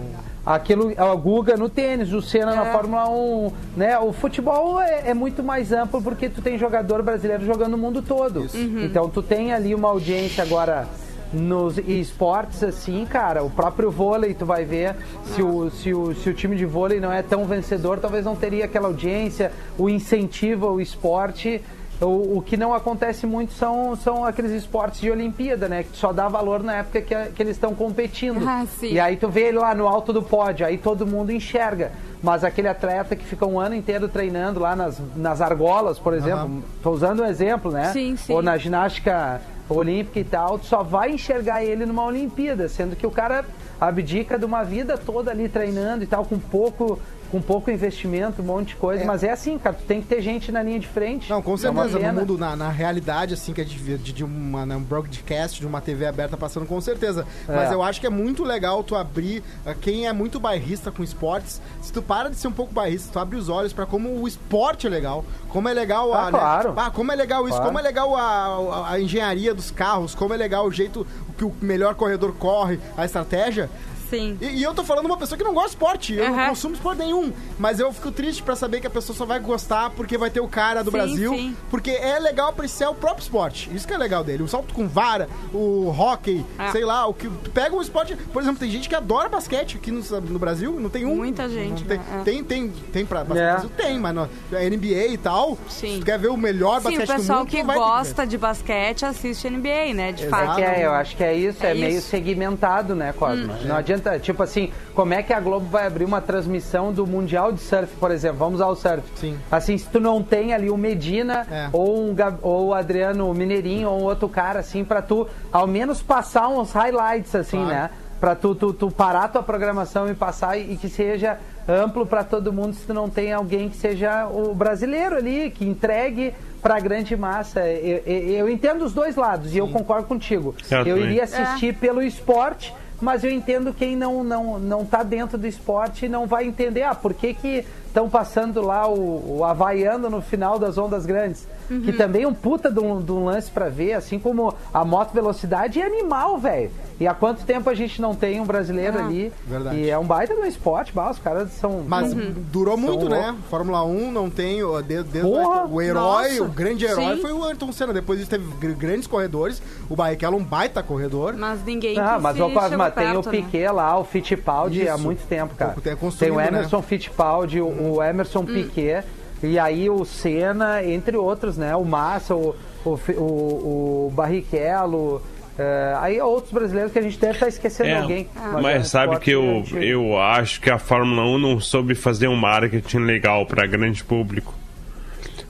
Aquilo, 0.46 0.92
a 0.98 1.14
Guga 1.16 1.56
no 1.56 1.70
tênis, 1.70 2.12
o 2.14 2.22
Senna 2.22 2.56
na 2.56 2.68
É. 2.68 2.72
Fórmula 2.72 3.08
1, 3.10 3.52
né? 3.78 4.00
O 4.00 4.12
futebol 4.12 4.82
é, 4.82 5.10
é 5.10 5.14
muito 5.14 5.44
mais 5.44 5.72
amplo 5.72 6.02
porque 6.02 6.30
tu 6.30 6.42
tem 6.42 6.58
jogador 6.58 7.04
brasileiro 7.04 7.46
jogando 7.46 7.72
no 7.72 7.78
mundo 7.78 8.02
todo. 8.02 8.48
Uhum. 8.54 8.84
Então 8.84 9.08
tu 9.08 9.22
tem 9.22 9.54
ali 9.54 9.76
uma 9.76 9.90
audiência 9.90 10.44
agora 10.44 10.88
nos 11.32 11.78
esportes 11.78 12.62
assim, 12.64 13.06
cara, 13.06 13.44
o 13.44 13.50
próprio 13.50 13.90
vôlei, 13.90 14.34
tu 14.34 14.46
vai 14.46 14.66
ver 14.66 14.96
se 15.24 15.42
o, 15.42 15.70
se, 15.70 15.94
o, 15.94 16.14
se 16.14 16.30
o 16.30 16.34
time 16.34 16.58
de 16.58 16.66
vôlei 16.66 17.00
não 17.00 17.12
é 17.12 17.22
tão 17.22 17.46
vencedor, 17.46 18.00
talvez 18.00 18.26
não 18.26 18.36
teria 18.36 18.66
aquela 18.66 18.88
audiência, 18.88 19.52
o 19.78 19.90
incentivo 19.90 20.68
ao 20.68 20.82
esporte. 20.82 21.62
O, 22.02 22.38
o 22.38 22.42
que 22.42 22.58
não 22.58 22.74
acontece 22.74 23.28
muito 23.28 23.54
são, 23.54 23.96
são 23.96 24.26
aqueles 24.26 24.52
esportes 24.52 25.00
de 25.00 25.12
Olimpíada, 25.12 25.70
né? 25.70 25.84
Que 25.84 25.96
só 25.96 26.12
dá 26.12 26.28
valor 26.28 26.64
na 26.64 26.78
época 26.78 27.00
que, 27.02 27.14
a- 27.14 27.28
que 27.28 27.42
eles 27.44 27.56
estão 27.56 27.76
competindo. 27.76 28.42
Ah, 28.48 28.66
sim. 28.80 28.94
E 28.94 29.00
aí 29.00 29.16
tu 29.18 29.30
vê 29.30 29.42
ele 29.50 29.60
lá 29.60 29.76
no 29.76 29.88
alto 29.88 30.12
do 30.12 30.24
pódio, 30.24 30.66
aí 30.66 30.78
todo 30.80 31.06
mundo 31.06 31.32
enxerga. 31.32 31.92
Mas 32.24 32.44
aquele 32.44 32.68
atleta 32.68 33.16
que 33.16 33.24
fica 33.26 33.46
um 33.46 33.60
ano 33.60 33.76
inteiro 33.76 34.08
treinando 34.08 34.60
lá 34.60 34.76
nas, 34.76 35.00
nas 35.16 35.42
argolas, 35.42 36.00
por 36.00 36.14
exemplo, 36.14 36.64
tô 36.82 36.90
usando 36.92 37.22
um 37.22 37.26
exemplo, 37.26 37.72
né? 37.72 37.92
Sim, 37.94 38.16
sim. 38.16 38.34
Ou 38.34 38.42
na 38.42 38.58
ginástica 38.58 39.40
olímpica 39.70 40.20
e 40.20 40.24
tal, 40.24 40.58
tu 40.60 40.66
só 40.66 40.82
vai 40.84 41.12
enxergar 41.12 41.64
ele 41.64 41.86
numa 41.86 42.04
Olimpíada, 42.04 42.68
sendo 42.68 42.96
que 42.96 43.06
o 43.08 43.12
cara 43.12 43.46
abdica 43.80 44.38
de 44.38 44.46
uma 44.46 44.64
vida 44.64 44.98
toda 44.98 45.32
ali 45.32 45.48
treinando 45.48 46.04
e 46.04 46.08
tal, 46.08 46.26
com 46.26 46.38
pouco, 46.38 47.00
com 47.32 47.42
pouco 47.42 47.72
investimento, 47.72 48.42
um 48.42 48.46
monte 48.46 48.70
de 48.70 48.76
coisa. 48.76 49.04
É. 49.04 49.06
Mas 49.06 49.24
é 49.24 49.32
assim, 49.32 49.58
cara, 49.58 49.76
tu 49.76 49.84
tem 49.86 50.02
que 50.02 50.08
ter 50.08 50.22
gente 50.22 50.52
na 50.52 50.62
linha 50.62 50.80
de 50.80 50.88
frente. 50.88 51.30
Não, 51.30 51.42
com 51.42 51.54
É 51.54 51.58
certeza. 51.58 51.98
pena. 52.00 52.12
no 52.12 52.20
mundo, 52.20 52.38
na, 52.38 52.56
na 52.56 52.70
realidade, 52.70 53.34
assim, 53.34 53.54
que 53.54 53.62
a 53.62 53.64
gente 53.64 53.78
vê 53.80 53.98
de, 53.98 54.12
de 54.12 54.24
uma, 54.24 54.66
né, 54.66 54.76
um 54.76 54.82
broadcast, 54.82 55.60
de 55.60 55.66
uma 55.66 55.80
TV 55.82 56.06
aberta 56.06 56.36
passando, 56.36 56.66
com 56.66 56.80
certeza. 56.82 57.26
Mas 57.48 57.72
É. 57.72 57.74
eu 57.74 57.82
acho 57.82 58.00
que 58.02 58.06
é 58.08 58.10
muito 58.10 58.44
legal 58.44 58.84
tu 58.84 58.96
abrir. 58.96 59.42
ah, 59.66 59.74
Quem 59.74 60.08
é 60.08 60.14
muito 60.14 60.40
bairrista 60.40 60.92
com 60.92 61.02
esportes, 61.04 61.62
se 61.82 61.92
tu 61.94 62.02
para 62.02 62.30
de 62.30 62.36
ser 62.36 62.48
um 62.50 62.52
pouco 62.52 62.74
bairrista, 62.74 63.10
tu 63.14 63.20
abre 63.20 63.38
os 63.38 63.48
olhos 63.50 63.72
pra 63.74 63.86
como 63.86 64.10
o 64.22 64.28
esporte 64.28 64.86
é 64.86 64.90
legal. 64.90 65.24
Como 65.50 65.70
é 65.70 65.74
legal 65.74 66.14
a. 66.14 66.22
Ah, 66.22 66.26
né, 66.26 66.32
claro. 66.40 66.74
ah, 66.76 66.92
como 66.92 67.12
é 67.12 67.16
legal 67.16 67.42
isso, 67.44 67.52
Claro. 67.56 67.66
como 67.66 67.80
é 67.80 67.82
legal 67.82 68.16
a, 68.16 68.22
a- 68.22 68.92
a 68.94 69.00
engenharia 69.00 69.54
dos 69.54 69.72
carros, 69.72 70.14
como 70.14 70.34
é 70.34 70.38
legal 70.38 70.66
o 70.68 70.72
jeito 70.72 71.06
que 71.38 71.46
o 71.46 71.54
melhor 71.62 71.96
corredor 71.96 72.34
corre, 72.34 72.80
a 72.98 73.06
estratégia. 73.06 73.70
Sim. 74.12 74.38
E, 74.42 74.46
e 74.60 74.64
eu 74.64 74.74
tô 74.76 74.84
falando 74.84 75.06
uma 75.06 75.18
pessoa 75.18 75.38
que 75.38 75.44
não 75.44 75.54
gosta 75.54 75.70
de 75.70 75.76
esporte. 75.76 76.14
Eu 76.14 76.30
não 76.30 76.50
consumo 76.50 76.76
esporte 76.76 77.00
nenhum. 77.00 77.32
Mas 77.58 77.80
eu 77.80 77.92
fico 77.94 78.12
triste 78.12 78.44
pra 78.44 78.56
saber 78.56 78.82
que 78.82 78.88
a 78.88 78.90
pessoa 78.90 79.16
só 79.18 79.26
vai 79.26 79.40
gostar 79.40 79.90
porque 79.92 80.18
vai 80.18 80.30
ter 80.30 80.42
o 80.42 80.48
cara 80.48 80.84
do 80.84 80.92
Sim, 80.92 80.98
Brasil. 80.98 81.34
sim. 81.34 81.56
Porque 81.70 81.92
é 81.92 82.20
legal 82.20 82.50
apreciar 82.50 82.90
o 82.90 82.96
próprio 82.96 83.24
esporte. 83.24 83.70
Isso 83.74 83.88
que 83.88 83.94
é 83.94 83.98
legal 83.98 84.24
dele. 84.24 84.44
O 84.44 84.48
salto 84.48 84.74
com 84.74 84.88
vara, 84.88 85.30
o 85.54 85.90
hockey, 85.90 86.46
Ah. 86.60 86.72
sei 86.72 86.84
lá, 86.84 87.08
o 87.08 87.14
que. 87.14 87.30
Pega 87.54 87.76
um 87.76 87.82
esporte. 87.82 88.16
Por 88.16 88.42
exemplo, 88.42 88.60
tem 88.60 88.70
gente 88.70 88.90
que 88.90 88.96
adora 88.96 89.30
basquete 89.30 89.78
aqui 89.78 89.92
no, 89.92 90.02
no 90.22 90.38
Brasil. 90.40 90.78
Não 90.80 90.90
tem 90.90 91.06
um. 91.06 91.16
Muita 91.16 91.48
gente, 91.48 91.82
Não 91.82 91.88
tem, 91.88 91.98
né? 91.98 92.04
É. 92.20 92.24
tem, 92.24 92.44
tem, 92.44 92.70
tem 92.92 93.06
pra 93.06 93.24
basquete 93.24 93.38
É. 93.44 93.48
no 93.48 93.54
Brasil? 93.54 93.70
Tem, 93.78 94.00
mas 94.00 94.14
no, 94.16 94.22
a 94.24 94.70
NBA 94.70 95.08
e 95.14 95.18
tal. 95.18 95.58
Sim. 95.70 95.94
Se 95.94 96.00
tu 96.00 96.06
quer 96.06 96.20
ver 96.20 96.28
o 96.30 96.36
melhor 96.38 96.82
Sim, 96.82 96.88
o 96.88 96.92
basquete 96.92 97.08
do 97.08 97.14
pessoal 97.16 97.40
mundo, 97.40 97.48
que 97.50 97.64
gosta 97.64 98.28
de 98.28 98.38
basquete 98.38 99.06
assiste 99.06 99.50
NBA, 99.50 99.94
né? 99.94 100.12
De 100.12 100.26
Exato. 100.26 100.46
fato. 100.46 100.60
É 100.60 100.82
é, 100.82 100.86
eu 100.86 100.92
acho 100.92 101.16
que 101.16 101.24
é 101.24 101.34
isso, 101.34 101.64
é, 101.66 101.72
É 101.72 101.74
meio 101.74 101.98
isso. 102.00 102.08
segmentado, 102.10 102.96
né, 102.96 103.14
Cosma? 103.14 103.58
Não 103.66 103.76
adianta, 103.76 104.01
tipo 104.20 104.42
assim, 104.44 104.72
como 104.96 105.14
é 105.14 105.22
que 105.24 105.34
a 105.34 105.40
Globo 105.40 105.66
vai 105.68 105.86
abrir 105.88 106.06
uma 106.06 106.22
transmissão 106.22 106.92
do 106.92 107.06
Mundial 107.08 107.52
de 107.52 107.60
Surf, 107.62 107.96
por 107.98 108.12
exemplo? 108.12 108.38
Vamos 108.40 108.60
ao 108.62 108.76
surf. 108.76 109.04
Sim. 109.16 109.38
Assim, 109.52 109.78
se 109.78 109.88
tu 109.88 110.00
não 110.00 110.22
tem 110.24 110.54
ali 110.54 110.70
o 110.70 110.78
Medina 110.78 111.46
É. 111.50 111.70
ou, 111.72 111.98
um, 112.10 112.16
ou 112.42 112.68
o 112.68 112.74
Adriano 112.74 113.34
Mineirinho 113.34 113.90
ou 113.90 114.02
outro 114.04 114.28
cara, 114.30 114.60
assim, 114.60 114.84
pra 114.84 115.02
tu 115.02 115.28
ao 115.52 115.68
menos 115.68 116.02
passar 116.02 116.48
uns 116.48 116.72
highlights, 116.72 117.36
assim, 117.36 117.58
Claro. 117.58 117.70
né? 117.74 117.90
Pra 118.20 118.36
tu, 118.36 118.54
tu, 118.54 118.72
tu 118.72 118.92
parar 118.92 119.30
tua 119.30 119.42
programação 119.42 120.08
e 120.10 120.14
passar 120.14 120.56
e, 120.56 120.74
e 120.74 120.78
que 120.78 120.88
seja 120.88 121.40
amplo 121.68 122.06
pra 122.06 122.24
todo 122.24 122.54
mundo 122.54 122.74
se 122.76 122.86
tu 122.86 122.94
não 122.94 123.10
tem 123.10 123.34
alguém 123.34 123.68
que 123.68 123.76
seja 123.78 124.28
o 124.28 124.54
brasileiro 124.54 125.16
ali, 125.16 125.50
que 125.50 125.66
entregue 125.66 126.32
pra 126.62 126.80
grande 126.80 127.16
massa. 127.18 127.62
Eu, 127.68 128.04
eu, 128.06 128.20
eu 128.38 128.50
entendo 128.50 128.86
os 128.86 128.94
dois 128.94 129.16
lados 129.16 129.56
e 129.56 129.58
eu 129.58 129.68
concordo 129.70 130.06
contigo. 130.08 130.54
Eu 130.70 130.86
Eu 130.86 130.98
iria 131.00 131.24
assistir 131.24 131.74
pelo 131.76 132.00
esporte, 132.04 132.72
mas 133.02 133.24
eu 133.24 133.32
entendo 133.32 133.74
quem 133.74 133.96
não, 133.96 134.24
não, 134.24 134.60
não 134.60 134.86
tá 134.86 135.02
dentro 135.02 135.38
do 135.38 135.48
esporte 135.48 136.06
e 136.06 136.10
não 136.10 136.28
vai 136.28 136.46
entender, 136.46 136.84
ah, 136.84 136.94
por 136.94 137.14
que 137.14 137.34
que 137.34 137.66
estão 137.92 138.10
passando 138.10 138.62
lá 138.62 138.88
o, 138.88 139.38
o 139.40 139.46
Havaiano 139.46 140.10
no 140.10 140.22
final 140.22 140.58
das 140.58 140.78
ondas 140.78 141.06
grandes? 141.06 141.46
Que 141.86 141.94
também 141.94 142.24
é 142.24 142.28
um 142.28 142.34
puta 142.34 142.70
de 142.70 142.82
um, 142.82 143.02
de 143.02 143.14
um 143.14 143.24
lance 143.24 143.50
pra 143.50 143.70
ver, 143.70 143.94
assim 143.94 144.20
como 144.20 144.54
a 144.74 144.84
moto 144.84 145.14
velocidade 145.14 145.80
é 145.80 145.86
animal, 145.86 146.38
velho. 146.38 146.70
E 147.00 147.08
há 147.08 147.14
quanto 147.14 147.46
tempo 147.46 147.70
a 147.70 147.74
gente 147.74 148.02
não 148.02 148.14
tem 148.14 148.42
um 148.42 148.46
brasileiro 148.46 149.00
Ah. 149.00 149.06
ali? 149.06 149.32
Verdade. 149.48 149.78
E 149.78 149.90
é 149.90 149.98
um 149.98 150.04
baita 150.04 150.36
do 150.36 150.46
esporte, 150.46 150.92
bah, 150.94 151.10
os 151.12 151.18
caras 151.20 151.50
são... 151.52 151.82
Mas 151.88 152.10
são- 152.12 152.20
durou 152.52 152.76
São 152.78 152.86
muito, 152.86 153.08
né? 153.08 153.28
loucos. 153.28 153.46
Fórmula 153.50 153.86
1 153.86 154.12
não 154.12 154.30
tem. 154.30 154.60
desde 154.86 155.22
Porra! 155.22 155.66
o 155.66 155.82
herói, 155.82 156.30
Nossa! 156.32 156.44
o 156.44 156.48
grande 156.50 156.84
herói 156.86 157.16
Sim. 157.16 157.22
foi 157.22 157.32
o 157.32 157.42
Ayrton 157.46 157.72
Senna. 157.72 157.94
Depois 157.94 158.20
disso 158.20 158.32
teve 158.32 158.46
gr- 158.60 158.74
grandes 158.78 159.08
corredores. 159.08 159.62
O 159.90 159.96
Barrichello 159.96 160.36
é 160.36 160.42
um 160.42 160.44
baita 160.44 160.84
corredor. 160.84 161.36
Mas 161.38 161.64
ninguém 161.64 161.98
Ah, 161.98 162.20
mas 162.22 162.34
o 162.34 162.36
chegou 162.36 162.50
tem 162.92 163.08
o 163.16 163.24
perto, 163.24 163.32
né? 163.32 163.38
Piquet 163.44 163.72
lá, 163.72 163.98
o 163.98 164.04
Fittipaldi 164.04 164.90
há 164.90 164.96
Isso. 164.96 165.04
muito 165.06 165.26
tempo, 165.26 165.56
cara. 165.56 165.74
Tem 165.82 165.96
Tem 165.96 166.32
o 166.32 166.36
né? 166.36 166.48
Emerson 166.50 166.82
Fittipaldi, 166.82 167.62
o, 167.62 167.66
o 167.90 168.04
Emerson 168.04 168.46
Piquet, 168.46 169.04
e 169.44 169.58
aí 169.58 169.90
o 169.90 170.06
Senna, 170.06 170.84
entre 170.84 171.18
outros, 171.18 171.58
né? 171.58 171.76
O 171.76 171.84
Massa, 171.84 172.36
o, 172.36 172.56
o, 172.86 172.90
o, 172.90 174.08
o 174.08 174.12
Barrichello. 174.16 175.22
eh, 175.58 175.94
aí 176.00 176.22
outros 176.22 176.54
brasileiros 176.54 176.92
que 176.92 177.00
a 177.00 177.02
gente 177.02 177.18
deve 177.20 177.34
estar 177.34 177.48
esquecendo 177.48 177.90
É, 177.90 178.00
alguém. 178.00 178.28
é 178.36 178.40
um 178.58 178.62
Mas 178.62 178.88
sabe 178.88 179.06
esporte 179.14 179.24
que 179.26 179.32
eu, 179.32 179.64
gente- 179.66 179.86
eu 179.86 180.18
acho 180.20 180.62
que 180.62 180.70
a 180.70 180.78
Fórmula 180.78 181.24
1 181.24 181.38
não 181.38 181.60
soube 181.60 181.96
fazer 181.96 182.28
um 182.28 182.36
marketing 182.36 183.00
legal 183.00 183.46
para 183.46 183.66
grande 183.68 184.04
público. 184.04 184.54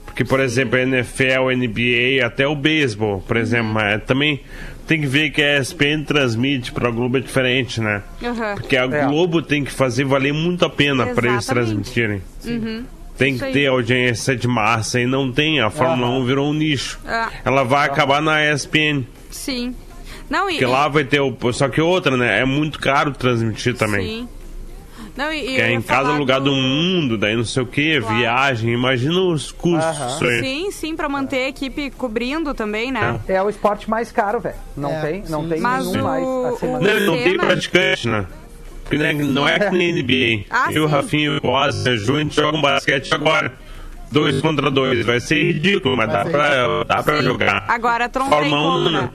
Porque, 0.04 0.24
por 0.24 0.40
exemplo, 0.40 0.76
a 0.76 0.82
NFL, 0.82 1.48
a 1.48 1.54
NBA, 1.56 2.26
até 2.26 2.46
o 2.46 2.54
beisebol, 2.54 3.22
por 3.26 3.36
exemplo, 3.38 3.72
mas 3.72 4.02
também 4.04 4.42
tem 4.92 5.00
que 5.00 5.06
ver 5.06 5.30
que 5.30 5.40
a 5.42 5.58
ESPN 5.58 6.04
transmite 6.06 6.70
para 6.70 6.88
a 6.88 6.90
Globo 6.90 7.16
é 7.16 7.20
diferente, 7.20 7.80
né? 7.80 8.02
Aham. 8.22 8.56
Porque 8.56 8.76
a 8.76 8.84
É. 8.84 9.06
Globo 9.06 9.40
tem 9.40 9.64
que 9.64 9.72
fazer 9.72 10.04
valer 10.04 10.34
muito 10.34 10.66
a 10.66 10.68
pena 10.68 11.06
para 11.14 11.30
eles 11.32 11.46
transmitirem. 11.46 12.20
Tem 13.16 13.30
Isso 13.34 13.38
que 13.38 13.44
aí. 13.46 13.52
ter 13.54 13.66
audiência 13.68 14.36
de 14.36 14.46
massa 14.46 15.00
e 15.00 15.06
não 15.06 15.32
tem. 15.32 15.60
A 15.60 15.70
Fórmula 15.70 16.08
Aham. 16.08 16.18
1 16.18 16.24
virou 16.26 16.50
um 16.50 16.52
nicho. 16.52 16.98
É. 17.06 17.26
Ela 17.42 17.62
vai 17.64 17.86
acabar 17.86 18.20
na 18.20 18.44
ESPN. 18.52 19.04
Sim. 19.30 19.74
Não, 20.28 20.50
e, 20.50 20.52
Porque 20.54 20.66
lá 20.66 20.88
vai 20.88 21.04
ter 21.04 21.20
o. 21.20 21.34
Só 21.54 21.68
que 21.70 21.80
outra, 21.80 22.14
né? 22.14 22.40
É 22.40 22.44
muito 22.44 22.78
caro 22.78 23.12
transmitir 23.12 23.74
também. 23.74 24.06
Sim. 24.06 24.28
Não, 25.16 25.30
e, 25.32 25.56
e 25.56 25.60
é 25.60 25.70
em 25.72 25.82
cada 25.82 26.12
lugar 26.12 26.40
do- 26.40 26.50
do 26.50 26.56
mundo, 26.56 27.18
daí 27.18 27.36
não 27.36 27.44
sei 27.44 27.62
o 27.62 27.66
que, 27.66 28.00
Claro. 28.00 28.16
viagem, 28.16 28.72
imagina 28.72 29.20
os 29.20 29.52
custos 29.52 29.96
disso 29.96 30.24
aí. 30.24 30.40
Sim, 30.40 30.70
sim, 30.70 30.96
pra 30.96 31.08
manter 31.08 31.44
a 31.44 31.48
equipe 31.48 31.90
cobrindo 31.90 32.54
também, 32.54 32.90
né? 32.90 33.20
É 33.28 33.42
o 33.42 33.50
esporte 33.50 33.90
mais 33.90 34.10
caro, 34.10 34.40
velho. 34.40 34.54
Não 34.76 34.90
É, 34.90 35.00
tem, 35.02 35.22
não 35.28 35.42
sim, 35.42 35.48
tem 35.50 35.60
Mas 35.60 35.86
nenhum 35.86 36.00
o- 36.00 36.04
mais 36.42 36.54
acima 36.54 36.80
Não, 36.80 37.00
não 37.00 37.16
tem 37.18 37.36
praticante, 37.36 38.08
né? 38.08 38.26
Não 38.90 39.04
é- 39.06 39.12
não 39.12 39.48
é 39.48 39.58
que 39.58 39.76
nem 39.76 39.90
NBA. 40.02 40.44
Ah, 40.50 40.72
eu, 40.72 40.86
sim. 40.88 40.94
Rafinha 40.94 41.24
e 41.26 41.28
o 41.30 41.38
Rosa, 41.40 41.90
a 41.90 41.96
Ju, 41.96 42.16
a 42.16 42.18
gente 42.20 42.34
joga 42.36 42.56
um 42.56 42.62
basquete 42.62 43.12
agora. 43.14 43.52
Dois 44.10 44.40
contra 44.42 44.70
dois. 44.70 45.04
Vai 45.06 45.20
ser 45.20 45.42
ridículo, 45.42 45.96
mas 45.96 46.10
dá 46.10 46.24
ser 46.24 46.30
pra, 46.30 46.84
dá 46.84 47.02
pra 47.02 47.16
Sim. 47.18 47.22
jogar. 47.24 47.64
Agora, 47.68 48.08
Tron 48.10 48.28
tem 48.28 48.38
Fórmula 48.50 48.62
como, 48.62 48.88
1, 48.88 48.90
né? 48.90 49.10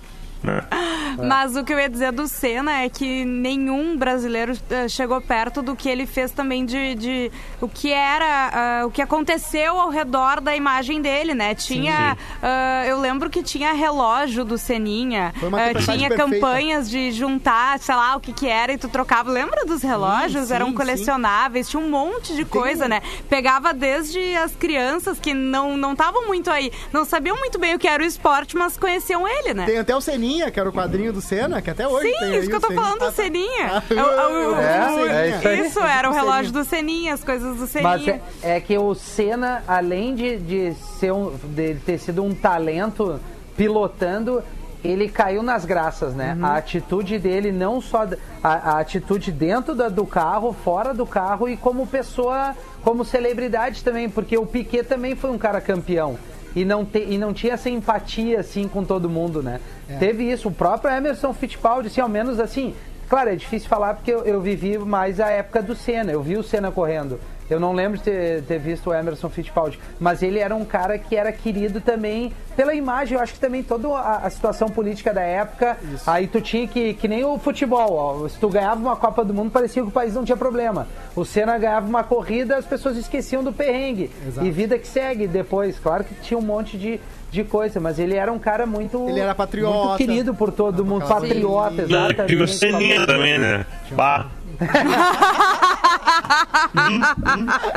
Né? 0.48 0.64
Mas 1.28 1.56
o 1.56 1.64
que 1.64 1.74
eu 1.74 1.80
ia 1.80 1.90
dizer 1.90 2.12
do 2.12 2.28
Senna 2.28 2.84
é 2.84 2.90
que 2.90 3.26
nenhum 3.26 3.98
brasileiro 3.98 4.54
eh, 4.70 4.88
chegou 4.88 5.20
perto 5.20 5.62
do 5.64 5.76
que 5.76 5.90
ele 5.90 6.06
fez 6.06 6.32
também 6.32 6.64
de, 6.64 6.94
de 6.96 7.32
o 7.60 7.68
que 7.68 7.92
era, 7.92 8.52
ah, 8.82 8.86
o 8.86 8.92
que 8.92 9.02
aconteceu 9.02 9.80
ao 9.80 9.90
redor 9.90 10.40
da 10.40 10.56
imagem 10.56 11.02
dele, 11.02 11.34
né? 11.34 11.56
Tinha, 11.56 12.16
ah, 12.42 12.84
eu 12.86 13.00
lembro 13.00 13.30
que 13.32 13.42
tinha 13.42 13.74
relógio 13.74 14.46
do 14.46 14.58
Seninha, 14.60 15.34
Foi 15.40 15.50
uma 15.50 15.58
tempestade 15.60 15.98
tinha 15.98 16.10
perfeita. 16.10 16.36
campanhas 16.36 16.88
de 16.90 17.12
juntar, 17.12 17.80
sei 17.80 17.96
lá, 17.96 18.16
o 18.16 18.20
que 18.20 18.32
que 18.32 18.48
era 18.48 18.72
e 18.74 18.78
tu 18.78 18.88
trocava. 18.88 19.32
Lembra 19.32 19.66
dos 19.66 19.82
relógios? 19.82 20.48
sim, 20.50 20.54
Eram 20.54 20.68
sim. 20.68 20.74
colecionáveis, 20.76 21.68
tinha 21.68 21.82
um 21.82 21.90
monte 21.90 22.36
de 22.36 22.46
coisa, 22.46 22.86
um- 22.86 22.90
né? 22.90 23.02
Pegava 23.28 23.74
desde 23.74 24.36
as 24.36 24.56
crianças 24.56 25.20
que 25.20 25.34
não 25.34 25.76
não 25.76 25.94
estavam 25.94 26.28
muito 26.28 26.52
aí, 26.52 26.72
não 26.94 27.06
sabiam 27.06 27.36
muito 27.38 27.58
bem 27.58 27.74
o 27.74 27.80
que 27.80 27.88
era 27.88 28.04
o 28.04 28.06
esporte, 28.06 28.56
mas 28.56 28.78
conheciam 28.78 29.28
ele, 29.28 29.54
né? 29.56 29.66
Tem 29.66 29.80
até 29.80 29.96
o 29.96 30.02
Seninha, 30.02 30.37
que 30.52 30.60
era 30.60 30.70
o 30.70 30.72
quadrinho 30.74 31.12
do 31.12 31.20
Senna, 31.22 31.62
que 31.62 31.70
até 31.70 31.88
hoje 31.88 32.08
Sim, 32.08 32.20
tem 32.20 32.30
aí 32.34 32.40
isso 32.40 32.50
que 32.50 32.56
eu 32.56 32.62
tô 32.62 32.68
Seninha. 32.68 32.82
falando 32.84 33.00
do 33.00 33.06
Ah, 33.06 33.08
tá. 33.08 33.14
Seninha. 33.14 33.68
Ah, 33.72 33.84
É 33.90 33.94
o- 33.94 33.98
é 33.98 34.28
o- 34.28 34.56
É, 34.56 34.92
o- 34.92 35.08
é 35.08 35.30
isso 35.30 35.48
aí. 35.48 35.60
isso, 35.68 35.80
era 35.80 36.10
o 36.10 36.14
Seninha. 36.14 36.32
relógio 36.32 36.52
do 36.54 36.64
Seninha, 36.64 37.14
as 37.14 37.24
coisas 37.24 37.56
do 37.58 37.62
Mas 37.82 38.02
Seninha. 38.04 38.22
é, 38.44 38.58
é 38.58 38.60
que 38.62 38.78
o 38.78 38.94
Senna, 38.94 39.64
além 39.68 40.14
de, 40.16 40.38
de, 40.38 40.74
ser 41.00 41.12
um, 41.12 41.34
de 41.44 41.76
ter 41.76 41.98
sido 41.98 42.24
um 42.24 42.34
talento 42.34 43.20
pilotando, 43.58 44.44
ele 44.84 45.10
caiu 45.10 45.42
nas 45.42 45.66
graças, 45.66 46.14
né? 46.14 46.36
Uhum. 46.40 46.46
A 46.46 46.58
atitude 46.58 47.18
dele, 47.18 47.52
não 47.52 47.82
só 47.82 48.06
a, 48.44 48.54
a 48.54 48.80
atitude 48.80 49.32
dentro 49.32 49.74
da- 49.76 49.90
do 49.90 50.06
carro, 50.06 50.56
fora 50.64 50.94
do 50.94 51.06
carro 51.06 51.50
e 51.50 51.58
como 51.58 51.86
pessoa, 51.88 52.56
como 52.84 53.04
celebridade 53.04 53.84
também, 53.84 54.08
porque 54.10 54.38
o 54.38 54.46
Piquet 54.46 54.84
também 54.84 55.16
foi 55.16 55.32
um 55.32 55.38
cara 55.38 55.60
campeão. 55.60 56.18
E 56.58 56.66
não, 56.66 56.84
te, 56.84 57.06
e 57.08 57.20
não 57.20 57.34
tinha 57.34 57.54
essa 57.54 57.70
empatia 57.70 58.40
assim 58.40 58.68
com 58.68 58.84
todo 58.84 59.08
mundo, 59.08 59.44
né? 59.44 59.60
Teve 60.00 60.24
isso, 60.24 60.48
o 60.48 60.52
próprio 60.52 60.92
Emerson 60.92 61.32
Fittipaldi, 61.32 61.88
assim, 61.88 62.02
ao 62.02 62.10
menos 62.10 62.40
assim. 62.40 62.74
Claro, 63.08 63.30
é 63.30 63.36
difícil 63.36 63.70
falar 63.70 63.94
porque 63.94 64.12
eu, 64.12 64.26
eu 64.26 64.42
vivi 64.42 64.76
mais 64.76 65.20
a 65.20 65.30
época 65.30 65.62
do 65.62 65.76
Senna, 65.76 66.12
eu 66.12 66.20
vi 66.24 66.36
o 66.36 66.42
Senna 66.42 66.72
correndo. 66.72 67.20
Eu 67.50 67.60
não 67.60 67.74
lembro 67.74 67.98
de 67.98 68.04
ter, 68.04 68.44
ter 68.44 68.60
visto 68.60 68.90
o 68.90 68.94
Emerson 68.94 69.30
Fittipaldi, 69.30 69.80
mas 70.00 70.22
ele 70.22 70.40
era 70.40 70.56
um 70.56 70.66
cara 70.66 70.98
que 70.98 71.16
era 71.16 71.32
querido 71.32 71.80
também 71.80 72.34
pela 72.56 72.74
imagem. 72.74 73.18
Eu 73.18 73.24
acho 73.24 73.34
que 73.34 73.40
também 73.40 73.64
toda 73.64 73.88
a, 73.90 74.18
a 74.26 74.30
situação 74.30 74.68
política 74.68 75.14
da 75.14 75.22
época, 75.22 75.78
aí 76.06 76.28
tu 76.28 76.42
tinha 76.42 76.68
que, 76.68 76.94
que 76.94 77.08
nem 77.08 77.24
o 77.24 77.38
futebol, 77.38 77.94
ó, 77.94 78.28
se 78.28 78.38
tu 78.40 78.50
ganhava 78.50 78.80
uma 78.82 78.96
Copa 78.96 79.24
do 79.24 79.34
Mundo, 79.34 79.52
parecia 79.52 79.82
que 79.82 79.88
o 79.88 79.92
país 79.92 80.14
não 80.14 80.26
tinha 80.26 80.38
problema. 80.38 80.88
O 81.16 81.24
Senna 81.24 81.58
ganhava 81.58 81.88
uma 81.88 82.04
corrida, 82.04 82.58
as 82.58 82.66
pessoas 82.66 82.98
esqueciam 82.98 83.44
do 83.44 83.54
perrengue. 83.54 84.12
Exato. 84.28 84.46
E 84.46 84.52
vida 84.52 84.78
que 84.78 84.88
segue 84.88 85.28
depois. 85.28 85.80
Claro 85.80 86.04
que 86.04 86.14
tinha 86.16 86.38
um 86.38 86.42
monte 86.42 86.78
de, 86.78 87.00
de 87.32 87.44
coisa, 87.44 87.80
mas 87.80 87.98
ele 88.00 88.16
era 88.16 88.32
um 88.32 88.40
cara 88.40 88.66
muito. 88.66 89.08
Ele 89.08 89.20
era 89.20 89.34
patriota. 89.34 89.78
Muito 89.78 89.98
querido 89.98 90.34
por 90.34 90.52
todo 90.52 90.84
mundo, 90.84 91.08
patriota, 91.08 91.82
exatamente. 91.84 92.48
Seninha 92.48 93.06
também, 93.06 93.38
né? 93.38 93.66
Bah. 93.92 94.28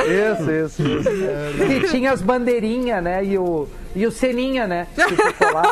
Isso, 0.06 0.50
isso, 0.50 0.82
isso. 0.82 1.08
E 1.72 1.88
tinha 1.90 2.12
as 2.12 2.22
bandeirinhas, 2.22 3.02
né? 3.02 3.24
E 3.24 3.38
o, 3.38 3.66
e 3.94 4.07
o 4.07 4.11
Seninha, 4.12 4.66
né? 4.66 4.87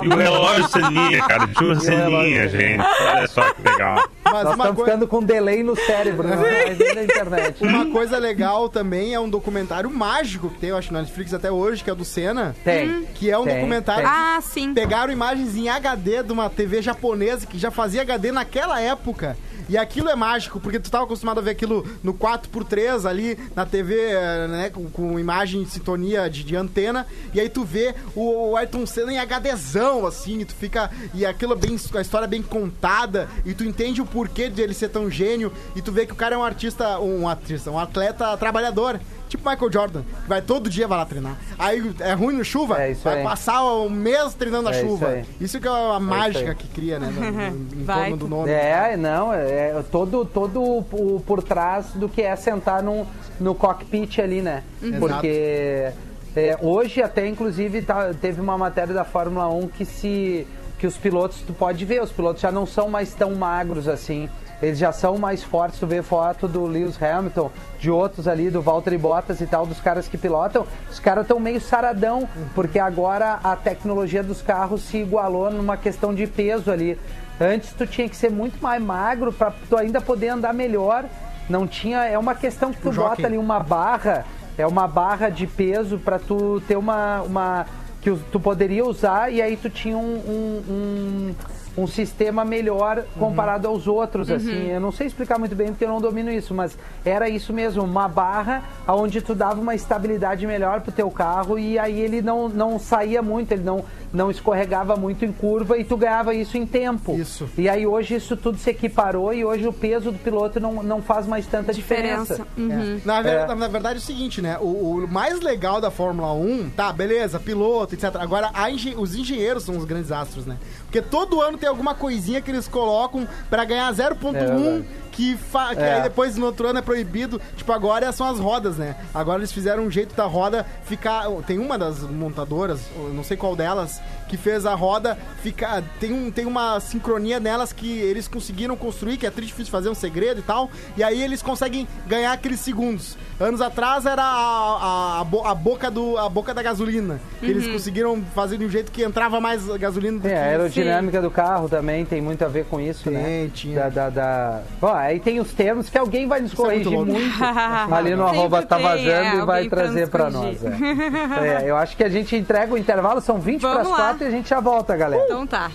E 0.02 0.08
o 0.08 0.16
relógio 0.16 0.68
Seninha, 0.68 1.22
cara. 1.26 1.46
Tinha 1.48 1.70
uma 1.72 1.80
Seninha, 1.80 2.48
gente. 2.48 2.80
Olha 2.80 3.26
só 3.28 3.52
que 3.52 3.62
legal. 3.62 4.08
Mas 4.24 4.32
Nós 4.44 4.50
estamos 4.52 4.76
coi- 4.76 4.84
ficando 4.84 5.06
com 5.08 5.22
delay 5.22 5.62
no 5.62 5.74
cérebro, 5.76 6.26
né? 6.28 6.36
Mas 6.36 6.80
é 6.80 6.94
na 6.94 7.02
internet. 7.04 7.62
uma 7.64 7.86
coisa 7.90 8.18
legal 8.18 8.68
também 8.68 9.14
é 9.14 9.20
um 9.20 9.28
documentário 9.28 9.88
mágico 9.90 10.50
que 10.50 10.58
tem, 10.58 10.70
eu 10.70 10.76
acho, 10.76 10.92
na 10.92 11.00
Netflix 11.00 11.32
até 11.32 11.50
hoje, 11.50 11.82
que 11.82 11.88
é 11.90 11.92
o 11.92 11.96
do 11.96 12.04
Senna. 12.04 12.54
Tem. 12.64 13.04
Que 13.14 13.30
é 13.30 13.38
um 13.38 13.44
Tem, 13.44 13.54
documentário 13.54 14.02
tem. 14.04 14.12
Ah, 14.12 14.38
sim. 14.42 14.74
Pegaram 14.74 15.12
imagens 15.12 15.56
em 15.56 15.68
HD 15.68 16.22
de 16.22 16.32
uma 16.32 16.50
TV 16.50 16.82
japonesa 16.82 17.46
que 17.46 17.58
já 17.58 17.70
fazia 17.70 18.02
HD 18.02 18.32
naquela 18.32 18.80
época. 18.80 19.36
E 19.70 19.76
aquilo 19.76 20.08
é 20.08 20.16
mágico, 20.16 20.58
porque 20.58 20.80
tu 20.80 20.90
tava 20.90 21.04
acostumado 21.04 21.40
a 21.40 21.42
ver 21.42 21.50
aquilo 21.50 21.86
no 22.02 22.14
4x3 22.14 23.04
ali 23.06 23.38
na 23.54 23.66
TV, 23.66 23.96
eh, 24.00 24.46
né, 24.48 24.70
com, 24.70 24.88
com 24.88 25.20
imagem 25.20 25.60
em 25.60 25.66
sintonia 25.66 26.28
de, 26.30 26.42
de 26.42 26.56
antena, 26.56 27.06
e 27.34 27.40
aí 27.40 27.50
tu 27.50 27.64
vê 27.64 27.94
o, 28.18 28.50
o 28.50 28.56
Ayrton 28.56 28.84
Senna 28.86 29.12
em 29.12 29.18
HDzão, 29.18 30.06
assim, 30.06 30.38
e 30.40 30.44
tu 30.44 30.54
fica. 30.54 30.90
E 31.14 31.24
aquilo 31.24 31.52
é 31.52 31.56
bem. 31.56 31.76
A 31.94 32.00
história 32.00 32.24
é 32.24 32.28
bem 32.28 32.42
contada, 32.42 33.28
e 33.44 33.54
tu 33.54 33.64
entende 33.64 34.00
o 34.00 34.06
porquê 34.06 34.48
de 34.48 34.60
ele 34.62 34.74
ser 34.74 34.88
tão 34.88 35.10
gênio, 35.10 35.52
e 35.76 35.82
tu 35.82 35.92
vê 35.92 36.06
que 36.06 36.12
o 36.12 36.16
cara 36.16 36.34
é 36.34 36.38
um 36.38 36.42
artista, 36.44 36.98
um 36.98 37.28
artista, 37.28 37.70
um 37.70 37.78
atleta 37.78 38.36
trabalhador. 38.36 39.00
Tipo 39.28 39.50
Michael 39.50 39.70
Jordan, 39.70 40.02
que 40.22 40.26
vai 40.28 40.40
todo 40.40 40.70
dia 40.70 40.88
vai 40.88 40.96
lá 40.96 41.04
treinar. 41.04 41.36
Aí 41.58 41.92
é 42.00 42.14
ruim 42.14 42.34
no 42.34 42.42
chuva, 42.42 42.80
É 42.82 42.92
isso 42.92 43.02
vai 43.04 43.18
aí. 43.18 43.22
passar 43.24 43.62
um 43.62 43.90
mês 43.90 44.32
treinando 44.32 44.70
na 44.70 44.74
É 44.74 44.78
isso 44.78 44.86
chuva. 44.88 45.08
aí. 45.08 45.24
Isso 45.38 45.60
que 45.60 45.68
é 45.68 45.70
a 45.70 46.00
mágica 46.00 46.48
aí. 46.52 46.54
que 46.56 46.66
cria, 46.68 46.98
né? 46.98 47.12
no- 47.14 47.30
no- 47.30 47.80
Em 47.82 47.84
Vai. 47.84 48.00
torno 48.08 48.16
do 48.16 48.26
nome. 48.26 48.50
É, 48.50 48.96
não, 48.96 49.30
é 49.34 49.82
todo, 49.92 50.24
todo 50.24 50.62
o 50.62 51.22
por 51.26 51.42
trás 51.42 51.88
do 51.94 52.08
que 52.08 52.22
é 52.22 52.34
sentar 52.36 52.82
no, 52.82 53.06
no 53.38 53.54
cockpit 53.54 54.18
ali, 54.18 54.40
né? 54.40 54.62
Porque 54.98 55.90
é, 56.36 56.56
hoje 56.60 57.02
até 57.02 57.26
inclusive 57.26 57.82
tá- 57.82 58.12
teve 58.20 58.40
uma 58.40 58.56
matéria 58.56 58.94
da 58.94 59.04
Fórmula 59.04 59.48
1 59.48 59.68
que 59.68 59.84
se 59.84 60.46
que 60.78 60.86
os 60.86 60.96
pilotos, 60.96 61.42
tu 61.44 61.52
pode 61.52 61.84
ver, 61.84 62.00
os 62.00 62.12
pilotos 62.12 62.40
já 62.40 62.52
não 62.52 62.64
são 62.64 62.88
mais 62.88 63.12
tão 63.12 63.34
magros 63.34 63.88
assim. 63.88 64.28
Eles 64.62 64.78
já 64.78 64.92
são 64.92 65.18
mais 65.18 65.42
fortes, 65.42 65.80
tu 65.80 65.86
vê 65.88 66.02
foto 66.02 66.46
do 66.46 66.66
Lewis 66.66 67.00
Hamilton, 67.02 67.50
de 67.80 67.90
outros 67.90 68.28
ali, 68.28 68.48
do 68.48 68.62
Valtteri 68.62 68.96
Bottas 68.96 69.40
e 69.40 69.46
tal, 69.46 69.66
dos 69.66 69.80
caras 69.80 70.06
que 70.06 70.16
pilotam, 70.16 70.64
os 70.88 71.00
caras 71.00 71.22
estão 71.22 71.40
meio 71.40 71.60
saradão, 71.60 72.28
porque 72.54 72.78
agora 72.78 73.40
a 73.42 73.56
tecnologia 73.56 74.22
dos 74.22 74.40
carros 74.40 74.82
se 74.82 74.98
igualou 74.98 75.50
numa 75.50 75.76
questão 75.76 76.14
de 76.14 76.28
peso 76.28 76.70
ali. 76.70 76.96
Antes 77.40 77.72
tu 77.72 77.84
tinha 77.84 78.08
que 78.08 78.16
ser 78.16 78.30
muito 78.30 78.60
mais 78.62 78.80
magro 78.82 79.32
para 79.32 79.52
tu 79.68 79.76
ainda 79.76 80.00
poder 80.00 80.28
andar 80.28 80.54
melhor. 80.54 81.04
Não 81.48 81.66
tinha, 81.66 82.04
é 82.04 82.16
uma 82.18 82.34
questão 82.36 82.72
que 82.72 82.80
tu 82.80 82.90
bota 82.92 83.26
ali 83.26 83.38
uma 83.38 83.58
barra, 83.60 84.24
é 84.58 84.66
uma 84.66 84.88
barra 84.88 85.30
de 85.30 85.46
peso 85.46 85.98
para 85.98 86.18
tu 86.18 86.60
ter 86.66 86.76
uma, 86.76 87.22
uma 87.22 87.66
que 88.02 88.10
tu 88.32 88.40
poderia 88.40 88.84
usar 88.84 89.32
e 89.32 89.40
aí 89.40 89.56
tu 89.56 89.70
tinha 89.70 89.96
um, 89.96 90.16
um, 90.16 90.62
um, 90.68 91.34
um 91.82 91.86
sistema 91.86 92.44
melhor 92.44 93.04
comparado 93.18 93.68
aos 93.68 93.86
outros, 93.86 94.30
assim. 94.30 94.70
Eu 94.70 94.80
não 94.80 94.90
sei 94.90 95.06
explicar 95.06 95.38
muito 95.38 95.54
bem 95.54 95.68
porque 95.68 95.84
eu 95.84 95.88
não 95.88 96.00
domino 96.00 96.30
isso, 96.30 96.52
mas 96.52 96.76
era 97.04 97.28
isso 97.28 97.52
mesmo, 97.52 97.82
uma 97.84 98.08
barra 98.08 98.64
onde 98.86 99.20
tu 99.20 99.34
dava 99.34 99.60
uma 99.60 99.74
estabilidade 99.74 100.46
melhor 100.46 100.80
pro 100.80 100.92
teu 100.92 101.10
carro 101.10 101.58
e 101.58 101.78
aí 101.78 102.00
ele 102.00 102.20
não, 102.20 102.48
não 102.48 102.78
saía 102.78 103.22
muito, 103.22 103.52
ele 103.52 103.62
não, 103.62 103.84
não 104.12 104.30
escorregava 104.30 104.96
muito 104.96 105.24
em 105.24 105.32
curva 105.32 105.76
e 105.78 105.84
tu 105.84 105.96
ganhava 105.96 106.34
isso 106.34 106.56
em 106.56 106.66
tempo. 106.66 107.14
Isso. 107.14 107.48
E 107.58 107.68
aí 107.68 107.86
hoje 107.86 108.14
isso 108.16 108.36
tudo 108.36 108.58
se 108.58 108.70
equiparou 108.70 109.32
e 109.34 109.44
hoje 109.44 109.66
o 109.66 109.72
peso 109.72 110.10
do 110.12 110.18
piloto 110.18 110.58
não, 110.60 110.82
não 110.82 111.02
faz 111.02 111.26
mais 111.26 111.46
tanta 111.46 111.72
diferença. 111.72 112.34
Diferença. 112.34 112.46
Uhum. 112.56 112.96
É. 112.96 113.00
Na, 113.04 113.22
ver- 113.22 113.28
É. 113.50 113.54
na 113.54 113.68
verdade 113.68 113.94
é 113.96 113.98
o 113.98 114.04
seguinte, 114.04 114.40
né? 114.40 114.58
O, 114.60 115.04
o 115.04 115.08
mais 115.08 115.40
legal 115.40 115.80
da 115.80 115.90
Fórmula 115.90 116.32
1, 116.32 116.70
tá, 116.70 116.92
beleza, 116.92 117.38
piloto, 117.38 117.94
etc. 117.94 118.16
Agora, 118.16 118.50
a 118.54 118.70
engen- 118.70 118.94
os 118.96 119.14
engenheiros 119.14 119.64
são 119.64 119.76
os 119.76 119.84
grandes 119.84 120.10
astros, 120.12 120.46
né? 120.46 120.56
Porque 120.84 121.02
todo 121.02 121.40
ano 121.40 121.58
tem 121.58 121.68
alguma 121.68 121.94
coisinha 121.94 122.40
que 122.40 122.50
eles 122.50 122.66
colocam 122.68 123.26
pra 123.50 123.64
ganhar 123.64 123.92
0.1 123.92 124.34
É. 124.34 125.07
que, 125.18 125.36
fa- 125.36 125.74
que 125.74 125.82
É. 125.82 125.94
aí 125.96 126.02
depois 126.02 126.36
no 126.36 126.46
outro 126.46 126.68
ano 126.68 126.78
é 126.78 126.82
proibido. 126.82 127.40
Tipo, 127.56 127.72
agora 127.72 128.12
são 128.12 128.24
as 128.28 128.38
rodas, 128.38 128.76
né? 128.76 128.94
Agora 129.12 129.40
eles 129.40 129.50
fizeram 129.50 129.82
um 129.82 129.90
jeito 129.90 130.14
da 130.14 130.22
roda 130.26 130.64
ficar. 130.84 131.24
Tem 131.44 131.58
uma 131.58 131.76
das 131.76 131.98
montadoras, 132.02 132.82
não 133.12 133.24
sei 133.24 133.36
qual 133.36 133.56
delas, 133.56 134.00
que 134.28 134.36
fez 134.36 134.66
a 134.66 134.74
roda 134.74 135.18
ficar. 135.42 135.82
Tem, 135.98 136.12
um, 136.12 136.30
tem 136.30 136.46
uma 136.46 136.78
sincronia 136.80 137.40
nelas 137.40 137.72
que 137.72 137.98
eles 138.00 138.28
conseguiram 138.28 138.76
construir, 138.76 139.16
que 139.16 139.26
é 139.26 139.30
triste 139.30 139.48
difícil 139.48 139.72
fazer 139.72 139.88
um 139.88 139.94
segredo 139.94 140.40
e 140.40 140.42
tal. 140.42 140.70
E 140.96 141.02
aí 141.02 141.22
eles 141.22 141.42
conseguem 141.42 141.88
ganhar 142.06 142.32
aqueles 142.32 142.60
segundos. 142.60 143.16
Anos 143.40 143.60
atrás 143.60 144.04
era 144.04 144.22
a, 144.22 145.20
a, 145.20 145.50
a, 145.50 145.54
boca, 145.54 145.90
do, 145.90 146.18
a 146.18 146.28
boca 146.28 146.52
da 146.52 146.62
gasolina. 146.62 147.20
Uhum. 147.40 147.48
Eles 147.48 147.66
conseguiram 147.66 148.22
fazer 148.34 148.58
de 148.58 148.64
um 148.64 148.68
jeito 148.68 148.90
que 148.92 149.02
entrava 149.02 149.40
mais 149.40 149.66
gasolina 149.78 150.18
do 150.18 150.26
é, 150.26 150.30
que 150.30 150.36
a 150.36 150.44
aerodinâmica 150.44 151.18
Sim. 151.18 151.22
do 151.22 151.30
carro 151.30 151.68
também 151.68 152.04
tem 152.04 152.20
muito 152.20 152.44
a 152.44 152.48
ver 152.48 152.64
com 152.66 152.80
isso, 152.80 153.04
Sim, 153.04 153.10
né? 153.10 153.50
Tinha. 153.54 153.78
Da, 153.82 153.88
da, 153.88 154.10
da... 154.10 154.62
Bom, 154.80 154.92
aí 154.92 155.20
tem 155.20 155.40
os 155.40 155.52
termos 155.52 155.88
que 155.88 155.96
alguém 155.96 156.26
vai 156.26 156.40
nos 156.40 156.52
corrigir 156.52 156.92
é 156.92 156.96
muito, 156.96 157.12
muito 157.12 157.44
ali 157.94 158.14
no 158.14 158.24
arroba 158.24 158.62
tá 158.62 158.78
vazando 158.78 159.08
é, 159.08 159.36
e 159.36 159.46
vai 159.46 159.68
trazer 159.68 160.08
para 160.08 160.30
nós. 160.30 160.58
É. 160.64 160.68
é. 161.64 161.70
eu 161.70 161.76
acho 161.76 161.96
que 161.96 162.04
a 162.04 162.08
gente 162.08 162.34
entrega 162.36 162.72
o 162.72 162.78
intervalo, 162.78 163.20
são 163.20 163.38
20 163.38 163.60
para 163.60 163.80
as 163.80 163.88
4 163.88 164.17
intervalo 164.18 164.22
e 164.22 164.26
a 164.26 164.30
gente 164.30 164.48
já 164.48 164.60
volta, 164.60 164.96
galera. 164.96 165.22
Então 165.24 165.46
tá. 165.46 165.70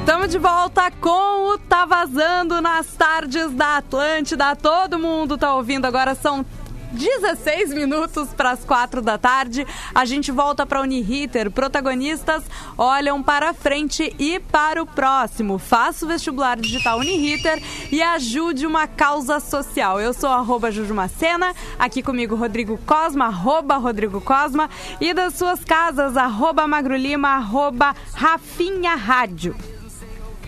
Estamos 0.00 0.30
de 0.30 0.38
volta 0.38 0.90
com 1.00 1.52
o 1.52 1.58
Tá 1.58 1.84
Vazando 1.84 2.60
nas 2.62 2.86
tardes 2.94 3.52
da 3.52 3.76
Atlântida. 3.76 4.56
Todo 4.56 4.98
mundo 4.98 5.36
tá 5.36 5.54
ouvindo 5.54 5.84
agora, 5.84 6.14
são 6.14 6.44
16 6.92 7.74
minutos 7.74 8.28
para 8.30 8.50
as 8.50 8.64
4 8.64 9.02
da 9.02 9.18
tarde. 9.18 9.66
A 9.94 10.04
gente 10.04 10.30
volta 10.30 10.66
para 10.66 10.80
Uniriter. 10.80 11.50
Protagonistas 11.50 12.44
olham 12.76 13.22
para 13.22 13.54
frente 13.54 14.14
e 14.18 14.40
para 14.40 14.82
o 14.82 14.86
próximo. 14.86 15.58
Faça 15.58 16.04
o 16.04 16.08
vestibular 16.08 16.56
digital 16.56 16.98
Uniriter 16.98 17.62
e 17.90 18.02
ajude 18.02 18.66
uma 18.66 18.86
causa 18.86 19.40
social. 19.40 20.00
Eu 20.00 20.12
sou 20.12 20.30
arroba 20.30 20.70
Jujumacena, 20.70 21.54
aqui 21.78 22.02
comigo 22.02 22.34
Rodrigo 22.34 22.78
Cosma, 22.86 23.26
arroba 23.26 23.76
Rodrigo 23.76 24.20
Cosma, 24.20 24.68
e 25.00 25.12
das 25.12 25.34
suas 25.34 25.64
casas, 25.64 26.16
arroba 26.16 26.66
Magro 26.66 26.96
Lima, 26.96 27.28
arroba 27.30 27.94
Rafinha 28.14 28.94
Rádio. 28.94 29.77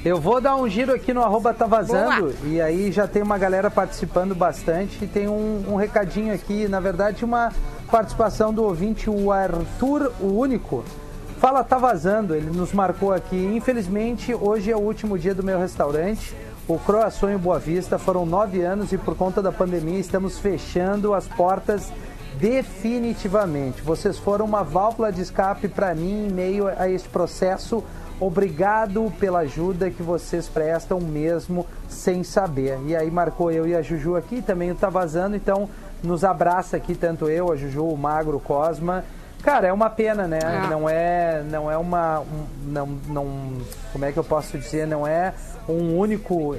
Eu 0.02 0.18
vou 0.18 0.40
dar 0.40 0.56
um 0.56 0.66
giro 0.66 0.94
aqui 0.94 1.12
no 1.12 1.22
arroba 1.22 1.52
tá 1.52 1.66
vazando 1.66 2.34
e 2.44 2.58
aí 2.58 2.90
já 2.90 3.06
tem 3.06 3.22
uma 3.22 3.36
galera 3.36 3.70
participando 3.70 4.34
bastante 4.34 5.04
e 5.04 5.06
tem 5.06 5.28
um, 5.28 5.62
um, 5.68 5.76
recadinho 5.76 6.32
aqui, 6.32 6.66
na 6.66 6.80
verdade 6.80 7.22
uma 7.22 7.52
participação 7.90 8.50
do 8.52 8.64
ouvinte, 8.64 9.10
o 9.10 9.30
Arthur, 9.30 10.10
o 10.18 10.38
único. 10.38 10.82
Fala, 11.38 11.62
tá 11.62 11.76
vazando, 11.76 12.34
ele 12.34 12.50
nos 12.50 12.72
marcou 12.72 13.12
aqui. 13.12 13.36
Infelizmente, 13.36 14.34
hoje 14.34 14.70
é 14.70 14.76
o 14.76 14.80
último 14.80 15.18
dia 15.18 15.34
do 15.34 15.42
meu 15.42 15.58
restaurante, 15.58 16.34
o 16.66 16.78
Croação 16.78 17.30
em 17.30 17.36
Boa 17.36 17.58
Vista. 17.58 17.98
Foram 17.98 18.24
nove 18.24 18.62
anos 18.62 18.92
e 18.92 18.98
por 18.98 19.14
conta 19.14 19.42
da 19.42 19.52
pandemia 19.52 19.98
estamos 19.98 20.38
fechando 20.38 21.12
as 21.12 21.26
portas 21.26 21.92
definitivamente. 22.38 23.82
Vocês 23.82 24.18
foram 24.18 24.46
uma 24.46 24.62
válvula 24.62 25.12
de 25.12 25.20
escape 25.20 25.68
para 25.68 25.94
mim 25.94 26.26
em 26.26 26.32
meio 26.32 26.68
a 26.68 26.88
este 26.88 27.08
processo 27.08 27.84
Obrigado 28.20 29.10
pela 29.18 29.40
ajuda 29.40 29.90
que 29.90 30.02
vocês 30.02 30.46
prestam 30.46 31.00
mesmo 31.00 31.66
sem 31.88 32.22
saber. 32.22 32.78
E 32.84 32.94
aí 32.94 33.10
marcou 33.10 33.50
eu 33.50 33.66
e 33.66 33.74
a 33.74 33.80
Juju 33.80 34.14
aqui, 34.14 34.42
também 34.42 34.74
Tá 34.74 34.90
Vazando, 34.90 35.34
então 35.34 35.68
nos 36.02 36.22
abraça 36.22 36.76
aqui, 36.76 36.94
tanto 36.94 37.28
eu, 37.30 37.50
a 37.50 37.56
Juju, 37.56 37.86
o 37.86 37.96
Magro, 37.96 38.36
o 38.36 38.40
Cosma. 38.40 39.04
Cara, 39.42 39.68
é 39.68 39.72
uma 39.72 39.88
pena, 39.88 40.28
né? 40.28 40.38
É. 40.42 40.66
Não 40.68 40.88
é, 40.88 41.42
não 41.50 41.70
é 41.70 41.78
uma, 41.78 42.20
um, 42.20 42.46
não, 42.66 42.86
não, 43.08 43.52
como 43.90 44.04
é 44.04 44.12
que 44.12 44.18
eu 44.18 44.24
posso 44.24 44.58
dizer? 44.58 44.86
Não 44.86 45.06
é 45.06 45.32
um 45.66 45.96
único 45.96 46.54
uh, 46.54 46.58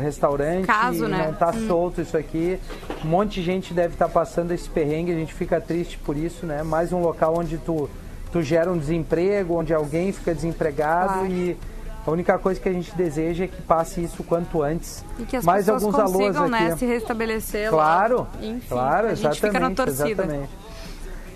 restaurante, 0.00 0.66
Caso, 0.66 1.06
né? 1.08 1.26
não 1.26 1.34
tá 1.34 1.50
hum. 1.50 1.66
solto 1.66 2.00
isso 2.00 2.16
aqui. 2.16 2.58
Um 3.04 3.08
monte 3.08 3.34
de 3.34 3.42
gente 3.42 3.74
deve 3.74 3.94
estar 3.94 4.06
tá 4.06 4.10
passando 4.10 4.52
esse 4.52 4.68
perrengue, 4.68 5.12
a 5.12 5.14
gente 5.14 5.34
fica 5.34 5.60
triste 5.60 5.98
por 5.98 6.16
isso, 6.16 6.46
né? 6.46 6.62
Mais 6.62 6.90
um 6.90 7.00
local 7.00 7.34
onde 7.38 7.58
tu 7.58 7.88
tu 8.32 8.42
gera 8.42 8.72
um 8.72 8.78
desemprego, 8.78 9.54
onde 9.54 9.72
alguém 9.74 10.10
fica 10.10 10.34
desempregado 10.34 11.12
claro. 11.12 11.26
e 11.26 11.56
a 12.04 12.10
única 12.10 12.36
coisa 12.38 12.58
que 12.58 12.68
a 12.68 12.72
gente 12.72 12.92
deseja 12.96 13.44
é 13.44 13.46
que 13.46 13.62
passe 13.62 14.02
isso 14.02 14.24
quanto 14.24 14.62
antes. 14.62 15.04
E 15.18 15.24
que 15.24 15.36
as 15.36 15.44
Mais 15.44 15.66
pessoas 15.66 15.84
alguns 15.84 16.00
consigam, 16.00 16.36
alôs 16.44 16.50
né, 16.50 16.68
aqui. 16.68 16.78
se 16.80 16.86
restabelecer 16.86 17.70
Claro, 17.70 18.16
lá. 18.18 18.28
Enfim, 18.46 18.66
claro, 18.68 19.08
a 19.08 19.14
gente 19.14 19.40
fica 19.40 19.60
na 19.60 19.70
torcida. 19.70 20.24
Exatamente. 20.24 20.61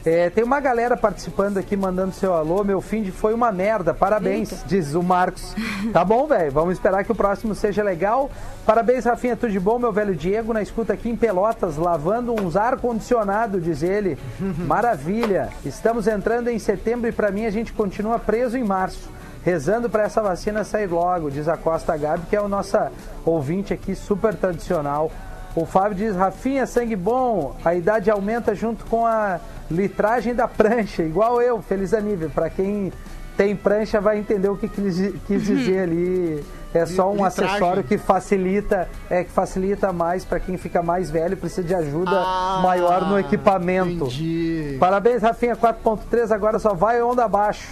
É, 0.06 0.30
tem 0.30 0.44
uma 0.44 0.60
galera 0.60 0.96
participando 0.96 1.58
aqui, 1.58 1.76
mandando 1.76 2.12
seu 2.12 2.32
alô. 2.32 2.62
Meu 2.62 2.80
fim 2.80 3.02
de 3.02 3.10
foi 3.10 3.34
uma 3.34 3.50
merda. 3.50 3.92
Parabéns, 3.92 4.52
Eita. 4.52 4.64
diz 4.64 4.94
o 4.94 5.02
Marcos. 5.02 5.52
Tá 5.92 6.04
bom, 6.04 6.28
velho. 6.28 6.52
Vamos 6.52 6.74
esperar 6.74 7.04
que 7.04 7.10
o 7.10 7.14
próximo 7.14 7.56
seja 7.56 7.82
legal. 7.82 8.30
Parabéns, 8.64 9.04
Rafinha, 9.04 9.36
tudo 9.36 9.50
de 9.50 9.58
bom, 9.58 9.80
meu 9.80 9.92
velho 9.92 10.14
Diego. 10.14 10.52
Na 10.52 10.62
escuta 10.62 10.92
aqui 10.92 11.08
em 11.08 11.16
Pelotas, 11.16 11.76
lavando 11.76 12.32
uns 12.32 12.56
ar-condicionado, 12.56 13.60
diz 13.60 13.82
ele. 13.82 14.16
Maravilha. 14.64 15.48
Estamos 15.64 16.06
entrando 16.06 16.48
em 16.50 16.58
setembro 16.60 17.08
e 17.08 17.12
para 17.12 17.32
mim 17.32 17.44
a 17.44 17.50
gente 17.50 17.72
continua 17.72 18.16
preso 18.20 18.56
em 18.56 18.62
março. 18.62 19.10
Rezando 19.42 19.90
para 19.90 20.04
essa 20.04 20.22
vacina 20.22 20.62
sair 20.62 20.86
logo, 20.86 21.30
diz 21.30 21.48
a 21.48 21.56
Costa 21.56 21.96
Gabi, 21.96 22.26
que 22.30 22.36
é 22.36 22.40
o 22.40 22.48
nosso 22.48 22.76
ouvinte 23.24 23.74
aqui, 23.74 23.96
super 23.96 24.34
tradicional. 24.36 25.10
O 25.56 25.64
Fábio 25.64 25.96
diz: 25.96 26.14
Rafinha, 26.14 26.66
sangue 26.66 26.94
bom, 26.94 27.56
a 27.64 27.74
idade 27.74 28.10
aumenta 28.10 28.54
junto 28.54 28.84
com 28.84 29.06
a 29.06 29.40
litragem 29.70 30.34
da 30.34 30.46
prancha, 30.46 31.02
igual 31.02 31.40
eu, 31.40 31.62
feliz 31.62 31.94
anível. 31.94 32.28
Para 32.28 32.50
quem 32.50 32.92
tem 33.38 33.56
prancha 33.56 33.98
vai 33.98 34.18
entender 34.18 34.50
o 34.50 34.56
que 34.56 34.68
quis, 34.68 35.14
quis 35.26 35.42
dizer 35.44 35.80
ali. 35.80 36.44
É 36.74 36.84
só 36.84 37.08
um 37.08 37.24
litragem. 37.24 37.46
acessório 37.46 37.82
que 37.82 37.96
facilita, 37.96 38.86
é 39.08 39.24
que 39.24 39.30
facilita 39.30 39.94
mais 39.94 40.26
para 40.26 40.38
quem 40.38 40.58
fica 40.58 40.82
mais 40.82 41.10
velho, 41.10 41.34
precisa 41.34 41.62
de 41.62 41.74
ajuda 41.74 42.10
ah, 42.12 42.60
maior 42.62 43.08
no 43.08 43.18
equipamento. 43.18 44.04
Entendi. 44.04 44.76
Parabéns, 44.78 45.22
Rafinha 45.22 45.56
4.3, 45.56 46.30
agora 46.32 46.58
só 46.58 46.74
vai 46.74 47.00
onda 47.00 47.24
abaixo. 47.24 47.66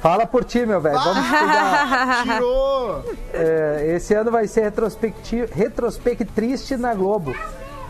Fala 0.00 0.26
por 0.26 0.44
ti, 0.44 0.64
meu 0.64 0.80
velho. 0.80 0.98
Vamos 0.98 1.28
cuidar. 1.28 2.22
Tirou! 2.24 3.04
É, 3.34 3.92
esse 3.96 4.14
ano 4.14 4.30
vai 4.30 4.46
ser 4.46 4.72
retrospectriste 5.52 6.76
na 6.76 6.94
Globo. 6.94 7.34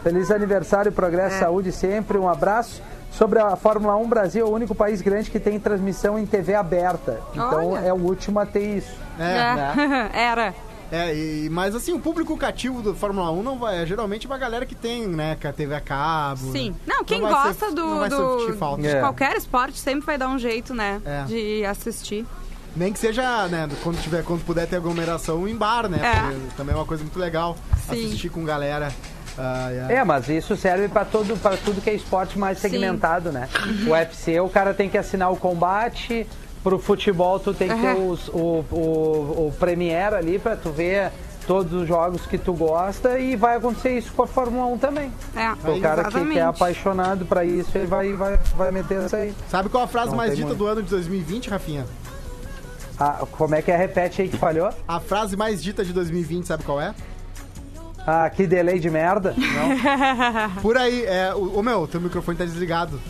Feliz 0.02 0.30
aniversário, 0.30 0.90
progresso, 0.90 1.36
é. 1.36 1.38
saúde 1.40 1.70
sempre. 1.70 2.18
Um 2.18 2.28
abraço 2.28 2.82
sobre 3.12 3.38
a 3.38 3.54
Fórmula 3.56 3.96
1 3.96 4.08
Brasil, 4.08 4.46
é 4.46 4.48
o 4.48 4.52
único 4.52 4.74
país 4.74 5.00
grande 5.00 5.30
que 5.30 5.38
tem 5.38 5.58
transmissão 5.58 6.18
em 6.18 6.26
TV 6.26 6.54
aberta. 6.54 7.20
Então 7.32 7.72
Olha. 7.72 7.80
é 7.80 7.92
o 7.92 7.96
último 7.96 8.38
a 8.38 8.46
ter 8.46 8.76
isso. 8.76 8.96
É, 9.18 9.22
é. 9.22 9.54
Né? 9.54 10.10
Era. 10.14 10.54
É, 10.90 11.14
e, 11.14 11.48
mas 11.50 11.74
assim, 11.74 11.92
o 11.92 12.00
público 12.00 12.36
cativo 12.36 12.82
do 12.82 12.94
Fórmula 12.94 13.30
1 13.30 13.42
não 13.42 13.58
vai, 13.58 13.82
é 13.82 13.86
geralmente 13.86 14.26
uma 14.26 14.36
galera 14.36 14.66
que 14.66 14.74
tem, 14.74 15.06
né, 15.06 15.36
que 15.40 15.46
a 15.46 15.52
TV 15.52 15.74
a 15.74 15.80
cabo. 15.80 16.52
Sim. 16.52 16.74
Não, 16.86 17.04
quem 17.04 17.20
não 17.20 17.28
gosta 17.28 17.68
ser, 17.68 17.74
do, 17.74 18.08
do 18.08 18.76
de 18.78 18.88
é. 18.88 19.00
qualquer 19.00 19.36
esporte 19.36 19.78
sempre 19.78 20.04
vai 20.04 20.18
dar 20.18 20.28
um 20.28 20.38
jeito, 20.38 20.74
né, 20.74 21.00
é. 21.04 21.24
de 21.24 21.64
assistir. 21.64 22.26
Nem 22.74 22.92
que 22.92 22.98
seja, 22.98 23.48
né, 23.48 23.68
quando 23.82 24.00
tiver, 24.00 24.22
quando 24.24 24.44
puder 24.44 24.66
ter 24.66 24.76
aglomeração 24.76 25.46
em 25.48 25.56
bar, 25.56 25.88
né? 25.88 25.98
É. 26.02 26.56
Também 26.56 26.72
é 26.72 26.78
uma 26.78 26.86
coisa 26.86 27.02
muito 27.02 27.18
legal 27.18 27.56
Sim. 27.88 28.06
assistir 28.06 28.28
com 28.28 28.44
galera. 28.44 28.92
Ah, 29.36 29.68
yeah. 29.70 29.94
É, 29.94 30.04
mas 30.04 30.28
isso 30.28 30.56
serve 30.56 30.88
para 30.88 31.04
tudo, 31.04 31.36
para 31.36 31.56
tudo 31.56 31.80
que 31.80 31.90
é 31.90 31.94
esporte 31.94 32.38
mais 32.38 32.58
segmentado, 32.58 33.30
Sim. 33.30 33.34
né? 33.34 33.48
O 33.86 33.90
UFC, 33.90 34.38
o 34.40 34.48
cara 34.48 34.74
tem 34.74 34.88
que 34.88 34.98
assinar 34.98 35.32
o 35.32 35.36
combate, 35.36 36.26
pro 36.62 36.78
futebol 36.78 37.38
tu 37.40 37.54
tem 37.54 37.68
que 37.68 37.80
ter 37.80 37.94
os, 37.96 38.28
o, 38.28 38.64
o, 38.70 39.46
o 39.48 39.54
Premiere 39.58 40.14
ali 40.14 40.38
para 40.38 40.56
tu 40.56 40.70
ver 40.70 41.10
todos 41.46 41.72
os 41.72 41.88
jogos 41.88 42.26
que 42.26 42.38
tu 42.38 42.52
gosta 42.52 43.18
e 43.18 43.34
vai 43.34 43.56
acontecer 43.56 43.98
isso 43.98 44.12
com 44.12 44.22
a 44.22 44.26
Fórmula 44.26 44.66
1 44.66 44.78
também. 44.78 45.12
É, 45.34 45.50
o 45.68 45.80
cara 45.80 46.04
que, 46.04 46.24
que, 46.24 46.38
é 46.38 46.42
apaixonado 46.42 47.24
para 47.24 47.44
isso, 47.44 47.76
ele 47.76 47.86
vai, 47.86 48.12
vai, 48.12 48.38
vai 48.56 48.70
meter 48.70 48.98
essa 49.00 49.16
aí. 49.16 49.34
Sabe 49.48 49.68
qual 49.68 49.82
a 49.82 49.88
frase 49.88 50.10
Não 50.10 50.16
mais 50.16 50.36
dita 50.36 50.48
muito. 50.48 50.58
do 50.58 50.66
ano 50.66 50.82
de 50.82 50.90
2020, 50.90 51.50
Rafinha? 51.50 51.86
Ah, 52.98 53.24
como 53.32 53.54
é 53.54 53.62
que 53.62 53.70
é? 53.70 53.76
Repete 53.76 54.22
aí 54.22 54.28
que 54.28 54.36
falhou. 54.36 54.70
A 54.86 55.00
frase 55.00 55.36
mais 55.36 55.62
dita 55.62 55.84
de 55.84 55.92
2020, 55.92 56.46
sabe 56.46 56.62
qual 56.64 56.80
é? 56.80 56.94
Ah, 58.06 58.30
que 58.30 58.46
delay 58.46 58.78
de 58.78 58.90
merda. 58.90 59.34
Não. 59.36 60.50
Por 60.62 60.76
aí, 60.76 61.04
é. 61.04 61.34
O, 61.34 61.58
o 61.58 61.62
meu, 61.62 61.88
teu 61.88 62.00
microfone 62.00 62.36
tá 62.36 62.44
desligado. 62.44 63.00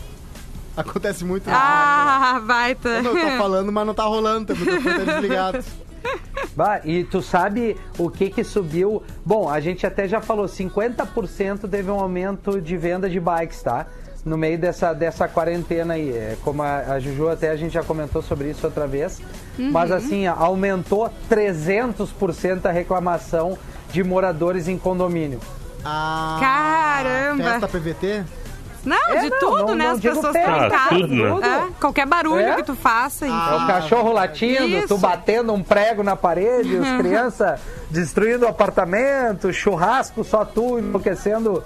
Acontece 0.75 1.25
muito. 1.25 1.47
Ah, 1.47 2.33
né? 2.35 2.41
vai, 2.45 2.75
tá. 2.75 2.89
Eu 2.89 3.11
tô 3.11 3.37
falando, 3.37 3.71
mas 3.71 3.85
não 3.85 3.93
tá 3.93 4.03
rolando, 4.03 4.55
microfone 4.55 5.05
tá 5.05 5.13
desligado. 5.13 5.63
Bah, 6.55 6.81
e 6.83 7.03
tu 7.03 7.21
sabe 7.21 7.77
o 7.97 8.09
que 8.09 8.29
que 8.29 8.43
subiu? 8.43 9.03
Bom, 9.23 9.47
a 9.47 9.59
gente 9.59 9.85
até 9.85 10.07
já 10.07 10.19
falou, 10.19 10.45
50% 10.47 11.69
teve 11.69 11.91
um 11.91 11.99
aumento 11.99 12.59
de 12.59 12.75
venda 12.75 13.09
de 13.09 13.19
bikes, 13.19 13.61
tá? 13.61 13.85
No 14.25 14.37
meio 14.37 14.57
dessa, 14.57 14.93
dessa 14.93 15.27
quarentena 15.27 15.93
aí. 15.93 16.09
É, 16.09 16.37
como 16.43 16.61
a, 16.61 16.79
a 16.79 16.99
Juju 16.99 17.29
até 17.29 17.51
a 17.51 17.55
gente 17.55 17.73
já 17.73 17.83
comentou 17.83 18.21
sobre 18.21 18.49
isso 18.49 18.65
outra 18.65 18.87
vez. 18.87 19.21
Uhum. 19.57 19.71
Mas 19.71 19.91
assim, 19.91 20.27
aumentou 20.27 21.11
300% 21.29 22.65
a 22.65 22.71
reclamação 22.71 23.57
de 23.91 24.03
moradores 24.03 24.67
em 24.67 24.77
condomínio. 24.77 25.39
Ah, 25.85 26.37
Caramba! 26.39 27.43
Festa 27.43 27.67
PVT? 27.67 28.23
Não, 28.85 29.09
é, 29.09 29.21
de 29.21 29.29
tudo, 29.39 29.67
não, 29.67 29.75
né? 29.75 29.85
Não 29.85 29.91
As 29.93 29.99
pessoas 29.99 30.35
estão 30.35 30.65
em 30.65 30.69
casa. 30.69 30.89
Tudo, 30.89 31.39
né? 31.39 31.67
é, 31.69 31.79
qualquer 31.79 32.05
barulho 32.05 32.41
é? 32.41 32.55
que 32.55 32.63
tu 32.63 32.75
faça. 32.75 33.25
Ah, 33.29 33.51
é 33.51 33.63
o 33.63 33.67
cachorro 33.67 34.11
latindo, 34.11 34.67
isso. 34.67 34.87
tu 34.87 34.97
batendo 34.97 35.53
um 35.53 35.61
prego 35.61 36.03
na 36.03 36.15
parede, 36.15 36.77
as 36.77 36.97
crianças 36.97 37.59
destruindo 37.89 38.45
o 38.45 38.47
apartamento, 38.47 39.51
churrasco, 39.51 40.23
só 40.23 40.45
tu 40.45 40.79
enlouquecendo 40.79 41.63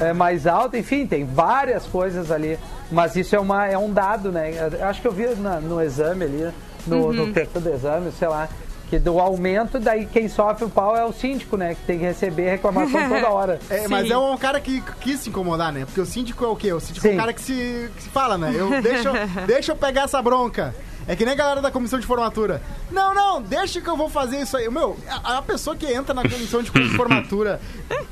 é, 0.00 0.12
mais 0.12 0.46
alto. 0.46 0.76
Enfim, 0.76 1.06
tem 1.06 1.24
várias 1.24 1.86
coisas 1.86 2.30
ali. 2.30 2.58
Mas 2.90 3.16
isso 3.16 3.36
é, 3.36 3.40
uma, 3.40 3.66
é 3.66 3.76
um 3.76 3.92
dado, 3.92 4.32
né? 4.32 4.52
Acho 4.82 5.00
que 5.00 5.08
eu 5.08 5.12
vi 5.12 5.26
na, 5.36 5.60
no 5.60 5.82
exame 5.82 6.24
ali, 6.24 6.52
no, 6.86 7.06
uhum. 7.06 7.12
no 7.12 7.32
texto 7.32 7.60
do 7.60 7.68
exame, 7.68 8.10
sei 8.12 8.28
lá 8.28 8.48
que 8.88 8.98
do 8.98 9.18
aumento, 9.18 9.78
daí 9.78 10.06
quem 10.06 10.28
sofre 10.28 10.64
o 10.64 10.70
pau 10.70 10.96
é 10.96 11.04
o 11.04 11.12
síndico, 11.12 11.56
né? 11.56 11.74
Que 11.74 11.82
tem 11.82 11.98
que 11.98 12.04
receber 12.04 12.50
reclamação 12.50 13.06
toda 13.08 13.28
hora. 13.28 13.60
É, 13.68 13.86
mas 13.86 14.10
é 14.10 14.16
um 14.16 14.36
cara 14.36 14.60
que 14.60 14.82
quis 15.00 15.20
se 15.20 15.28
incomodar, 15.28 15.72
né? 15.72 15.84
Porque 15.84 16.00
o 16.00 16.06
síndico 16.06 16.44
é 16.44 16.48
o 16.48 16.56
quê? 16.56 16.72
O 16.72 16.80
síndico 16.80 17.06
Sim. 17.06 17.12
é 17.12 17.14
o 17.14 17.18
cara 17.18 17.32
que 17.32 17.40
se, 17.40 17.90
que 17.96 18.02
se 18.02 18.08
fala, 18.08 18.38
né? 18.38 18.52
Eu, 18.54 18.80
deixa, 18.82 19.12
deixa 19.46 19.72
eu 19.72 19.76
pegar 19.76 20.02
essa 20.02 20.20
bronca. 20.22 20.74
É 21.06 21.16
que 21.16 21.24
nem 21.24 21.32
a 21.32 21.36
galera 21.36 21.62
da 21.62 21.70
comissão 21.70 21.98
de 21.98 22.06
formatura. 22.06 22.60
Não, 22.90 23.14
não, 23.14 23.40
deixa 23.40 23.80
que 23.80 23.88
eu 23.88 23.96
vou 23.96 24.10
fazer 24.10 24.40
isso 24.40 24.56
aí. 24.56 24.68
Meu, 24.68 24.96
a, 25.08 25.38
a 25.38 25.42
pessoa 25.42 25.74
que 25.74 25.86
entra 25.86 26.12
na 26.12 26.22
comissão 26.22 26.62
de 26.62 26.70
formatura 26.96 27.60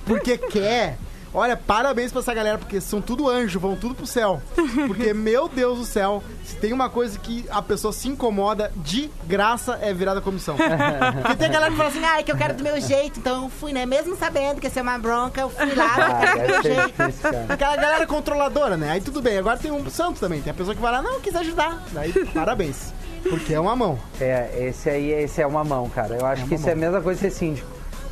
porque 0.07 0.39
quer 0.39 0.97
Olha, 1.35 1.57
parabéns 1.57 2.11
pra 2.13 2.21
essa 2.21 2.33
galera, 2.33 2.57
porque 2.57 2.81
são 2.81 3.01
tudo 3.01 3.29
anjo, 3.29 3.61
vão 3.61 3.77
tudo 3.77 3.95
pro 3.95 4.07
céu. 4.07 4.41
Porque, 4.87 5.13
meu 5.13 5.49
Deus 5.49 5.79
do 5.79 5.85
céu, 5.85 6.23
se 6.45 6.57
tem 6.57 6.73
uma 6.73 6.89
coisa 6.89 7.19
que 7.19 7.45
a 7.51 7.61
pessoa 7.61 7.93
se 7.93 8.09
incomoda, 8.09 8.73
de 8.77 9.11
graça 9.27 9.79
é 9.83 9.93
virada 9.93 10.21
comissão. 10.21 10.57
Porque 11.23 11.37
tem 11.37 11.51
galera 11.51 11.71
que 11.71 11.77
fala 11.77 11.89
assim, 11.91 12.05
ai, 12.05 12.23
que 12.25 12.33
eu 12.33 12.37
quero 12.37 12.55
do 12.55 12.63
meu 12.63 12.81
jeito, 12.81 13.21
então 13.21 13.45
eu 13.45 13.49
fui, 13.51 13.73
né? 13.73 13.85
Mesmo 13.85 14.17
sabendo 14.17 14.61
que 14.61 14.67
ia 14.67 14.71
ser 14.71 14.81
uma 14.81 14.97
bronca, 14.99 15.41
eu 15.43 15.51
fui 15.51 15.75
lá, 15.75 15.95
Ah, 15.97 16.25
eu 16.25 16.33
quero 16.33 16.37
do 16.37 16.37
deve 16.37 16.53
meu 16.53 16.63
ser 16.63 16.75
jeito. 16.75 17.07
difícil. 17.07 17.31
Aquela 17.49 17.77
galera 17.77 18.07
controladora, 18.07 18.77
né? 18.77 18.91
Aí 18.93 19.01
tudo 19.01 19.21
bem. 19.21 19.37
Agora 19.37 19.59
tem 19.59 19.71
um 19.71 19.89
santo 19.91 20.19
também. 20.21 20.41
Tem 20.41 20.51
a 20.51 20.55
pessoa 20.55 20.75
que 20.75 20.81
vai 20.81 20.93
lá, 20.93 21.03
não, 21.03 21.21
quis 21.21 21.35
ajudar. 21.37 21.83
Daí, 21.93 22.13
parabéns. 22.33 22.95
Porque 23.29 23.53
é 23.53 23.61
uma 23.61 23.75
mão. 23.77 23.99
É, 24.21 24.69
esse 24.69 24.89
aí 24.89 25.11
esse 25.11 25.43
é 25.43 25.47
uma 25.47 25.65
mão, 25.65 25.89
cara. 25.91 26.17
Eu 26.17 26.25
acho 26.25 26.47
que 26.47 26.55
isso 26.55 26.69
é 26.69 26.73
a 26.73 26.77
mesma 26.77 27.01
coisa 27.01 27.21
que 27.21 27.29
ser 27.31 27.37
síndico. 27.37 27.69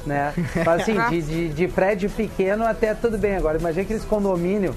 Né? 0.07 0.33
Mas 0.65 0.83
assim, 0.83 0.99
de, 1.09 1.23
de, 1.23 1.49
de 1.49 1.69
prédio 1.69 2.11
pequeno 2.11 2.65
até 2.67 2.95
tudo 2.95 3.17
bem. 3.19 3.37
Agora, 3.37 3.59
imagina 3.59 3.83
aqueles 3.83 4.05
condomínio. 4.05 4.75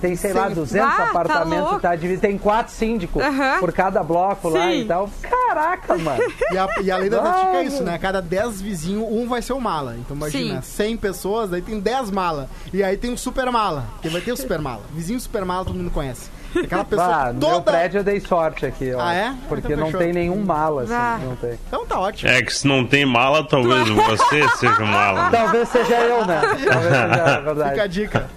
Tem, 0.00 0.16
sei 0.16 0.32
lá, 0.32 0.48
Sim. 0.48 0.54
200 0.54 0.88
Ah, 0.88 0.96
tá 0.96 1.04
apartamentos, 1.10 1.64
louco. 1.64 1.80
tá, 1.80 1.94
dividido, 1.94 2.22
tem 2.22 2.38
quatro 2.38 2.72
síndicos 2.72 3.22
Aham. 3.22 3.58
por 3.60 3.70
cada 3.70 4.02
bloco 4.02 4.48
lá 4.48 4.70
Sim. 4.70 4.80
e 4.80 4.84
tal. 4.86 5.10
Caraca, 5.20 5.98
mano. 5.98 6.22
E 6.52 6.56
a, 6.56 6.68
e 6.82 6.90
a 6.90 6.96
lei 6.96 7.10
da 7.10 7.20
Tatica 7.20 7.56
é 7.58 7.64
isso, 7.64 7.82
né? 7.82 7.98
Cada 7.98 8.22
10 8.22 8.62
vizinhos, 8.62 9.06
um 9.10 9.28
vai 9.28 9.42
ser 9.42 9.52
o 9.52 9.60
mala. 9.60 9.96
Então 9.98 10.16
imagina, 10.16 10.62
Sim. 10.62 10.84
100 10.84 10.96
pessoas, 10.96 11.50
daí 11.50 11.60
tem 11.60 11.78
10 11.78 12.10
mala. 12.12 12.48
E 12.72 12.82
aí 12.82 12.96
tem 12.96 13.12
um 13.12 13.16
super 13.16 13.50
mala. 13.50 13.88
Porque 13.94 14.08
vai 14.08 14.22
ter 14.22 14.32
o 14.32 14.36
super 14.38 14.58
mala. 14.60 14.82
Vizinho 14.94 15.20
super 15.20 15.44
mala 15.44 15.66
todo 15.66 15.76
mundo 15.76 15.90
conhece. 15.90 16.30
Aquela 16.56 16.84
pessoa 16.84 17.32
no 17.32 17.40
toda... 17.40 17.52
meu 17.52 17.62
prédio 17.62 17.98
eu 18.00 18.04
dei 18.04 18.20
sorte 18.20 18.66
aqui, 18.66 18.92
ó. 18.92 19.00
Ah, 19.00 19.14
é? 19.14 19.34
Porque 19.48 19.72
Então 19.72 19.90
não 19.90 19.92
tem 19.98 20.12
nenhum 20.12 20.44
mala, 20.44 20.82
assim, 20.82 20.92
Ah. 20.94 21.18
não 21.22 21.36
tem. 21.36 21.58
Então 21.68 21.86
tá 21.86 21.98
ótimo. 22.00 22.30
É 22.30 22.42
que 22.42 22.52
se 22.54 22.66
não 22.66 22.84
tem 22.84 23.04
mala, 23.06 23.44
talvez 23.46 23.88
você 23.90 24.48
seja 24.58 24.80
mala. 24.80 25.30
Talvez 25.30 25.68
seja 25.68 25.94
eu, 26.00 26.26
né? 26.26 26.40
Talvez 26.68 26.82
seja 26.96 27.36
a 27.36 27.40
verdade. 27.40 27.70
Fica 27.70 27.82
a 27.82 27.86
dica. 27.86 28.30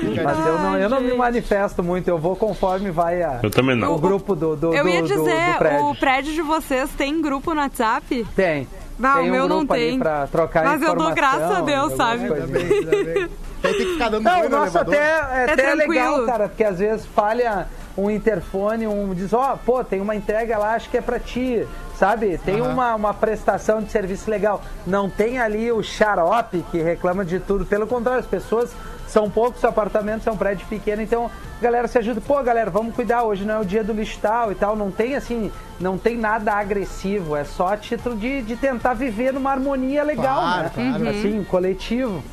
Fica 0.00 0.20
a 0.20 0.24
Mas 0.24 0.36
dica. 0.36 0.48
eu 0.48 0.58
não, 0.58 0.76
eu 0.76 0.88
não 0.90 1.00
me 1.00 1.14
manifesto 1.14 1.82
muito, 1.82 2.08
eu 2.08 2.18
vou 2.18 2.36
conforme 2.36 2.90
vai 2.90 3.22
a, 3.22 3.40
Eu 3.42 3.50
também 3.50 3.74
o 3.74 3.78
não. 3.78 3.98
grupo 3.98 4.34
do, 4.34 4.54
do, 4.56 4.74
Eu 4.74 4.86
ia 4.88 5.00
do- 5.00 5.08
dizer, 5.08 5.52
do 5.52 5.58
prédio. 5.58 5.86
o 5.86 5.94
prédio 5.96 6.32
de 6.34 6.42
vocês 6.42 6.90
tem 6.90 7.22
grupo 7.22 7.54
no 7.54 7.60
WhatsApp? 7.60 8.26
Tem. 8.36 8.68
Ah, 9.02 9.14
tem 9.14 9.22
o 9.24 9.28
um 9.28 9.30
meu 9.30 9.48
não 9.48 9.66
tem. 9.66 9.98
Pra 9.98 10.26
trocar 10.26 10.64
Mas 10.64 10.82
eu 10.82 10.94
dou 10.94 11.12
graças 11.14 11.50
a 11.50 11.60
Deus, 11.62 11.94
sabe? 11.94 12.24
Ainda 12.24 12.34
coisinhas. 12.36 12.68
bem, 12.68 12.98
ainda 12.98 13.14
bem. 13.14 13.28
Tem 13.72 13.86
que 13.86 13.92
ficar 13.92 14.08
dando 14.10 14.22
Não, 14.24 14.32
banho 14.32 14.46
o 14.46 14.48
no 14.50 14.56
nosso 14.58 14.76
elevador. 14.78 14.94
até, 14.94 15.08
é 15.40 15.44
até 15.44 15.56
tranquilo. 15.56 15.88
legal, 15.88 16.26
cara, 16.26 16.48
porque 16.48 16.64
às 16.64 16.78
vezes 16.78 17.06
falha 17.06 17.66
um 17.96 18.10
interfone, 18.10 18.86
um 18.86 19.14
diz, 19.14 19.32
ó, 19.32 19.56
pô, 19.64 19.82
tem 19.84 20.00
uma 20.00 20.14
entrega 20.16 20.58
lá, 20.58 20.74
acho 20.74 20.90
que 20.90 20.96
é 20.98 21.00
pra 21.00 21.18
ti, 21.18 21.66
sabe? 21.96 22.38
Tem 22.38 22.60
Aham. 22.60 22.72
uma, 22.72 22.94
uma 22.94 23.14
prestação 23.14 23.80
de 23.82 23.90
serviço 23.90 24.28
legal. 24.30 24.60
Não 24.86 25.08
tem 25.08 25.38
ali 25.38 25.70
o 25.70 25.82
xarope 25.82 26.64
que 26.70 26.82
reclama 26.82 27.24
de 27.24 27.38
tudo. 27.40 27.64
Pelo 27.64 27.86
contrário, 27.86 28.20
as 28.20 28.26
pessoas 28.26 28.72
são 29.06 29.30
poucos 29.30 29.64
apartamentos, 29.64 30.26
é 30.26 30.30
um 30.32 30.36
prédio 30.36 30.66
pequeno, 30.66 31.00
então 31.02 31.30
a 31.58 31.62
galera 31.62 31.86
se 31.86 31.96
ajuda. 31.98 32.20
Pô, 32.20 32.42
galera, 32.42 32.68
vamos 32.68 32.94
cuidar, 32.96 33.22
hoje 33.22 33.44
não 33.44 33.54
é 33.54 33.58
o 33.60 33.64
dia 33.64 33.84
do 33.84 33.92
lixo 33.92 34.18
tal 34.20 34.50
e 34.50 34.56
tal. 34.56 34.74
Não 34.74 34.90
tem 34.90 35.14
assim, 35.14 35.52
não 35.78 35.96
tem 35.96 36.16
nada 36.18 36.52
agressivo, 36.52 37.36
é 37.36 37.44
só 37.44 37.68
a 37.68 37.76
título 37.76 38.16
de, 38.16 38.42
de 38.42 38.56
tentar 38.56 38.94
viver 38.94 39.32
numa 39.32 39.52
harmonia 39.52 40.02
legal, 40.02 40.40
Claro, 40.40 40.62
né? 40.64 40.70
claro. 40.98 41.08
Assim, 41.10 41.44
coletivo. 41.48 42.24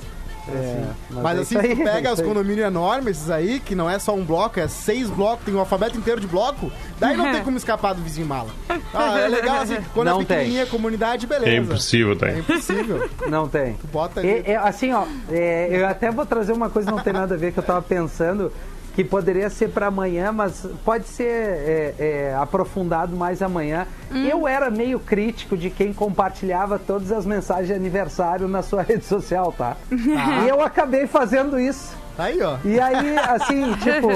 É, 0.54 0.86
Mas 1.22 1.38
é 1.38 1.42
assim, 1.42 1.56
tu 1.56 1.60
aí, 1.62 1.72
é 1.72 1.76
pega 1.84 2.12
os 2.14 2.22
condomínios 2.22 2.66
enormes, 2.68 3.18
esses 3.18 3.30
aí, 3.30 3.60
que 3.60 3.76
não 3.76 3.90
é 3.90 3.98
só 4.00 4.14
um 4.14 4.24
bloco, 4.24 4.60
é 4.60 4.68
seis 4.68 5.10
blocos, 5.10 5.46
tem 5.46 5.54
um 5.54 5.60
alfabeto 5.60 5.98
inteiro 5.98 6.20
de 6.20 6.28
bloco, 6.28 6.72
daí 7.00 7.16
não 7.16 7.32
tem 7.32 7.42
como 7.44 7.58
escapar 7.58 7.94
do 7.94 8.02
vizinho 8.02 8.28
mala. 8.28 8.50
Ah, 8.94 9.20
é 9.20 9.28
legal 9.28 9.58
assim, 9.62 9.78
quando 9.94 10.08
Não 10.10 10.22
é 10.22 10.26
pequenininha, 10.26 10.66
comunidade, 10.66 11.26
beleza. 11.28 11.52
É 11.52 11.56
impossível, 11.58 12.16
tá? 12.18 12.28
É 12.30 12.40
impossível. 12.40 13.10
Não 13.28 13.48
tem. 13.48 13.74
Tu 13.74 13.88
bota 13.88 14.20
ali. 14.20 14.30
E- 14.30 14.44
e, 14.52 14.56
assim, 14.56 14.92
ó, 14.94 15.06
é, 15.30 15.68
eu 15.72 15.88
até 15.88 16.12
vou 16.12 16.26
trazer 16.26 16.54
uma 16.54 16.70
coisa 16.70 16.90
que 16.90 16.96
não 16.96 17.04
tem 17.04 17.14
nada 17.14 17.36
a 17.36 17.38
ver 17.38 17.52
que 17.52 17.60
eu 17.60 17.64
tava 17.64 17.82
pensando 17.82 18.52
que 18.96 19.04
poderia 19.04 19.50
ser 19.50 19.70
para 19.70 19.88
amanhã, 19.88 20.32
mas 20.32 20.66
pode 20.84 21.06
ser 21.08 21.24
é, 21.30 21.94
é, 21.98 22.36
aprofundado 22.40 23.16
mais 23.16 23.42
amanhã. 23.42 23.88
Eu 24.14 24.48
era 24.48 24.70
meio 24.70 25.00
crítico 25.00 25.56
de 25.56 25.70
quem 25.70 25.94
compartilhava 25.94 26.78
todas 26.78 27.12
as 27.12 27.26
mensagens 27.26 27.68
de 27.68 27.74
aniversário 27.74 28.48
na 28.48 28.62
sua 28.62 28.82
rede 28.84 29.06
social, 29.06 29.54
tá? 29.58 29.78
E 29.92 30.48
eu 30.50 30.62
acabei 30.62 31.08
fazendo 31.08 31.58
isso. 31.60 31.96
Tá 32.18 32.26
aí, 32.26 32.42
ó. 32.42 32.58
E 32.66 32.78
aí, 32.78 33.18
assim, 33.18 33.72
tipo, 33.80 34.10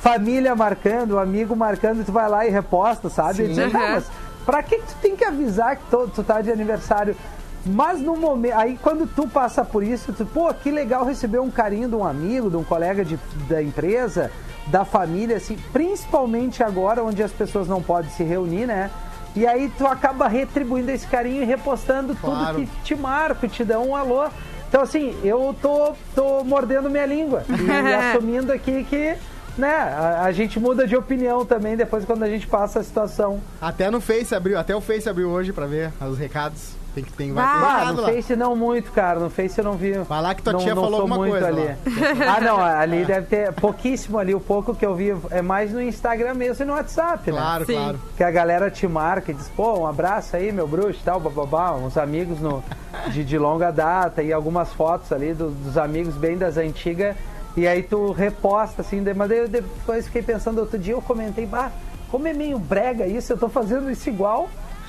família 0.00 0.54
marcando, 0.54 1.18
amigo 1.18 1.56
marcando, 1.56 2.02
e 2.02 2.04
tu 2.04 2.12
vai 2.12 2.28
lá 2.28 2.46
e 2.46 2.50
reposta, 2.50 3.08
sabe? 3.08 3.36
Sim. 3.36 3.44
E 3.44 3.48
diz, 3.54 3.72
"Não, 3.72 3.80
Uhum. 3.80 3.90
mas 3.92 4.04
pra 4.44 4.62
que, 4.62 4.76
que 4.76 4.86
tu 4.86 4.96
tem 5.00 5.16
que 5.16 5.24
avisar 5.24 5.76
que 5.76 5.82
tu, 5.90 6.06
tu 6.14 6.22
tá 6.22 6.42
de 6.42 6.52
aniversário? 6.52 7.16
Mas 7.66 8.00
no 8.00 8.16
momento. 8.16 8.54
Aí 8.56 8.78
quando 8.82 9.06
tu 9.06 9.26
passa 9.28 9.64
por 9.64 9.82
isso, 9.82 10.12
tu, 10.12 10.24
pô, 10.24 10.52
que 10.54 10.70
legal 10.70 11.04
receber 11.04 11.38
um 11.38 11.50
carinho 11.50 11.88
de 11.88 11.94
um 11.94 12.04
amigo, 12.04 12.48
de 12.50 12.56
um 12.56 12.64
colega 12.64 13.04
de, 13.04 13.18
da 13.48 13.62
empresa, 13.62 14.30
da 14.68 14.84
família, 14.84 15.36
assim, 15.36 15.56
principalmente 15.72 16.62
agora 16.62 17.02
onde 17.02 17.22
as 17.22 17.32
pessoas 17.32 17.66
não 17.68 17.82
podem 17.82 18.10
se 18.10 18.22
reunir, 18.22 18.66
né? 18.66 18.90
E 19.36 19.46
aí 19.46 19.70
tu 19.76 19.86
acaba 19.86 20.26
retribuindo 20.28 20.90
esse 20.90 21.06
carinho 21.06 21.42
e 21.42 21.44
repostando 21.44 22.14
Claro. 22.16 22.56
tudo 22.56 22.66
que 22.66 22.82
te 22.82 22.94
marca, 22.96 23.46
te 23.48 23.64
dá 23.64 23.78
um 23.78 23.94
alô. 23.94 24.26
Então, 24.68 24.82
assim, 24.82 25.14
eu 25.24 25.54
tô, 25.62 25.92
tô 26.14 26.44
mordendo 26.44 26.90
minha 26.90 27.06
língua 27.06 27.42
e 27.48 27.70
assumindo 27.94 28.52
aqui 28.52 28.84
que, 28.84 29.14
né, 29.56 29.70
a, 29.74 30.22
a 30.24 30.32
gente 30.32 30.58
muda 30.60 30.86
de 30.86 30.96
opinião 30.96 31.44
também 31.44 31.76
depois 31.76 32.04
quando 32.04 32.22
a 32.22 32.28
gente 32.28 32.46
passa 32.46 32.80
a 32.80 32.82
situação. 32.82 33.40
Até 33.60 33.90
no 33.90 34.00
Face 34.00 34.34
abriu, 34.34 34.58
até 34.58 34.74
o 34.74 34.80
Face 34.80 35.08
abriu 35.08 35.28
hoje 35.30 35.52
pra 35.52 35.66
ver 35.66 35.90
os 36.00 36.18
recados. 36.18 36.72
Tem 36.98 37.04
que 37.04 37.12
tem, 37.12 37.32
vai 37.32 37.44
ter 37.44 37.64
Ah, 37.64 37.92
no 37.92 38.00
lá. 38.02 38.08
Face 38.08 38.34
não 38.34 38.56
muito, 38.56 38.90
cara. 38.90 39.20
No 39.20 39.30
Face 39.30 39.56
eu 39.58 39.64
não 39.64 39.74
vi. 39.74 39.92
Vai 39.92 40.20
lá 40.20 40.34
que 40.34 40.42
tua 40.42 40.52
não, 40.52 40.60
tia 40.60 40.74
não 40.74 40.82
falou 40.82 40.96
sou 40.96 41.00
alguma 41.02 41.16
muito 41.18 41.30
coisa 41.30 41.46
ali. 41.46 41.64
lá. 41.64 42.34
Ah, 42.36 42.40
não, 42.40 42.58
ali 42.60 43.04
deve 43.04 43.26
ter 43.26 43.52
pouquíssimo 43.52 44.18
ali. 44.18 44.34
O 44.34 44.40
pouco 44.40 44.74
que 44.74 44.84
eu 44.84 44.94
vi 44.96 45.14
é 45.30 45.40
mais 45.40 45.72
no 45.72 45.80
Instagram 45.80 46.34
mesmo 46.34 46.64
e 46.64 46.66
no 46.66 46.72
WhatsApp, 46.72 47.30
né? 47.30 47.38
Claro, 47.38 47.66
Sim. 47.66 47.74
claro. 47.74 48.00
Que 48.16 48.24
a 48.24 48.30
galera 48.32 48.68
te 48.70 48.88
marca 48.88 49.30
e 49.30 49.34
diz, 49.34 49.48
pô, 49.48 49.78
um 49.80 49.86
abraço 49.86 50.34
aí, 50.34 50.50
meu 50.50 50.66
bruxo 50.66 50.98
e 51.00 51.04
tal, 51.04 51.20
bababá, 51.20 51.72
uns 51.72 51.96
amigos 51.96 52.40
no, 52.40 52.64
de, 53.12 53.24
de 53.24 53.38
longa 53.38 53.70
data 53.70 54.22
e 54.22 54.32
algumas 54.32 54.72
fotos 54.72 55.12
ali 55.12 55.32
do- 55.34 55.50
dos 55.50 55.78
amigos 55.78 56.14
bem 56.16 56.36
das 56.36 56.56
antigas. 56.56 57.14
E 57.56 57.66
aí 57.66 57.82
tu 57.82 58.10
reposta, 58.12 58.82
assim, 58.82 59.02
de- 59.02 59.14
mas 59.14 59.30
eu 59.30 59.46
depois 59.48 60.06
fiquei 60.06 60.22
pensando, 60.22 60.58
outro 60.58 60.78
dia 60.78 60.94
eu 60.94 61.02
comentei, 61.02 61.46
bah, 61.46 61.70
como 62.10 62.26
é 62.26 62.32
meio 62.32 62.58
brega 62.58 63.06
isso, 63.06 63.32
eu 63.32 63.38
tô 63.38 63.48
fazendo 63.48 63.88
isso 63.90 64.08
igual. 64.08 64.48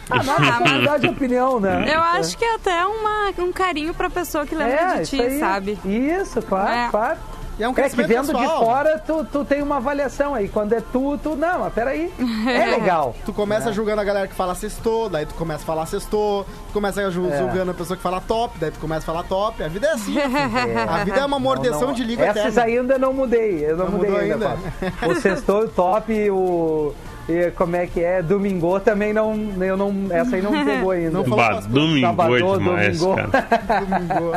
Ah, 0.10 0.24
nada 0.24 0.51
como 0.57 0.70
mudar 0.80 0.97
de 0.97 1.07
opinião, 1.07 1.60
né? 1.60 1.86
Eu 1.93 1.99
acho 2.01 2.38
que 2.38 2.43
é 2.45 2.55
até 2.55 2.86
uma, 2.86 3.32
um 3.39 3.51
carinho 3.51 3.93
pra 3.93 4.10
pessoa 4.10 4.45
que 4.45 4.55
lembra 4.55 4.74
É, 4.74 4.99
de 5.01 5.07
ti, 5.10 5.22
aí. 5.22 5.39
sabe? 5.39 5.80
Isso, 5.86 6.41
claro, 6.41 6.70
É. 6.72 6.88
claro. 6.89 7.18
E 7.60 7.64
é 7.64 7.68
um 7.68 7.72
É 7.72 7.74
que 7.74 7.82
crescimento 7.82 8.07
vendo 8.07 8.28
de 8.28 8.39
pessoal. 8.39 8.64
fora, 8.64 9.03
tu, 9.05 9.26
tu 9.26 9.43
tem 9.43 9.62
uma 9.62 9.76
avaliação 9.76 10.34
aí. 10.34 10.47
Quando 10.47 10.72
é 10.72 10.80
tu, 10.80 11.18
tu. 11.22 11.36
Não, 11.36 11.60
mas 11.60 11.74
peraí. 11.74 12.10
É 12.47 12.66
legal. 12.68 13.14
Tu 13.26 13.34
começa 13.34 13.74
julgando 13.74 13.99
a 13.99 14.03
galera 14.05 14.30
que 14.30 14.34
fala 14.34 14.55
sextou, 14.55 15.10
daí 15.10 15.26
tu 15.26 15.34
começa 15.36 15.64
a 15.64 15.66
falar 15.66 15.86
sextou, 15.86 16.45
tu 16.45 16.74
começa 16.74 17.01
É. 17.01 17.12
julgando 17.12 17.72
a 17.72 17.74
pessoa 17.74 17.97
que 17.97 18.01
fala 18.03 18.22
top, 18.22 18.57
daí 18.57 18.72
tu 18.72 18.80
começa 18.80 19.01
a 19.01 19.14
falar 19.14 19.24
top. 19.24 19.62
A 19.62 19.68
vida 19.68 19.88
é 19.88 19.91
assim, 19.91 20.14
filho. 20.14 20.24
A 20.89 21.03
vida 21.03 21.20
é 21.20 21.26
uma 21.26 21.38
mordeção 21.39 21.82
Não, 21.82 21.88
não. 21.89 21.93
de 21.95 22.03
língua 22.05 22.28
Essas 22.28 22.55
eterna. 22.57 22.64
ainda 22.64 22.97
não 22.97 23.12
mudei. 23.12 23.66
Eu 23.70 23.76
não, 23.76 23.86
Não 23.89 23.91
mudei 23.97 24.16
ainda. 24.32 24.57
ainda? 24.82 25.07
O 25.10 25.16
sextou, 25.20 25.64
o 25.64 25.68
top 25.68 26.32
o. 26.32 26.95
E 27.30 27.51
como 27.51 27.75
é 27.75 27.86
que 27.86 28.03
é? 28.03 28.23
Domingo 28.23 28.80
também 28.80 29.13
não. 29.13 29.36
Eu 29.61 29.77
não 29.77 29.93
essa 30.09 30.36
aí 30.36 30.41
não 30.41 30.51
me 30.51 30.65
pegou 30.65 30.89
ainda. 30.89 31.11
Não 31.11 31.23
falou 31.23 31.38
Bah, 31.38 31.59
domingo 31.67 31.97
é 31.97 32.09
Sabadão, 32.09 32.57
demais, 32.57 32.99
domingo. 32.99 33.15
cara. 33.15 33.86
Domingo. 33.86 34.32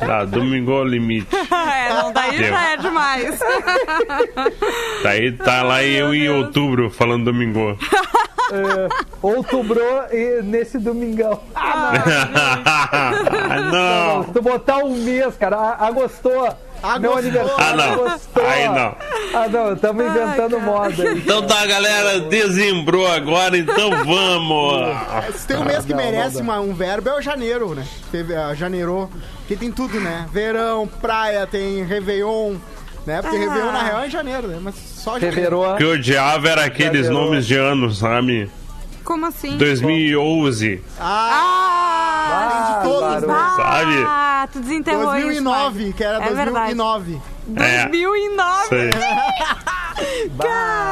Tá, 0.00 0.24
domingo 0.24 0.72
é 0.72 0.74
o 0.76 0.84
limite. 0.84 1.28
é, 1.36 1.92
não, 1.92 2.10
daí 2.12 2.38
Deu. 2.38 2.48
já 2.48 2.70
é 2.72 2.76
demais. 2.78 3.38
Daí 5.02 5.32
tá 5.32 5.62
lá 5.62 5.82
eu 5.84 6.14
em 6.14 6.28
outubro 6.30 6.88
falando 6.90 7.24
domingo. 7.26 7.76
É, 8.54 8.88
outubro 9.22 9.80
e 10.10 10.42
nesse 10.42 10.78
domingão. 10.78 11.40
Ah, 11.54 11.92
não! 13.72 14.24
Se 14.24 14.32
tu 14.32 14.42
botar 14.42 14.78
um 14.78 14.94
mês, 14.94 15.34
cara, 15.38 15.56
a- 15.56 15.90
Meu 17.00 17.16
aniversário 17.16 17.56
Ah, 17.58 17.76
não. 17.76 17.92
agostou. 18.06 18.46
Aí 18.46 18.68
não. 18.68 18.96
Ah, 19.34 19.48
não, 19.48 19.72
estamos 19.72 20.04
inventando 20.06 20.60
moda. 20.60 21.02
aí. 21.02 21.18
Então 21.18 21.42
tá, 21.46 21.64
galera, 21.66 22.20
dezembrou 22.20 23.06
agora, 23.10 23.56
então 23.56 23.90
vamos! 24.04 24.96
Se 25.36 25.46
tem 25.46 25.56
um 25.56 25.64
mês 25.64 25.84
que 25.84 25.92
não, 25.94 25.96
merece 25.98 26.40
uma- 26.42 26.60
um 26.60 26.74
verbo 26.74 27.08
é 27.08 27.16
o 27.18 27.22
janeiro, 27.22 27.74
né? 27.74 27.84
Teve 28.10 28.34
a 28.34 28.54
janeiro, 28.54 29.08
que 29.48 29.56
tem 29.56 29.70
tudo, 29.70 29.98
né? 30.00 30.26
Verão, 30.32 30.86
praia, 31.00 31.46
tem 31.46 31.84
Réveillon, 31.84 32.56
né? 33.06 33.22
Porque 33.22 33.36
Ah. 33.36 33.40
Réveillon 33.40 33.72
na 33.72 33.82
real 33.82 34.00
é 34.02 34.06
em 34.06 34.10
janeiro, 34.10 34.48
né? 34.48 34.58
Mas 34.60 34.74
só 34.74 35.12
janeiro. 35.18 35.34
Fevereiro. 35.36 35.74
O 35.74 35.76
que 35.76 35.84
eu 35.84 35.90
odiava 35.92 36.48
era 36.48 36.64
aqueles 36.64 37.08
nomes 37.08 37.46
de 37.46 37.56
anos, 37.56 37.98
sabe? 37.98 38.50
Como 39.04 39.26
assim? 39.26 39.56
2011, 39.58 40.82
Ah, 41.00 42.30
Ah! 42.32 42.78
de 42.82 42.88
todos, 42.88 43.22
né? 43.22 43.34
sabe? 43.56 44.04
Ah, 44.06 44.48
tu 44.52 44.60
desenterrou 44.60 45.14
isso. 45.16 45.22
2009, 45.24 45.60
Fábio. 45.78 45.92
que 45.94 46.04
era 46.04 46.16
É 46.24 46.30
verdade. 46.32 46.74
2009. 46.74 47.20
É. 47.56 47.86
2009. 47.88 48.64
Isso 48.64 48.74
aí. 48.74 48.90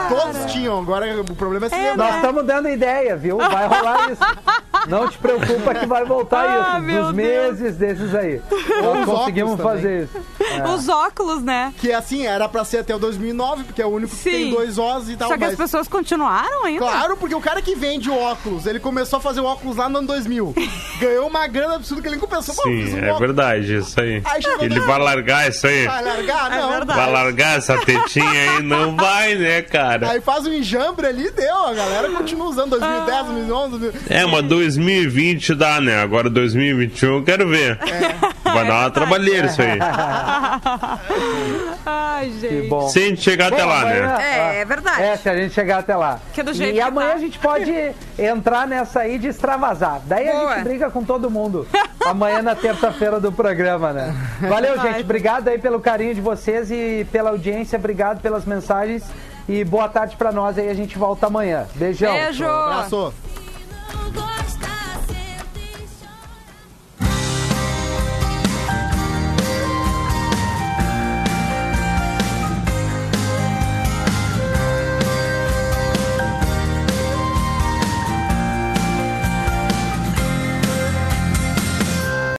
Todos 0.09 0.53
tinham, 0.53 0.79
agora 0.79 1.21
o 1.21 1.35
problema 1.35 1.67
é 1.67 1.69
se 1.69 1.75
É, 1.75 1.91
lembrar. 1.91 2.07
Nós 2.07 2.17
estamos 2.17 2.45
dando 2.47 2.69
ideia, 2.69 3.17
viu? 3.17 3.39
Vai 3.39 3.67
rolar 3.67 4.11
isso. 4.11 4.23
Não 4.89 5.09
te 5.09 5.19
preocupa 5.19 5.75
que 5.75 5.87
vai 5.87 6.05
voltar 6.05 6.45
Ah, 6.45 6.73
isso. 6.79 6.83
meu 6.87 7.05
Dos 7.07 7.15
Deus. 7.15 7.59
meses 7.59 7.77
desses 7.77 8.15
aí. 8.15 8.41
Nós 8.83 9.01
os 9.01 9.05
conseguimos 9.15 9.61
fazer 9.61 10.05
isso. 10.05 10.19
É. 10.41 10.69
Os 10.69 10.89
óculos, 10.89 11.43
né? 11.43 11.73
Que 11.79 11.93
assim, 11.93 12.27
era 12.27 12.49
pra 12.49 12.65
ser 12.65 12.79
até 12.79 12.95
o 12.95 12.99
2009, 12.99 13.65
porque 13.65 13.83
é 13.83 13.87
o 13.87 13.91
único 13.91 14.11
que 14.15 14.23
Sim. 14.23 14.31
tem 14.31 14.51
dois 14.51 14.79
Os 14.79 15.09
e 15.09 15.17
tal. 15.17 15.29
Só 15.29 15.35
que 15.35 15.41
mas... 15.41 15.51
as 15.53 15.57
pessoas 15.57 15.89
continuaram 15.89 16.65
ainda. 16.65 16.81
Claro, 16.81 17.17
porque 17.17 17.35
o 17.35 17.41
cara 17.41 17.61
que 17.63 17.75
vende 17.75 18.11
o 18.11 18.17
óculos, 18.17 18.67
ele 18.67 18.81
começou 18.81 19.19
a 19.19 19.21
fazer 19.23 19.41
o 19.41 19.45
óculos 19.45 19.77
lá 19.77 19.89
no 19.89 19.99
ano 19.99 20.07
2000. 20.09 20.55
Ganhou 21.01 21.27
uma 21.29 21.47
grana 21.47 21.77
absurda 21.77 22.03
que 22.03 22.09
ele 22.09 22.19
compensou. 22.19 22.55
Sim, 22.55 22.95
um 22.95 22.99
é 22.99 23.13
óculos. 23.13 23.19
verdade, 23.21 23.77
isso 23.77 24.01
aí. 24.01 24.23
Aí 24.25 24.41
Ele 24.61 24.81
vai 24.81 24.99
largar 24.99 25.49
isso 25.49 25.67
aí. 25.67 25.87
Vai 25.87 26.05
largar? 26.05 26.53
É 26.53 26.61
Não. 26.61 26.71
verdade. 26.71 26.99
Vai 27.01 27.13
largar 27.13 27.59
essa 27.59 27.79
tetinha 27.79 28.29
aí? 28.31 28.63
Não 28.63 28.97
vai, 28.97 29.35
né, 29.35 29.63
cara? 29.63 30.11
Aí 30.11 30.21
faz 30.21 30.47
um 30.47 30.53
enjambre 30.53 31.07
ali 31.07 31.27
e 31.27 31.31
deu. 31.31 31.67
A 31.67 31.75
galera 31.75 32.11
continua 32.11 32.47
usando 32.49 32.71
2010, 32.71 33.27
2011. 33.27 33.79
2000. 33.79 34.03
É, 34.11 34.27
mas 34.27 34.45
2020 34.77 35.55
dá, 35.55 35.81
né? 35.81 36.01
Agora 36.03 36.29
2021 36.31 37.17
eu 37.17 37.23
quero 37.25 37.49
ver. 37.49 37.79
Vai 38.45 38.67
dar 38.67 38.81
uma 38.83 38.91
trabalheira 38.91 39.47
isso 39.47 39.61
aí. 39.63 39.79
Ai, 41.87 42.27
Que 42.41 42.49
gente. 42.49 42.69
bom. 42.69 42.89
Se 42.89 42.99
a 42.99 43.03
gente 43.03 43.21
chegar 43.23 43.53
até 43.53 43.63
Bom, 43.63 43.69
lá, 43.69 43.81
amanhã- 43.83 44.17
né? 44.17 44.57
É, 44.57 44.61
é 44.61 44.65
verdade. 44.65 45.03
É, 45.03 45.17
se 45.17 45.29
a 45.29 45.37
gente 45.37 45.55
chegar 45.55 45.79
até 45.79 45.97
lá. 45.97 46.19
Que 46.33 46.43
do 46.43 46.53
jeito 46.53 46.73
e 46.73 46.75
que 46.75 46.81
amanhã 46.81 47.11
tá. 47.11 47.15
a 47.15 47.19
gente 47.19 47.39
pode 47.39 47.93
entrar 48.19 48.67
nessa 48.67 49.01
aí 49.01 49.19
de 49.19 49.29
extravasar. 49.29 50.01
Daí 50.05 50.29
a 50.29 50.33
Boa. 50.33 50.55
gente 50.57 50.65
briga 50.65 50.91
com 50.91 51.05
todo 51.05 51.31
mundo. 51.31 51.67
amanhã 52.05 52.43
na 52.43 52.55
terça-feira 52.55 53.19
do 53.21 53.33
programa, 53.33 53.93
né? 53.93 54.15
Valeu, 54.43 54.73
Verdade. 54.75 54.89
gente. 54.95 55.05
Obrigado 55.05 55.49
aí 55.49 55.59
pelo 55.59 55.81
carinho 55.81 56.15
de 56.15 56.21
vocês 56.21 56.71
e 56.71 57.07
pela 57.11 57.31
audiência. 57.31 57.79
Obrigado 57.79 58.21
pelas 58.21 58.45
mensagens. 58.45 59.03
E 59.49 59.65
boa 59.65 59.89
tarde 59.89 60.17
pra 60.17 60.31
nós 60.31 60.59
aí. 60.59 60.69
A 60.69 60.75
gente 60.75 60.99
volta 60.99 61.27
amanhã. 61.27 61.67
Beijão. 61.75 62.13
Beijo. 62.13 62.45
Abraço. 62.45 63.15